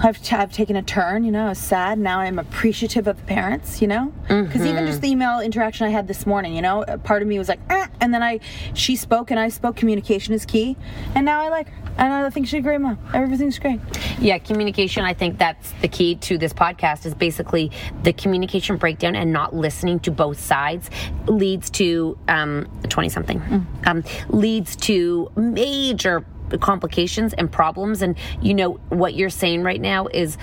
I've, 0.04 0.22
t- 0.22 0.36
I've 0.36 0.52
taken 0.52 0.76
a 0.76 0.82
turn. 0.82 1.24
You 1.24 1.32
know, 1.32 1.46
I 1.46 1.50
was 1.50 1.60
sad. 1.60 2.00
Now 2.00 2.20
I'm 2.20 2.40
appreciative 2.40 3.08
of 3.08 3.18
the 3.18 3.24
parents. 3.24 3.82
You 3.82 3.88
know, 3.88 4.14
because 4.28 4.66
even 4.66 4.86
just 4.88 5.02
the 5.02 5.10
email 5.10 5.40
interaction 5.40 5.86
I 5.88 5.90
had 5.90 6.08
this 6.08 6.26
morning, 6.26 6.56
you 6.56 6.62
know, 6.62 6.84
part 7.04 7.22
of 7.22 7.28
me 7.28 7.38
was 7.38 7.50
like, 7.50 7.60
eh, 7.70 7.88
and 8.00 8.14
then 8.14 8.24
I, 8.24 8.40
she 8.74 8.96
spoke 8.96 9.32
and 9.32 9.40
I 9.40 9.50
spoke. 9.50 9.76
Communication 9.76 10.34
is 10.34 10.46
key, 10.46 10.78
and 11.16 11.26
now 11.26 11.42
I 11.42 11.50
like, 11.50 11.70
her. 11.70 11.94
and 11.98 12.14
I 12.14 12.30
think 12.30 12.48
she's 12.48 12.60
a 12.60 12.62
great 12.62 12.82
mom. 12.82 12.98
Everything's 13.14 13.60
great. 13.60 13.80
Yeah, 14.20 14.38
communication. 14.38 15.04
I 15.04 15.14
think 15.14 15.38
that's 15.38 15.72
the 15.82 15.88
key 15.88 16.16
to 16.16 16.38
this 16.38 16.54
podcast 16.54 17.06
is 17.06 17.14
basically 17.16 17.72
the 18.04 18.14
communication 18.14 18.78
breakdown 18.78 19.16
and 19.16 19.32
not 19.34 19.56
listening 19.56 20.00
to 20.02 20.12
both 20.12 20.40
sides 20.40 20.90
leads 21.28 21.70
to 21.72 22.18
um, 22.28 22.68
20 22.90 23.10
something, 23.10 23.68
um, 23.86 24.04
leads 24.30 24.76
to 24.78 25.32
major 25.36 26.26
complications 26.58 27.34
and 27.34 27.52
problems. 27.52 28.02
And 28.02 28.18
you 28.42 28.54
know, 28.54 28.74
what 28.90 29.14
you're 29.14 29.30
saying 29.30 29.64
right 29.64 29.82
now 29.82 30.08
is 30.08 30.38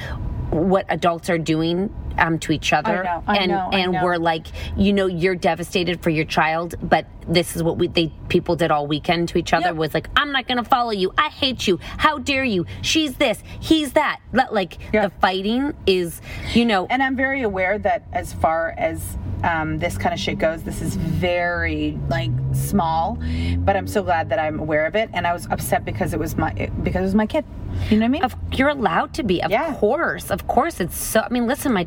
what 0.50 0.86
adults 0.88 1.30
are 1.30 1.38
doing 1.38 1.92
um, 2.18 2.38
to 2.40 2.52
each 2.52 2.72
other. 2.72 3.04
know, 3.04 3.22
I 3.26 3.36
and 3.38 3.50
know, 3.50 3.68
I 3.72 3.78
and 3.78 3.92
know. 3.92 4.04
we're 4.04 4.16
like, 4.16 4.46
you 4.76 4.92
know, 4.92 5.06
you're 5.06 5.34
devastated 5.34 6.02
for 6.02 6.10
your 6.10 6.24
child, 6.24 6.74
but 6.82 7.06
this 7.28 7.56
is 7.56 7.62
what 7.62 7.78
we 7.78 7.88
they 7.88 8.12
people 8.28 8.56
did 8.56 8.70
all 8.70 8.86
weekend 8.86 9.28
to 9.28 9.38
each 9.38 9.52
other 9.52 9.74
was 9.74 9.94
like, 9.94 10.08
I'm 10.16 10.32
not 10.32 10.48
gonna 10.48 10.64
follow 10.64 10.90
you. 10.90 11.12
I 11.16 11.28
hate 11.28 11.66
you. 11.66 11.78
How 11.98 12.18
dare 12.18 12.44
you? 12.44 12.66
She's 12.82 13.16
this. 13.16 13.42
He's 13.60 13.92
that. 13.92 14.20
Like 14.32 14.78
the 14.92 15.12
fighting 15.20 15.74
is, 15.86 16.20
you 16.54 16.64
know. 16.64 16.86
And 16.86 17.02
I'm 17.02 17.16
very 17.16 17.42
aware 17.42 17.78
that 17.78 18.06
as 18.12 18.32
far 18.32 18.74
as 18.78 19.16
um, 19.44 19.78
this 19.78 19.96
kind 19.96 20.12
of 20.12 20.18
shit 20.18 20.38
goes, 20.38 20.62
this 20.62 20.82
is 20.82 20.96
very 20.96 21.98
like 22.08 22.30
small. 22.52 23.18
But 23.58 23.76
I'm 23.76 23.86
so 23.86 24.02
glad 24.02 24.30
that 24.30 24.38
I'm 24.38 24.58
aware 24.58 24.86
of 24.86 24.96
it. 24.96 25.10
And 25.12 25.26
I 25.26 25.32
was 25.32 25.46
upset 25.50 25.84
because 25.84 26.14
it 26.14 26.18
was 26.18 26.36
my 26.36 26.52
because 26.82 27.02
it 27.02 27.04
was 27.04 27.14
my 27.14 27.26
kid. 27.26 27.44
You 27.90 27.96
know 27.96 28.02
what 28.02 28.04
I 28.04 28.08
mean? 28.08 28.22
Of, 28.22 28.36
you're 28.52 28.68
allowed 28.68 29.14
to 29.14 29.22
be, 29.22 29.42
of 29.42 29.50
course, 29.76 30.30
of 30.30 30.46
course. 30.46 30.80
It's 30.80 30.96
so. 30.96 31.20
I 31.20 31.28
mean, 31.30 31.46
listen, 31.46 31.72
my 31.72 31.86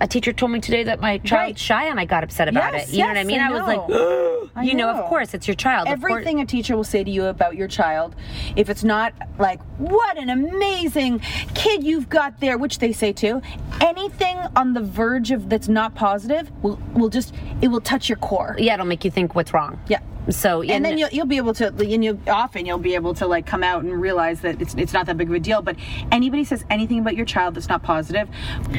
a 0.00 0.06
teacher 0.06 0.32
told 0.32 0.52
me 0.52 0.60
today 0.60 0.84
that 0.84 1.00
my 1.00 1.18
child's 1.18 1.60
shy, 1.60 1.86
and 1.86 1.98
I 1.98 2.04
got 2.04 2.24
upset 2.24 2.48
about 2.48 2.74
Yes, 2.74 2.88
it. 2.88 2.94
You 2.94 3.02
know 3.02 3.08
what 3.08 3.16
I 3.18 3.24
mean? 3.24 3.40
I 3.40 3.48
I, 3.48 3.50
was 3.50 3.62
like, 3.62 3.80
I 4.56 4.62
you 4.64 4.74
know, 4.74 4.92
know. 4.92 4.98
of 4.98 5.08
course, 5.08 5.32
it's 5.34 5.48
your 5.48 5.54
child. 5.54 5.88
Everything 5.88 6.40
a 6.40 6.46
teacher 6.46 6.76
will 6.76 6.84
say 6.84 7.02
to 7.02 7.10
you 7.10 7.26
about 7.26 7.56
your 7.56 7.68
child, 7.68 8.14
if 8.56 8.68
it's 8.68 8.84
not 8.84 9.14
like 9.38 9.60
what 9.78 10.16
an 10.18 10.30
amazing 10.30 11.20
kid 11.54 11.84
you've 11.84 12.08
got 12.08 12.40
there, 12.40 12.58
which 12.58 12.78
they 12.78 12.92
say 12.92 13.12
too. 13.12 13.42
Anything 13.80 14.38
on 14.56 14.72
the 14.72 14.80
verge 14.80 15.30
of 15.30 15.48
that's 15.48 15.68
not 15.68 15.94
positive 15.94 16.50
will 16.62 16.78
will 16.94 17.08
just 17.08 17.34
it 17.60 17.68
will 17.68 17.80
touch 17.80 18.08
your 18.08 18.18
core. 18.18 18.56
Yeah, 18.58 18.74
it'll 18.74 18.86
make 18.86 19.04
you 19.04 19.10
think 19.10 19.34
what's 19.34 19.52
wrong. 19.52 19.80
Yeah. 19.88 20.00
So 20.30 20.62
yeah, 20.62 20.74
and 20.76 20.84
then 20.84 20.96
you'll, 20.96 21.10
you'll 21.10 21.26
be 21.26 21.36
able 21.36 21.52
to 21.54 21.66
and 21.66 22.02
you 22.02 22.18
often 22.28 22.64
you'll 22.64 22.78
be 22.78 22.94
able 22.94 23.12
to 23.14 23.26
like 23.26 23.44
come 23.44 23.62
out 23.62 23.84
and 23.84 23.92
realize 23.92 24.40
that 24.40 24.62
it's, 24.62 24.74
it's 24.74 24.94
not 24.94 25.04
that 25.04 25.18
big 25.18 25.28
of 25.28 25.34
a 25.34 25.38
deal 25.38 25.60
but 25.60 25.76
anybody 26.10 26.44
says 26.44 26.64
anything 26.70 26.98
about 26.98 27.14
your 27.14 27.26
child 27.26 27.54
that's 27.54 27.68
not 27.68 27.82
positive 27.82 28.26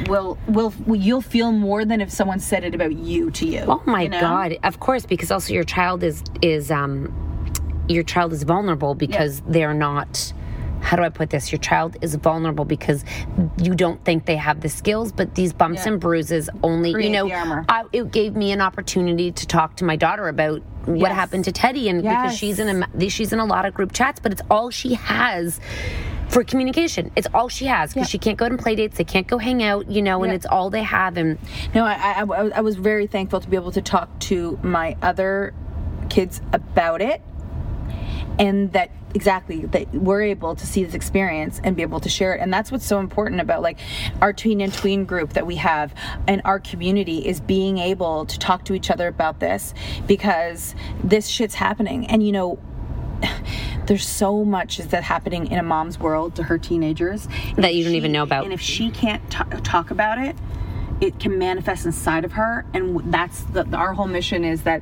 will 0.08 0.40
will 0.48 0.74
you'll 0.88 1.22
feel 1.22 1.52
more 1.52 1.86
than 1.86 2.02
if 2.02 2.10
someone 2.10 2.40
said 2.40 2.64
it 2.64 2.74
about 2.74 2.94
you 2.94 3.30
to 3.30 3.46
you 3.46 3.64
Oh 3.68 3.84
my 3.86 4.04
you 4.04 4.10
know? 4.10 4.22
god! 4.22 4.58
Of 4.64 4.80
course, 4.80 5.06
because 5.06 5.30
also 5.30 5.54
your 5.54 5.64
child 5.64 6.02
is 6.02 6.24
is 6.42 6.72
um 6.72 7.14
your 7.88 8.04
child 8.04 8.34
is 8.34 8.44
vulnerable 8.44 8.96
because 8.96 9.42
they're 9.48 9.74
not. 9.74 10.34
How 10.86 10.96
do 10.98 11.02
I 11.04 11.10
put 11.10 11.32
this? 11.32 11.52
Your 11.52 11.58
child 11.58 11.98
is 12.02 12.14
vulnerable 12.14 12.64
because 12.64 13.04
you 13.58 13.74
don't 13.74 14.04
think 14.06 14.26
they 14.26 14.36
have 14.36 14.62
the 14.62 14.70
skills, 14.70 15.12
but 15.12 15.34
these 15.34 15.52
bumps 15.52 15.86
Yeah. 15.86 15.94
and 15.94 16.00
bruises 16.00 16.48
only, 16.62 16.94
Create 16.94 17.08
you 17.08 17.12
know, 17.12 17.64
I, 17.68 17.86
it 17.92 18.12
gave 18.12 18.36
me 18.36 18.52
an 18.52 18.62
opportunity 18.62 19.32
to 19.32 19.48
talk 19.48 19.78
to 19.78 19.84
my 19.84 19.96
daughter 19.96 20.28
about 20.28 20.62
what 20.86 21.00
Yes. 21.10 21.16
happened 21.16 21.46
to 21.46 21.52
Teddy, 21.52 21.90
and 21.90 22.04
because 22.04 22.38
she's 22.38 22.60
in 22.60 22.84
a 22.84 23.10
she's 23.10 23.34
in 23.34 23.40
a 23.40 23.46
lot 23.46 23.66
of 23.66 23.74
group 23.74 23.94
chats, 23.94 24.20
but 24.20 24.32
it's 24.32 24.44
all 24.52 24.70
she 24.70 24.94
has 24.94 25.60
for 26.30 26.44
communication. 26.44 27.10
It's 27.16 27.28
all 27.34 27.50
she 27.50 27.66
has 27.66 27.92
because 27.96 28.08
she 28.08 28.20
can't 28.20 28.38
go 28.38 28.48
to 28.48 28.56
play 28.56 28.76
dates, 28.76 28.98
they 28.98 29.04
can't 29.06 29.26
go 29.26 29.40
hang 29.40 29.64
out, 29.64 29.90
you 29.90 30.04
know, 30.04 30.22
and 30.24 30.32
Yeah. 30.32 30.36
it's 30.36 30.46
all 30.46 30.70
they 30.70 30.84
have. 30.84 31.18
And 31.18 31.40
no 31.74 31.84
I 31.84 32.22
I 32.22 32.22
I 32.58 32.62
was 32.62 32.76
very 32.76 33.08
thankful 33.08 33.40
to 33.42 33.50
be 33.50 33.56
able 33.58 33.72
to 33.72 33.82
talk 33.82 34.20
to 34.30 34.60
my 34.62 34.98
other 35.02 35.56
kids 36.10 36.42
about 36.54 37.02
it 37.02 37.24
and 38.40 38.72
that 38.74 38.92
exactly 39.14 39.62
that 39.68 39.94
we're 39.94 40.22
able 40.22 40.56
to 40.56 40.68
see 40.68 40.84
this 40.84 40.94
experience 40.94 41.62
and 41.64 41.76
be 41.76 41.82
able 41.82 42.02
to 42.02 42.10
share 42.10 42.36
it. 42.36 42.42
And 42.42 42.54
that's 42.54 42.72
what's 42.72 42.86
so 42.86 43.00
important 43.00 43.40
about 43.42 43.62
like 43.62 43.80
our 44.22 44.34
tween 44.34 44.60
and 44.62 44.74
tween 44.74 45.06
group 45.06 45.34
that 45.34 45.48
we 45.48 45.56
have 45.56 45.94
and 46.28 46.42
our 46.44 46.60
community 46.60 47.26
is 47.26 47.40
being 47.40 47.78
able 47.78 48.26
to 48.26 48.38
talk 48.38 48.66
to 48.66 48.74
each 48.74 48.92
other 48.92 49.08
about 49.08 49.40
this 49.40 49.74
because 50.06 50.76
this 51.04 51.28
shit's 51.28 51.56
happening. 51.56 52.06
And 52.08 52.26
you 52.26 52.34
know 52.34 52.60
there's 53.86 54.08
so 54.08 54.44
much 54.44 54.80
is 54.80 54.88
that 54.88 55.04
happening 55.04 55.48
in 55.48 55.58
a 55.58 55.64
mom's 55.64 55.98
world 55.98 56.36
to 56.36 56.44
her 56.44 56.58
teenagers. 56.58 57.28
That 57.56 57.74
you 57.74 57.86
don't 57.86 57.96
even 57.96 58.12
know 58.12 58.24
about. 58.24 58.44
and 58.44 58.54
if 58.54 58.62
she 58.62 58.92
can't 58.92 59.24
t- 59.32 59.44
talk 59.64 59.92
about 59.92 60.18
it 60.18 60.36
it 61.02 61.20
can 61.20 61.38
manifest 61.38 61.86
inside 61.86 62.24
of 62.24 62.32
her 62.34 62.66
and 62.74 63.12
that's 63.14 63.42
the, 63.46 63.66
our 63.76 63.94
whole 63.94 64.08
mission 64.08 64.44
is 64.44 64.64
that 64.64 64.82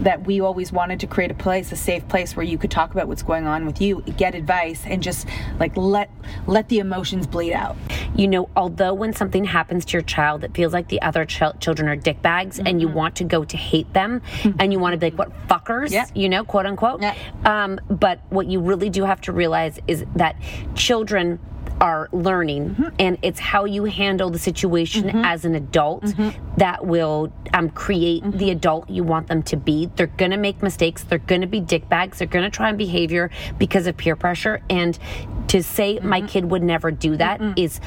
that 0.00 0.26
we 0.26 0.40
always 0.40 0.72
wanted 0.72 0.98
to 1.00 1.06
create 1.06 1.30
a 1.30 1.34
place 1.34 1.70
a 1.72 1.76
safe 1.76 2.06
place 2.08 2.34
where 2.34 2.44
you 2.44 2.58
could 2.58 2.70
talk 2.70 2.90
about 2.92 3.06
what's 3.06 3.22
going 3.22 3.46
on 3.46 3.64
with 3.64 3.80
you 3.80 4.00
get 4.16 4.34
advice 4.34 4.82
and 4.86 5.02
just 5.02 5.26
like 5.60 5.76
let 5.76 6.10
let 6.46 6.68
the 6.68 6.78
emotions 6.78 7.26
bleed 7.26 7.52
out 7.52 7.76
you 8.14 8.28
know, 8.28 8.50
although 8.56 8.92
when 8.92 9.14
something 9.14 9.44
happens 9.44 9.86
to 9.86 9.92
your 9.94 10.02
child, 10.02 10.44
it 10.44 10.54
feels 10.54 10.74
like 10.74 10.88
the 10.88 11.00
other 11.00 11.24
chil- 11.24 11.54
children 11.60 11.88
are 11.88 11.96
dickbags 11.96 12.60
and 12.64 12.78
you 12.78 12.86
want 12.88 13.16
to 13.16 13.24
go 13.24 13.42
to 13.42 13.56
hate 13.56 13.90
them 13.94 14.20
and 14.58 14.70
you 14.70 14.78
want 14.78 14.92
to 14.92 14.98
be 14.98 15.06
like, 15.06 15.18
what 15.18 15.48
fuckers, 15.48 15.90
Yeah. 15.90 16.06
you 16.14 16.28
know, 16.28 16.44
quote 16.44 16.66
unquote. 16.66 17.02
Um, 17.46 17.80
but 17.88 18.20
what 18.28 18.46
you 18.48 18.60
really 18.60 18.90
do 18.90 19.04
have 19.04 19.20
to 19.22 19.32
realize 19.32 19.78
is 19.86 20.04
that 20.16 20.36
children 20.74 21.38
are 21.82 22.08
learning 22.12 22.70
mm-hmm. 22.70 22.88
and 23.00 23.18
it's 23.22 23.40
how 23.40 23.64
you 23.64 23.84
handle 23.84 24.30
the 24.30 24.38
situation 24.38 25.02
mm-hmm. 25.02 25.24
as 25.24 25.44
an 25.44 25.56
adult 25.56 26.04
mm-hmm. 26.04 26.56
that 26.56 26.86
will 26.86 27.32
um, 27.54 27.68
create 27.70 28.22
the 28.38 28.50
adult 28.50 28.88
you 28.88 29.02
want 29.02 29.26
them 29.26 29.42
to 29.42 29.56
be. 29.56 29.90
They're 29.96 30.06
gonna 30.06 30.36
make 30.36 30.62
mistakes. 30.62 31.02
They're 31.02 31.18
gonna 31.18 31.48
be 31.48 31.60
dickbags 31.60 32.18
they're 32.18 32.28
gonna 32.28 32.50
try 32.50 32.68
and 32.68 32.78
behavior 32.78 33.30
because 33.58 33.88
of 33.88 33.96
peer 33.96 34.14
pressure. 34.14 34.62
And 34.70 34.96
to 35.48 35.60
say 35.60 35.98
my 35.98 36.20
kid 36.20 36.44
would 36.50 36.62
never 36.62 36.92
do 36.92 37.16
that 37.16 37.40
is 37.58 37.80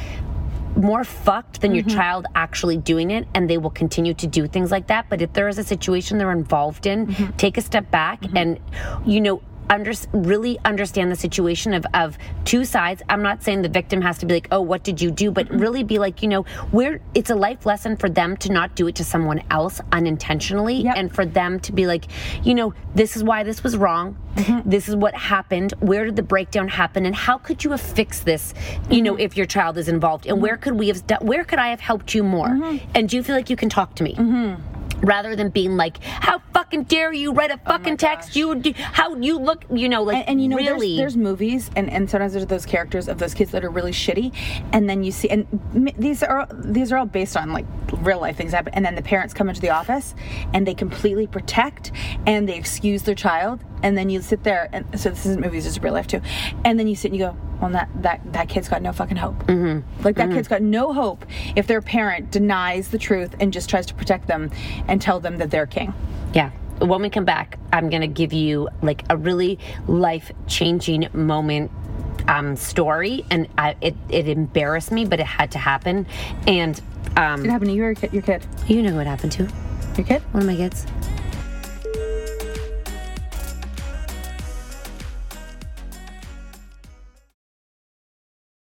more 0.76 1.06
fucked 1.06 1.62
than 1.62 1.74
your 1.74 1.86
child 1.86 2.26
actually 2.36 2.76
doing 2.76 3.10
it 3.10 3.26
and 3.34 3.50
they 3.50 3.58
will 3.58 3.70
continue 3.70 4.14
to 4.16 4.28
do 4.28 4.46
things 4.46 4.72
like 4.72 4.88
that. 4.88 5.08
But 5.10 5.22
if 5.22 5.32
there 5.32 5.48
is 5.48 5.58
a 5.58 5.64
situation 5.64 6.18
they're 6.18 6.34
involved 6.34 6.86
in 6.86 7.16
take 7.38 7.58
a 7.58 7.62
step 7.62 7.90
back 7.92 8.22
and 8.36 8.60
you 9.06 9.22
know 9.22 9.42
under, 9.70 9.94
really 10.14 10.58
understand 10.66 11.12
the 11.12 11.16
situation 11.16 11.74
of, 11.74 11.86
of 11.94 12.18
two 12.44 12.66
sides. 12.66 13.02
I'm 13.10 13.22
not 13.22 13.44
saying 13.44 13.62
the 13.62 13.70
victim 13.70 14.02
has 14.02 14.18
to 14.20 14.26
be 14.26 14.36
like 14.36 14.48
oh 14.52 14.62
what 14.62 14.84
did 14.84 15.02
you 15.02 15.12
do? 15.12 15.32
But 15.32 15.50
really 15.50 15.84
be 15.84 16.00
like 16.00 16.22
you 16.22 16.28
know 16.28 16.44
where 16.72 17.02
it's 17.14 17.30
a 17.30 17.36
life 17.36 17.66
lesson 17.66 17.98
for 17.98 18.10
them 18.10 18.38
to 18.38 18.52
not 18.52 18.76
do 18.76 18.88
it 18.88 18.96
to 18.96 19.04
someone 19.04 19.42
else 19.52 19.82
unintentionally. 19.92 20.82
And 20.96 21.14
for 21.14 21.26
them 21.26 21.60
to 21.62 21.72
be 21.72 21.88
like 21.88 22.06
you 22.44 22.56
know 22.56 22.74
this 22.94 23.16
is 23.16 23.24
why 23.24 23.44
this 23.44 23.64
was 23.64 23.78
wrong. 23.78 24.18
Mm-hmm. 24.36 24.70
This 24.70 24.90
is 24.90 24.96
what 24.96 25.16
happened. 25.16 25.74
Where 25.80 26.06
did 26.06 26.16
the 26.16 26.24
breakdown 26.24 26.68
happen? 26.68 27.06
And 27.06 27.16
how 27.16 27.38
could 27.38 27.64
you 27.64 27.72
have 27.72 27.82
fixed 27.82 28.26
this 28.26 28.54
you 28.90 29.02
know 29.02 29.14
mm-hmm. 29.14 29.22
if 29.22 29.38
your 29.38 29.46
child 29.46 29.78
is 29.78 29.88
involved? 29.88 30.26
And 30.26 30.42
where 30.42 30.54
mm-hmm. 30.54 30.64
could 30.64 30.80
we 30.80 30.88
have 30.90 31.06
done 31.08 31.26
where 31.26 31.44
could 31.44 31.60
i 31.60 31.70
have 31.70 31.80
helped 31.80 32.14
you 32.14 32.24
more? 32.24 32.50
And 32.94 33.10
do 33.10 33.16
you 33.16 33.24
feel 33.24 33.36
like 33.36 33.50
you 33.50 33.56
can 33.56 33.70
talk 33.70 33.96
to 33.96 34.04
me 34.04 34.16
rather 35.06 35.36
than 35.36 35.50
being 35.50 35.78
like 35.78 36.04
how 36.04 36.40
fucking 36.54 36.84
dare 36.84 37.14
you 37.14 37.32
write 37.32 37.52
a 37.52 37.60
oh 37.66 37.70
fucking 37.70 37.98
text? 37.98 38.36
you 38.36 38.62
how 38.76 39.16
you 39.16 39.38
look 39.38 39.66
you 39.72 39.88
know 39.88 40.04
like 40.04 40.18
and, 40.18 40.30
and 40.30 40.42
you 40.42 40.48
know 40.48 40.58
really. 40.58 40.98
there's, 40.98 41.14
there's 41.14 41.18
movies 41.18 41.70
and, 41.76 41.90
and 41.90 42.10
sometimes 42.10 42.34
there's 42.34 42.46
those 42.48 42.66
characters 42.66 43.08
of 43.08 43.18
those 43.18 43.34
kids 43.34 43.52
that 43.52 43.64
are 43.64 43.70
really 43.70 43.92
shitty 43.92 44.34
and 44.74 44.90
then 44.90 45.04
you 45.04 45.12
see 45.12 45.30
and 45.30 45.48
these 45.98 46.24
are 46.24 46.48
these 46.54 46.92
are 46.92 46.98
all 46.98 47.06
based 47.06 47.38
on 47.38 47.52
like 47.52 47.66
real 48.00 48.20
life 48.20 48.38
things 48.38 48.52
happen 48.52 48.74
and 48.74 48.86
then 48.86 48.96
the 48.96 49.02
parents 49.02 49.34
come 49.34 49.50
into 49.50 49.62
the 49.62 49.70
office 49.70 50.16
and 50.54 50.66
they 50.68 50.74
completely 50.74 51.28
protect 51.28 51.92
and 52.26 52.50
they 52.50 52.58
excuse 52.58 53.04
their 53.04 53.16
child 53.16 53.64
and 53.84 53.98
then 53.98 54.10
you 54.10 54.22
sit 54.22 54.44
there 54.44 54.70
and 54.74 54.86
so 55.00 55.10
this 55.10 55.26
isn't 55.26 55.42
movies 55.42 55.66
it's 55.66 55.78
real 55.80 55.94
life 55.94 56.08
too 56.08 56.22
and 56.64 56.80
then 56.80 56.88
you 56.88 56.96
sit 56.96 57.12
and 57.12 57.20
you 57.20 57.26
go 57.28 57.38
well 57.62 57.70
that 57.72 57.90
that 58.02 58.22
that 58.34 58.50
kid's 58.50 58.68
got 58.70 58.82
no 58.82 58.92
fucking 58.92 59.18
hope 59.18 59.38
mm-hmm. 59.46 59.80
like 60.04 60.16
that 60.16 60.30
Mhm. 60.30 60.34
kid's 60.36 60.48
got 60.48 60.62
no 60.62 60.94
hope 60.94 61.26
if 61.56 61.68
their 61.68 61.82
parent 61.82 62.32
denies 62.32 62.90
the 62.90 62.98
truth 62.98 63.36
and 63.40 63.52
just 63.54 63.70
tries 63.70 63.86
to 63.88 63.94
protect 63.94 64.28
them 64.28 64.50
and 64.88 65.02
tell 65.02 65.20
them 65.20 65.38
that 65.38 65.52
they're 65.52 65.68
king 65.68 65.94
Yeah. 66.34 66.52
When 66.80 67.02
we 67.02 67.10
come 67.10 67.24
back, 67.24 67.58
I'm 67.72 67.90
going 67.90 68.02
to 68.02 68.08
give 68.22 68.34
you 68.34 68.68
like 68.82 69.06
a 69.10 69.16
really 69.16 69.58
life 69.88 70.30
changing 70.48 71.08
moment 71.14 71.72
um, 72.28 72.58
story. 72.58 73.24
And 73.32 73.48
I, 73.58 73.78
it, 73.80 73.96
it 74.10 74.28
embarrassed 74.28 74.92
me, 74.92 75.06
but 75.06 75.22
it 75.22 75.26
had 75.26 75.52
to 75.52 75.58
happen. 75.58 76.06
And 76.48 76.82
um, 77.16 77.46
it 77.46 77.50
happen 77.50 77.70
to 77.70 77.74
you 77.74 77.84
or 77.84 77.88
your 77.92 77.96
kid? 77.96 78.12
Your 78.14 78.24
kid? 78.24 78.46
You 78.68 78.82
know 78.84 78.94
what 78.94 79.08
happened 79.08 79.32
to 79.34 79.44
your 79.96 80.06
kid? 80.06 80.22
One 80.34 80.44
of 80.44 80.48
my 80.50 80.56
kids. 80.58 80.86